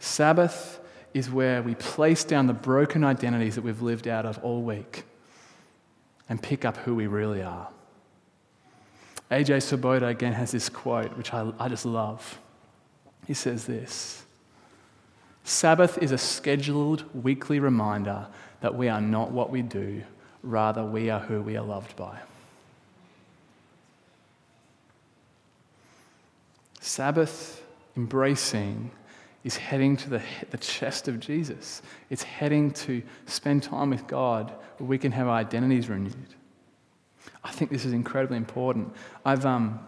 Sabbath 0.00 0.80
is 1.14 1.30
where 1.30 1.62
we 1.62 1.74
place 1.76 2.24
down 2.24 2.46
the 2.46 2.52
broken 2.52 3.04
identities 3.04 3.54
that 3.54 3.62
we've 3.62 3.82
lived 3.82 4.08
out 4.08 4.26
of 4.26 4.38
all 4.42 4.62
week 4.62 5.04
and 6.28 6.42
pick 6.42 6.64
up 6.64 6.76
who 6.78 6.94
we 6.94 7.06
really 7.06 7.42
are. 7.42 7.68
AJ 9.30 9.62
Swoboda 9.62 10.08
again 10.08 10.32
has 10.32 10.52
this 10.52 10.68
quote, 10.68 11.16
which 11.16 11.32
I, 11.32 11.50
I 11.58 11.68
just 11.68 11.86
love. 11.86 12.38
He 13.26 13.34
says 13.34 13.66
this 13.66 14.24
Sabbath 15.44 15.98
is 15.98 16.12
a 16.12 16.18
scheduled 16.18 17.04
weekly 17.14 17.60
reminder 17.60 18.26
that 18.60 18.74
we 18.74 18.88
are 18.88 19.00
not 19.00 19.30
what 19.30 19.50
we 19.50 19.62
do, 19.62 20.02
rather, 20.44 20.84
we 20.84 21.10
are 21.10 21.20
who 21.20 21.42
we 21.42 21.56
are 21.56 21.64
loved 21.64 21.96
by. 21.96 22.18
Sabbath 26.80 27.64
embracing 27.96 28.90
is 29.42 29.56
heading 29.56 29.96
to 29.96 30.10
the, 30.10 30.22
the 30.50 30.58
chest 30.58 31.08
of 31.08 31.20
Jesus. 31.20 31.82
It's 32.10 32.22
heading 32.22 32.72
to 32.72 33.02
spend 33.26 33.62
time 33.62 33.90
with 33.90 34.06
God 34.06 34.52
where 34.78 34.88
we 34.88 34.98
can 34.98 35.12
have 35.12 35.26
our 35.26 35.36
identities 35.36 35.88
renewed. 35.88 36.34
I 37.42 37.50
think 37.50 37.70
this 37.70 37.84
is 37.84 37.92
incredibly 37.92 38.36
important. 38.36 38.94
I've, 39.24 39.44
um, 39.46 39.80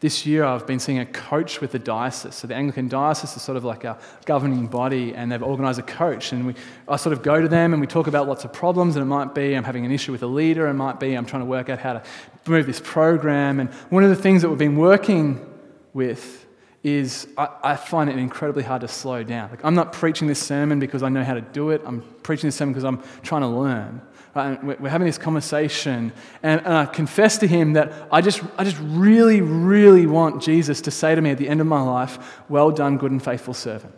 this 0.00 0.26
year 0.26 0.44
I've 0.44 0.66
been 0.66 0.78
seeing 0.78 0.98
a 0.98 1.06
coach 1.06 1.60
with 1.60 1.72
the 1.72 1.78
diocese. 1.78 2.34
So 2.34 2.46
the 2.46 2.54
Anglican 2.54 2.88
diocese 2.88 3.34
is 3.36 3.42
sort 3.42 3.56
of 3.56 3.64
like 3.64 3.84
a 3.84 3.98
governing 4.24 4.66
body, 4.66 5.14
and 5.14 5.32
they've 5.32 5.42
organised 5.42 5.78
a 5.78 5.82
coach. 5.82 6.32
And 6.32 6.48
we, 6.48 6.54
I 6.88 6.96
sort 6.96 7.12
of 7.12 7.22
go 7.22 7.40
to 7.40 7.48
them 7.48 7.72
and 7.72 7.80
we 7.80 7.86
talk 7.86 8.06
about 8.06 8.28
lots 8.28 8.44
of 8.44 8.52
problems. 8.52 8.96
And 8.96 9.02
it 9.02 9.06
might 9.06 9.34
be 9.34 9.54
I'm 9.54 9.64
having 9.64 9.86
an 9.86 9.92
issue 9.92 10.12
with 10.12 10.22
a 10.22 10.26
leader, 10.26 10.66
it 10.68 10.74
might 10.74 11.00
be 11.00 11.14
I'm 11.14 11.26
trying 11.26 11.42
to 11.42 11.46
work 11.46 11.70
out 11.70 11.78
how 11.78 11.94
to 11.94 12.02
move 12.46 12.66
this 12.66 12.80
program. 12.82 13.58
And 13.60 13.70
one 13.90 14.04
of 14.04 14.10
the 14.10 14.16
things 14.16 14.42
that 14.42 14.48
we've 14.48 14.58
been 14.58 14.76
working 14.76 15.44
with 15.92 16.45
is 16.86 17.26
I, 17.36 17.48
I, 17.64 17.76
find 17.76 18.08
it 18.08 18.16
incredibly 18.16 18.62
hard 18.62 18.82
to 18.82 18.88
slow 18.88 19.24
down. 19.24 19.50
Like, 19.50 19.64
I'm 19.64 19.74
not 19.74 19.92
preaching 19.92 20.28
this 20.28 20.38
sermon 20.38 20.78
because 20.78 21.02
I 21.02 21.08
know 21.08 21.24
how 21.24 21.34
to 21.34 21.40
do 21.40 21.70
it. 21.70 21.82
I'm 21.84 22.00
preaching 22.22 22.46
this 22.46 22.54
sermon 22.54 22.72
because 22.72 22.84
I'm 22.84 23.02
trying 23.24 23.40
to 23.40 23.48
learn. 23.48 24.00
Uh, 24.36 24.38
right? 24.38 24.64
We're, 24.64 24.76
we're 24.76 24.88
having 24.88 25.08
this 25.08 25.18
conversation, 25.18 26.12
and, 26.44 26.60
and, 26.60 26.72
I 26.72 26.86
confess 26.86 27.38
to 27.38 27.48
him 27.48 27.72
that 27.72 27.92
I 28.12 28.20
just, 28.20 28.40
I 28.56 28.62
just 28.62 28.76
really, 28.80 29.40
really 29.40 30.06
want 30.06 30.40
Jesus 30.40 30.80
to 30.82 30.92
say 30.92 31.12
to 31.12 31.20
me 31.20 31.30
at 31.30 31.38
the 31.38 31.48
end 31.48 31.60
of 31.60 31.66
my 31.66 31.82
life, 31.82 32.40
Well 32.48 32.70
done, 32.70 32.98
good 32.98 33.10
and 33.10 33.20
faithful 33.20 33.54
servant. 33.54 33.92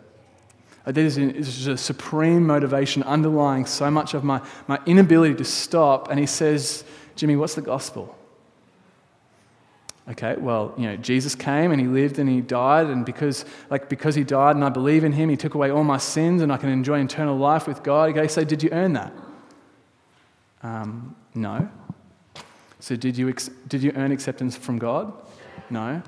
This 0.87 1.15
is 1.15 1.67
a 1.67 1.77
supreme 1.77 2.47
motivation 2.47 3.03
underlying 3.03 3.67
so 3.67 3.91
much 3.91 4.15
of 4.15 4.23
my, 4.23 4.41
my 4.67 4.79
inability 4.87 5.35
to 5.35 5.45
stop. 5.45 6.09
And 6.09 6.19
he 6.19 6.25
says, 6.25 6.83
Jimmy, 7.15 7.35
what's 7.35 7.53
the 7.53 7.61
gospel? 7.61 8.17
Okay, 10.09 10.35
well, 10.37 10.73
you 10.75 10.87
know, 10.87 10.97
Jesus 10.97 11.35
came 11.35 11.71
and 11.71 11.79
he 11.79 11.85
lived 11.85 12.17
and 12.17 12.27
he 12.27 12.41
died, 12.41 12.87
and 12.87 13.05
because, 13.05 13.45
like, 13.69 13.89
because 13.89 14.15
he 14.15 14.23
died 14.23 14.55
and 14.55 14.65
I 14.65 14.69
believe 14.69 15.03
in 15.03 15.11
him, 15.11 15.29
he 15.29 15.37
took 15.37 15.53
away 15.53 15.69
all 15.69 15.83
my 15.83 15.97
sins 15.97 16.41
and 16.41 16.51
I 16.51 16.57
can 16.57 16.69
enjoy 16.69 16.99
eternal 16.99 17.37
life 17.37 17.67
with 17.67 17.83
God. 17.83 18.09
Okay, 18.09 18.27
so 18.27 18.43
did 18.43 18.63
you 18.63 18.69
earn 18.71 18.93
that? 18.93 19.13
Um, 20.63 21.15
no. 21.35 21.69
So 22.79 22.95
did 22.95 23.17
you, 23.17 23.29
ex- 23.29 23.51
did 23.67 23.83
you 23.83 23.91
earn 23.95 24.11
acceptance 24.11 24.57
from 24.57 24.79
God? 24.79 25.13
No. 25.69 26.01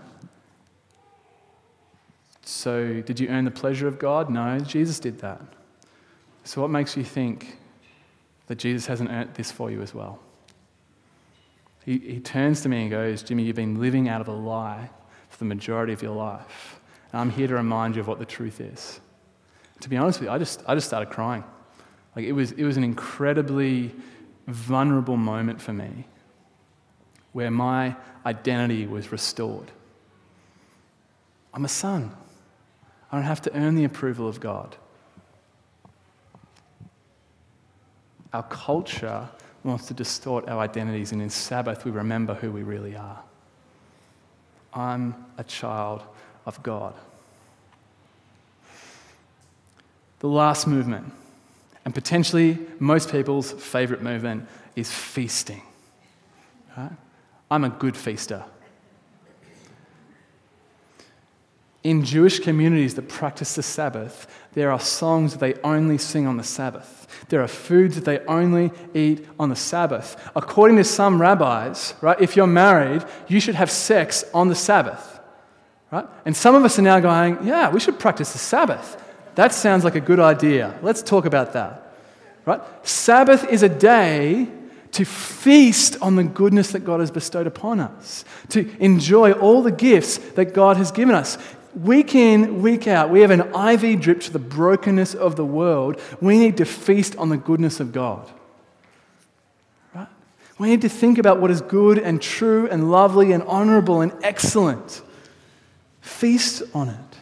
So 2.41 3.02
did 3.02 3.20
you 3.20 3.28
earn 3.28 3.45
the 3.45 3.52
pleasure 3.52 3.88
of 3.88 3.99
God? 3.99 4.32
No, 4.32 4.60
Jesus 4.60 4.99
did 4.99 5.20
that. 5.20 5.41
So 6.43 6.60
what 6.60 6.72
makes 6.72 6.97
you 6.97 7.04
think 7.04 7.60
that 8.47 8.56
Jesus 8.56 8.88
hasn't 8.88 9.12
earned 9.12 9.36
this 9.36 9.52
for 9.52 9.70
you 9.70 9.82
as 9.84 9.93
well? 9.93 10.20
He, 11.84 11.98
he 11.98 12.20
turns 12.20 12.62
to 12.62 12.70
me 12.70 12.84
and 12.84 12.92
goes, 12.92 13.24
Jimmy, 13.24 13.44
you've 13.44 13.56
been 13.56 13.80
living 13.80 14.08
out 14.08 14.22
of 14.22 14.28
a 14.28 14.34
lie 14.34 14.90
for 15.30 15.38
the 15.38 15.46
majority 15.46 15.94
of 15.94 16.02
your 16.02 16.16
life. 16.16 16.80
And 17.12 17.22
I'm 17.22 17.30
here 17.30 17.48
to 17.48 17.56
remind 17.56 17.96
you 17.96 18.02
of 18.02 18.08
what 18.08 18.20
the 18.20 18.26
truth 18.26 18.62
is. 18.62 19.00
To 19.82 19.90
be 19.90 19.98
honest 19.98 20.20
with 20.20 20.28
you, 20.28 20.34
I 20.34 20.38
just, 20.38 20.64
I 20.68 20.76
just 20.76 20.88
started 20.88 21.10
crying. 21.10 21.44
Like 22.16 22.26
it 22.26 22.34
was, 22.34 22.52
it 22.52 22.64
was 22.64 22.78
an 22.78 22.84
incredibly 22.84 23.92
vulnerable 24.48 25.18
moment 25.18 25.62
for 25.62 25.74
me 25.74 26.06
where 27.32 27.50
my 27.50 27.96
identity 28.26 28.86
was 28.86 29.12
restored. 29.12 29.72
I'm 31.54 31.66
a 31.66 31.70
son. 31.70 32.16
I 33.12 33.16
don't 33.16 33.26
have 33.26 33.42
to 33.44 33.56
earn 33.56 33.76
the 33.76 33.86
approval 33.86 34.28
of 34.28 34.40
God. 34.40 34.76
Our 38.34 38.44
culture 38.44 39.30
wants 39.64 39.88
to 39.88 39.93
distort 39.93 40.47
our 40.49 40.59
identities, 40.59 41.12
and 41.12 41.22
in 41.22 41.30
Sabbath, 41.30 41.86
we 41.86 41.91
remember 41.91 42.34
who 42.34 42.51
we 42.51 42.64
really 42.64 42.95
are. 42.95 43.20
I'm 44.74 45.16
a 45.38 45.43
child 45.43 46.01
of 46.45 46.62
God. 46.64 46.93
The 50.20 50.28
last 50.28 50.68
movement, 50.68 51.12
and 51.86 51.93
potentially 51.93 52.57
most 52.80 53.12
people's 53.12 53.51
favorite 53.51 54.01
movement, 54.01 54.47
is 54.76 54.91
feasting. 54.91 55.62
Right? 56.78 56.91
I'm 57.49 57.64
a 57.64 57.70
good 57.70 57.97
feaster. 57.97 58.45
In 61.84 62.06
Jewish 62.06 62.40
communities 62.40 62.94
that 62.96 63.10
practice 63.10 63.56
the 63.56 63.64
Sabbath, 63.64 64.28
there 64.54 64.72
are 64.72 64.80
songs 64.80 65.34
that 65.34 65.40
they 65.40 65.60
only 65.62 65.98
sing 65.98 66.28
on 66.28 66.38
the 66.38 66.44
Sabbath. 66.44 67.08
There 67.30 67.42
are 67.42 67.48
foods 67.48 67.96
that 67.96 68.06
they 68.06 68.20
only 68.26 68.72
eat 68.94 69.26
on 69.40 69.50
the 69.50 69.56
Sabbath. 69.56 70.30
According 70.36 70.78
to 70.78 70.84
some 70.84 71.20
rabbis, 71.20 71.96
right, 72.02 72.20
if 72.22 72.36
you're 72.36 72.46
married, 72.46 73.04
you 73.28 73.40
should 73.40 73.56
have 73.56 73.72
sex 73.72 74.24
on 74.34 74.48
the 74.48 74.56
Sabbath. 74.56 75.20
Right? 75.92 76.06
And 76.26 76.38
some 76.38 76.54
of 76.54 76.64
us 76.64 76.78
are 76.78 76.84
now 76.84 77.00
going, 77.00 77.46
yeah, 77.46 77.72
we 77.72 77.80
should 77.80 77.98
practice 77.98 78.32
the 78.32 78.40
Sabbath. 78.40 79.02
That 79.36 79.54
sounds 79.54 79.84
like 79.84 79.96
a 79.96 80.02
good 80.02 80.20
idea. 80.20 80.78
Let's 80.84 81.02
talk 81.02 81.26
about 81.26 81.54
that. 81.54 81.96
Right? 82.46 82.62
Sabbath 82.84 83.44
is 83.50 83.64
a 83.64 83.70
day 83.70 84.48
to 84.92 85.06
feast 85.06 85.98
on 86.02 86.16
the 86.16 86.24
goodness 86.24 86.74
that 86.74 86.82
God 86.82 87.00
has 87.00 87.12
bestowed 87.12 87.48
upon 87.48 87.80
us, 87.80 88.26
to 88.50 88.70
enjoy 88.80 89.32
all 89.32 89.62
the 89.64 89.72
gifts 89.72 90.18
that 90.18 90.54
God 90.54 90.78
has 90.78 90.92
given 90.92 91.16
us 91.16 91.38
week 91.76 92.16
in, 92.16 92.62
week 92.62 92.88
out, 92.88 93.10
we 93.10 93.22
have 93.22 93.32
an 93.32 93.42
IV 93.54 94.02
drip 94.02 94.22
to 94.22 94.32
the 94.32 94.40
brokenness 94.40 95.14
of 95.16 95.36
the 95.36 95.46
world. 95.46 96.00
We 96.20 96.38
need 96.38 96.58
to 96.58 96.66
feast 96.66 97.16
on 97.18 97.30
the 97.30 97.38
goodness 97.38 97.80
of 97.80 97.92
God. 97.92 98.30
Right? 99.94 100.08
We 100.58 100.70
need 100.70 100.82
to 100.82 100.90
think 100.90 101.18
about 101.18 101.40
what 101.40 101.52
is 101.52 101.62
good 101.62 101.98
and 101.98 102.22
true 102.22 102.68
and 102.68 102.92
lovely 102.92 103.32
and 103.32 103.44
honorable 103.44 104.02
and 104.02 104.14
excellent. 104.24 105.02
Feast 106.02 106.64
on 106.74 106.90
it. 106.90 107.18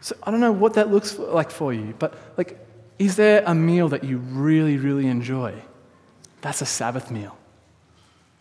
So 0.00 0.16
I 0.22 0.30
don't 0.30 0.40
know 0.40 0.52
what 0.52 0.74
that 0.74 0.90
looks 0.90 1.18
like 1.18 1.50
for 1.50 1.72
you, 1.72 1.94
but 1.98 2.14
like, 2.36 2.58
is 2.98 3.16
there 3.16 3.42
a 3.46 3.54
meal 3.54 3.88
that 3.90 4.04
you 4.04 4.18
really, 4.18 4.76
really 4.76 5.06
enjoy? 5.06 5.54
That's 6.40 6.62
a 6.62 6.66
Sabbath 6.66 7.10
meal. 7.10 7.36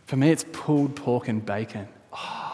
For 0.05 0.15
me, 0.15 0.29
it's 0.31 0.45
pulled 0.53 0.95
pork 0.95 1.27
and 1.27 1.45
bacon. 1.45 1.87
Oh, 2.13 2.46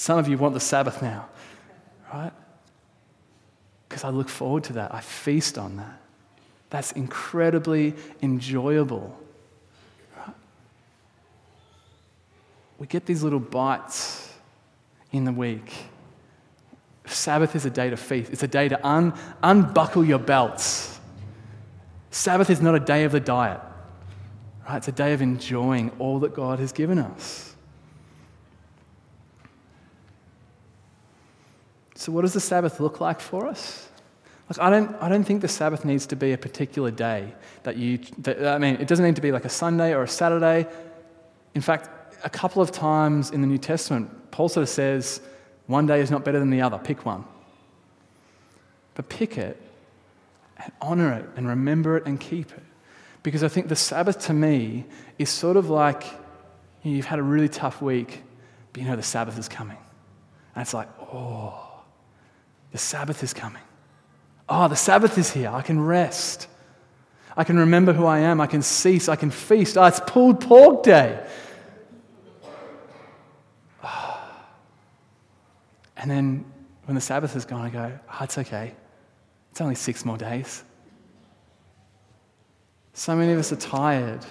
Some 0.00 0.18
of 0.18 0.28
you 0.28 0.38
want 0.38 0.54
the 0.54 0.60
Sabbath 0.60 1.02
now, 1.02 1.28
right? 2.10 2.32
Because 3.86 4.02
I 4.02 4.08
look 4.08 4.30
forward 4.30 4.64
to 4.64 4.72
that. 4.72 4.94
I 4.94 5.02
feast 5.02 5.58
on 5.58 5.76
that. 5.76 6.00
That's 6.70 6.92
incredibly 6.92 7.92
enjoyable. 8.22 9.14
Right? 10.16 10.34
We 12.78 12.86
get 12.86 13.04
these 13.04 13.22
little 13.22 13.40
bites 13.40 14.32
in 15.12 15.26
the 15.26 15.32
week. 15.32 15.70
Sabbath 17.04 17.54
is 17.54 17.66
a 17.66 17.70
day 17.70 17.90
to 17.90 17.98
feast, 17.98 18.32
it's 18.32 18.42
a 18.42 18.48
day 18.48 18.70
to 18.70 18.86
un- 18.86 19.12
unbuckle 19.42 20.02
your 20.02 20.18
belts. 20.18 20.98
Sabbath 22.10 22.48
is 22.48 22.62
not 22.62 22.74
a 22.74 22.80
day 22.80 23.04
of 23.04 23.12
the 23.12 23.20
diet, 23.20 23.60
right? 24.66 24.78
It's 24.78 24.88
a 24.88 24.92
day 24.92 25.12
of 25.12 25.20
enjoying 25.20 25.92
all 25.98 26.20
that 26.20 26.32
God 26.32 26.58
has 26.58 26.72
given 26.72 26.98
us. 26.98 27.49
So, 32.00 32.10
what 32.12 32.22
does 32.22 32.32
the 32.32 32.40
Sabbath 32.40 32.80
look 32.80 32.98
like 32.98 33.20
for 33.20 33.46
us? 33.46 33.86
Like, 34.48 34.58
I 34.58 34.70
don't, 34.70 34.96
I 35.02 35.10
don't 35.10 35.22
think 35.22 35.42
the 35.42 35.48
Sabbath 35.48 35.84
needs 35.84 36.06
to 36.06 36.16
be 36.16 36.32
a 36.32 36.38
particular 36.38 36.90
day 36.90 37.34
that 37.64 37.76
you, 37.76 37.98
that, 38.20 38.42
I 38.42 38.56
mean, 38.56 38.76
it 38.76 38.88
doesn't 38.88 39.04
need 39.04 39.16
to 39.16 39.20
be 39.20 39.32
like 39.32 39.44
a 39.44 39.50
Sunday 39.50 39.92
or 39.92 40.02
a 40.04 40.08
Saturday. 40.08 40.66
In 41.54 41.60
fact, 41.60 41.90
a 42.24 42.30
couple 42.30 42.62
of 42.62 42.72
times 42.72 43.32
in 43.32 43.42
the 43.42 43.46
New 43.46 43.58
Testament, 43.58 44.30
Paul 44.30 44.48
sort 44.48 44.62
of 44.62 44.70
says, 44.70 45.20
one 45.66 45.84
day 45.84 46.00
is 46.00 46.10
not 46.10 46.24
better 46.24 46.38
than 46.38 46.48
the 46.48 46.62
other, 46.62 46.78
pick 46.78 47.04
one. 47.04 47.22
But 48.94 49.10
pick 49.10 49.36
it 49.36 49.60
and 50.56 50.72
honor 50.80 51.12
it 51.12 51.26
and 51.36 51.46
remember 51.48 51.98
it 51.98 52.06
and 52.06 52.18
keep 52.18 52.50
it. 52.50 52.62
Because 53.22 53.44
I 53.44 53.48
think 53.48 53.68
the 53.68 53.76
Sabbath 53.76 54.20
to 54.20 54.32
me 54.32 54.86
is 55.18 55.28
sort 55.28 55.58
of 55.58 55.68
like 55.68 56.04
you 56.82 56.92
know, 56.92 56.96
you've 56.96 57.04
had 57.04 57.18
a 57.18 57.22
really 57.22 57.50
tough 57.50 57.82
week, 57.82 58.22
but 58.72 58.80
you 58.80 58.88
know 58.88 58.96
the 58.96 59.02
Sabbath 59.02 59.38
is 59.38 59.50
coming. 59.50 59.76
And 60.54 60.62
it's 60.62 60.72
like, 60.72 60.88
oh, 60.98 61.69
the 62.72 62.78
Sabbath 62.78 63.22
is 63.22 63.34
coming. 63.34 63.62
Oh, 64.48 64.68
the 64.68 64.76
Sabbath 64.76 65.16
is 65.18 65.30
here. 65.30 65.50
I 65.50 65.62
can 65.62 65.80
rest. 65.80 66.48
I 67.36 67.44
can 67.44 67.58
remember 67.58 67.92
who 67.92 68.06
I 68.06 68.18
am. 68.20 68.40
I 68.40 68.46
can 68.46 68.62
cease. 68.62 69.08
I 69.08 69.16
can 69.16 69.30
feast. 69.30 69.78
Oh, 69.78 69.84
it's 69.84 70.00
pulled 70.00 70.40
pork 70.40 70.82
day. 70.82 71.24
Ah. 73.82 74.46
And 75.96 76.10
then 76.10 76.44
when 76.86 76.94
the 76.96 77.00
Sabbath 77.00 77.36
is 77.36 77.44
gone, 77.44 77.60
I 77.60 77.70
go, 77.70 77.98
oh, 78.08 78.18
it's 78.24 78.38
okay. 78.38 78.74
It's 79.52 79.60
only 79.60 79.74
six 79.76 80.04
more 80.04 80.16
days. 80.16 80.64
So 82.92 83.16
many 83.16 83.32
of 83.32 83.38
us 83.38 83.52
are 83.52 83.56
tired 83.56 84.24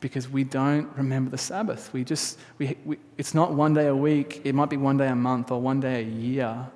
because 0.00 0.28
we 0.28 0.44
don't 0.44 0.88
remember 0.96 1.30
the 1.30 1.38
Sabbath. 1.38 1.92
We 1.92 2.04
just, 2.04 2.38
we, 2.58 2.76
we, 2.84 2.98
it's 3.18 3.34
not 3.34 3.52
one 3.52 3.74
day 3.74 3.86
a 3.86 3.96
week, 3.96 4.42
it 4.44 4.54
might 4.54 4.70
be 4.70 4.76
one 4.76 4.96
day 4.96 5.08
a 5.08 5.16
month 5.16 5.50
or 5.50 5.60
one 5.60 5.80
day 5.80 6.00
a 6.00 6.06
year. 6.06 6.70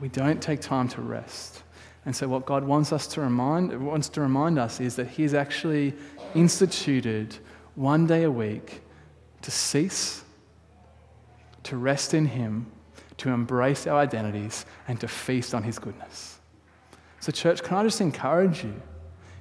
We 0.00 0.08
don't 0.08 0.42
take 0.42 0.60
time 0.60 0.88
to 0.88 1.02
rest. 1.02 1.62
And 2.06 2.14
so, 2.14 2.28
what 2.28 2.44
God 2.44 2.64
wants 2.64 2.92
us 2.92 3.06
to 3.08 3.20
remind, 3.20 3.84
wants 3.84 4.08
to 4.10 4.20
remind 4.20 4.58
us 4.58 4.80
is 4.80 4.96
that 4.96 5.08
He's 5.08 5.32
actually 5.32 5.94
instituted 6.34 7.36
one 7.74 8.06
day 8.06 8.24
a 8.24 8.30
week 8.30 8.82
to 9.42 9.50
cease, 9.50 10.22
to 11.62 11.76
rest 11.76 12.12
in 12.12 12.26
Him, 12.26 12.66
to 13.18 13.30
embrace 13.30 13.86
our 13.86 13.98
identities, 13.98 14.66
and 14.86 15.00
to 15.00 15.08
feast 15.08 15.54
on 15.54 15.62
His 15.62 15.78
goodness. 15.78 16.38
So, 17.20 17.32
church, 17.32 17.62
can 17.62 17.78
I 17.78 17.82
just 17.84 18.02
encourage 18.02 18.64
you? 18.64 18.74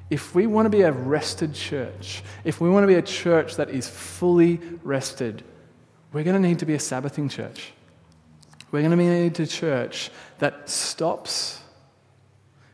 If 0.09 0.35
we 0.35 0.47
want 0.47 0.67
to 0.67 0.69
be 0.69 0.83
a 0.83 0.91
rested 0.91 1.53
church, 1.53 2.23
if 2.43 2.61
we 2.61 2.69
want 2.69 2.83
to 2.83 2.87
be 2.87 2.95
a 2.95 3.01
church 3.01 3.55
that 3.55 3.69
is 3.69 3.89
fully 3.89 4.59
rested, 4.83 5.43
we're 6.13 6.23
going 6.23 6.41
to 6.41 6.47
need 6.47 6.59
to 6.59 6.65
be 6.65 6.75
a 6.75 6.79
Sabbathing 6.79 7.27
church. 7.27 7.73
We're 8.73 8.81
going 8.81 8.97
to 8.97 9.03
need 9.05 9.39
a 9.39 9.45
church 9.45 10.09
that 10.39 10.67
stops 10.67 11.61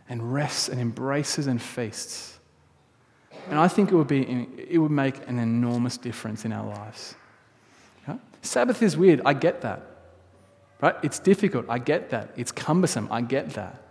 and 0.08 0.34
rests 0.34 0.70
and 0.70 0.80
embraces 0.80 1.46
and 1.46 1.62
feasts. 1.62 2.40
And 3.50 3.60
I 3.60 3.68
think 3.68 3.92
it 3.92 3.96
would, 3.96 4.08
be, 4.08 4.48
it 4.70 4.78
would 4.78 4.92
make 4.92 5.16
an 5.28 5.40
enormous 5.40 5.98
difference 5.98 6.46
in 6.46 6.54
our 6.54 6.66
lives. 6.66 7.16
Sabbath 8.42 8.82
is 8.82 8.96
weird. 8.96 9.20
I 9.26 9.34
get 9.34 9.60
that. 9.64 9.82
Right? 10.80 10.96
It's 11.04 11.20
difficult. 11.20 11.66
I 11.68 11.80
get 11.80 12.12
that. 12.12 12.30
It's 12.38 12.54
cumbersome. 12.54 13.10
I 13.12 13.20
get 13.20 13.50
that. 13.56 13.84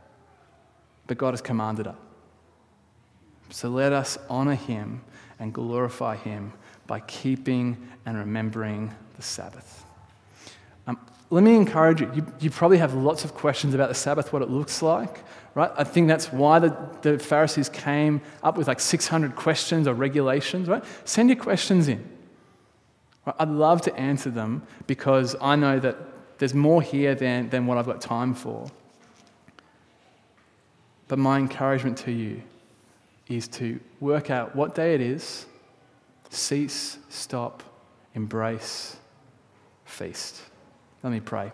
But 1.09 1.19
God 1.19 1.35
has 1.35 1.43
commanded 1.43 1.89
it. 1.89 1.95
So 3.51 3.69
let 3.69 3.93
us 3.93 4.17
honor 4.31 4.55
him 4.55 5.03
and 5.39 5.53
glorify 5.53 6.17
him 6.17 6.55
by 6.87 7.01
keeping 7.01 7.87
and 8.07 8.17
remembering 8.17 8.95
the 9.17 9.23
Sabbath. 9.23 9.85
Let 11.31 11.45
me 11.45 11.57
encourage 11.57 12.01
you. 12.01 12.11
you. 12.15 12.27
You 12.41 12.51
probably 12.51 12.79
have 12.79 12.95
lots 12.95 13.25
of 13.25 13.35
questions 13.35 13.75
about 13.75 13.89
the 13.89 13.95
Sabbath, 13.95 14.33
what 14.33 14.41
it 14.43 14.51
looks 14.51 14.81
like, 14.81 15.23
right? 15.55 15.71
I 15.77 15.85
think 15.85 16.09
that's 16.09 16.33
why 16.33 16.59
the, 16.59 16.77
the 17.03 17.19
Pharisees 17.19 17.69
came 17.69 18.23
up 18.43 18.57
with 18.57 18.67
like 18.67 18.81
600 18.81 19.37
questions 19.37 19.87
or 19.87 19.95
regulations, 19.95 20.69
right? 20.69 20.83
Send 21.05 21.29
your 21.29 21.39
questions 21.39 21.89
in. 21.89 22.09
I'd 23.39 23.49
love 23.49 23.83
to 23.83 23.95
answer 23.95 24.31
them 24.31 24.63
because 24.87 25.37
I 25.41 25.57
know 25.57 25.79
that 25.81 25.97
there's 26.39 26.55
more 26.55 26.81
here 26.81 27.15
than, 27.15 27.51
than 27.51 27.67
what 27.67 27.77
I've 27.77 27.87
got 27.87 28.01
time 28.01 28.33
for. 28.33 28.71
But 31.09 31.19
my 31.19 31.39
encouragement 31.39 31.99
to 31.99 32.13
you 32.13 32.43
is 33.27 33.49
to 33.49 33.81
work 34.01 34.31
out 34.31 34.57
what 34.57 34.75
day 34.75 34.95
it 34.95 35.01
is, 35.01 35.47
cease, 36.31 36.99
stop, 37.09 37.63
embrace, 38.15 38.97
feast. 39.85 40.43
Let 41.03 41.13
me 41.13 41.21
pray. 41.21 41.53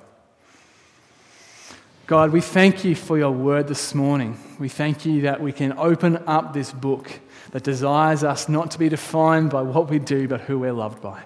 God, 2.07 2.33
we 2.33 2.41
thank 2.41 2.85
you 2.85 2.95
for 2.95 3.17
your 3.19 3.31
word 3.31 3.69
this 3.69 3.95
morning. 3.95 4.39
We 4.59 4.69
thank 4.69 5.07
you 5.07 5.23
that 5.23 5.41
we 5.41 5.53
can 5.53 5.73
open 5.79 6.23
up 6.27 6.53
this 6.53 6.71
book 6.73 7.21
that 7.53 7.63
desires 7.63 8.25
us 8.25 8.49
not 8.49 8.71
to 8.73 8.79
be 8.79 8.89
defined 8.89 9.51
by 9.51 9.63
what 9.63 9.89
we 9.89 9.99
do, 9.99 10.29
but 10.29 10.43
who 10.43 10.59
we're 10.59 10.73
loved 10.73 11.01
by. 11.01 11.23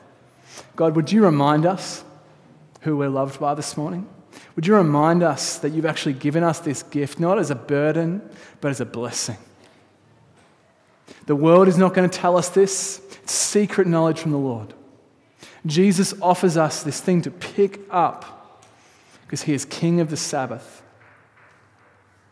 God, 0.76 0.94
would 0.96 1.10
you 1.10 1.24
remind 1.24 1.66
us 1.66 2.04
who 2.82 2.96
we're 2.96 3.08
loved 3.08 3.40
by 3.40 3.54
this 3.54 3.76
morning? 3.76 4.08
Would 4.54 4.66
you 4.66 4.74
remind 4.74 5.22
us 5.22 5.58
that 5.58 5.70
you've 5.70 5.86
actually 5.86 6.12
given 6.14 6.42
us 6.42 6.60
this 6.60 6.82
gift, 6.82 7.18
not 7.18 7.38
as 7.38 7.50
a 7.50 7.54
burden, 7.54 8.22
but 8.60 8.70
as 8.70 8.80
a 8.80 8.86
blessing? 8.86 9.36
The 11.26 11.36
world 11.36 11.68
is 11.68 11.76
not 11.78 11.94
going 11.94 12.08
to 12.08 12.18
tell 12.18 12.36
us 12.36 12.48
this, 12.48 13.00
it's 13.22 13.32
secret 13.32 13.86
knowledge 13.86 14.18
from 14.18 14.32
the 14.32 14.38
Lord. 14.38 14.74
Jesus 15.68 16.14
offers 16.22 16.56
us 16.56 16.82
this 16.82 17.00
thing 17.00 17.22
to 17.22 17.30
pick 17.30 17.80
up 17.90 18.64
because 19.22 19.42
he 19.42 19.52
is 19.52 19.64
king 19.64 20.00
of 20.00 20.10
the 20.10 20.16
Sabbath. 20.16 20.82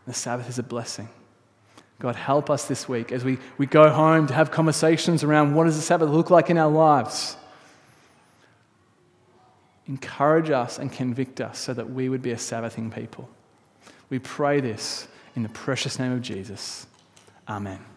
The 0.06 0.14
Sabbath 0.14 0.48
is 0.48 0.58
a 0.58 0.62
blessing. 0.62 1.08
God, 1.98 2.16
help 2.16 2.50
us 2.50 2.66
this 2.66 2.88
week 2.88 3.12
as 3.12 3.24
we, 3.24 3.38
we 3.58 3.66
go 3.66 3.90
home 3.90 4.26
to 4.26 4.34
have 4.34 4.50
conversations 4.50 5.24
around 5.24 5.54
what 5.54 5.64
does 5.64 5.76
the 5.76 5.82
Sabbath 5.82 6.10
look 6.10 6.30
like 6.30 6.50
in 6.50 6.58
our 6.58 6.70
lives. 6.70 7.36
Encourage 9.86 10.50
us 10.50 10.78
and 10.78 10.92
convict 10.92 11.40
us 11.40 11.58
so 11.58 11.72
that 11.72 11.90
we 11.90 12.08
would 12.08 12.22
be 12.22 12.32
a 12.32 12.38
Sabbathing 12.38 12.90
people. 12.90 13.28
We 14.10 14.18
pray 14.18 14.60
this 14.60 15.08
in 15.34 15.42
the 15.42 15.48
precious 15.48 15.98
name 15.98 16.12
of 16.12 16.22
Jesus. 16.22 16.86
Amen. 17.48 17.95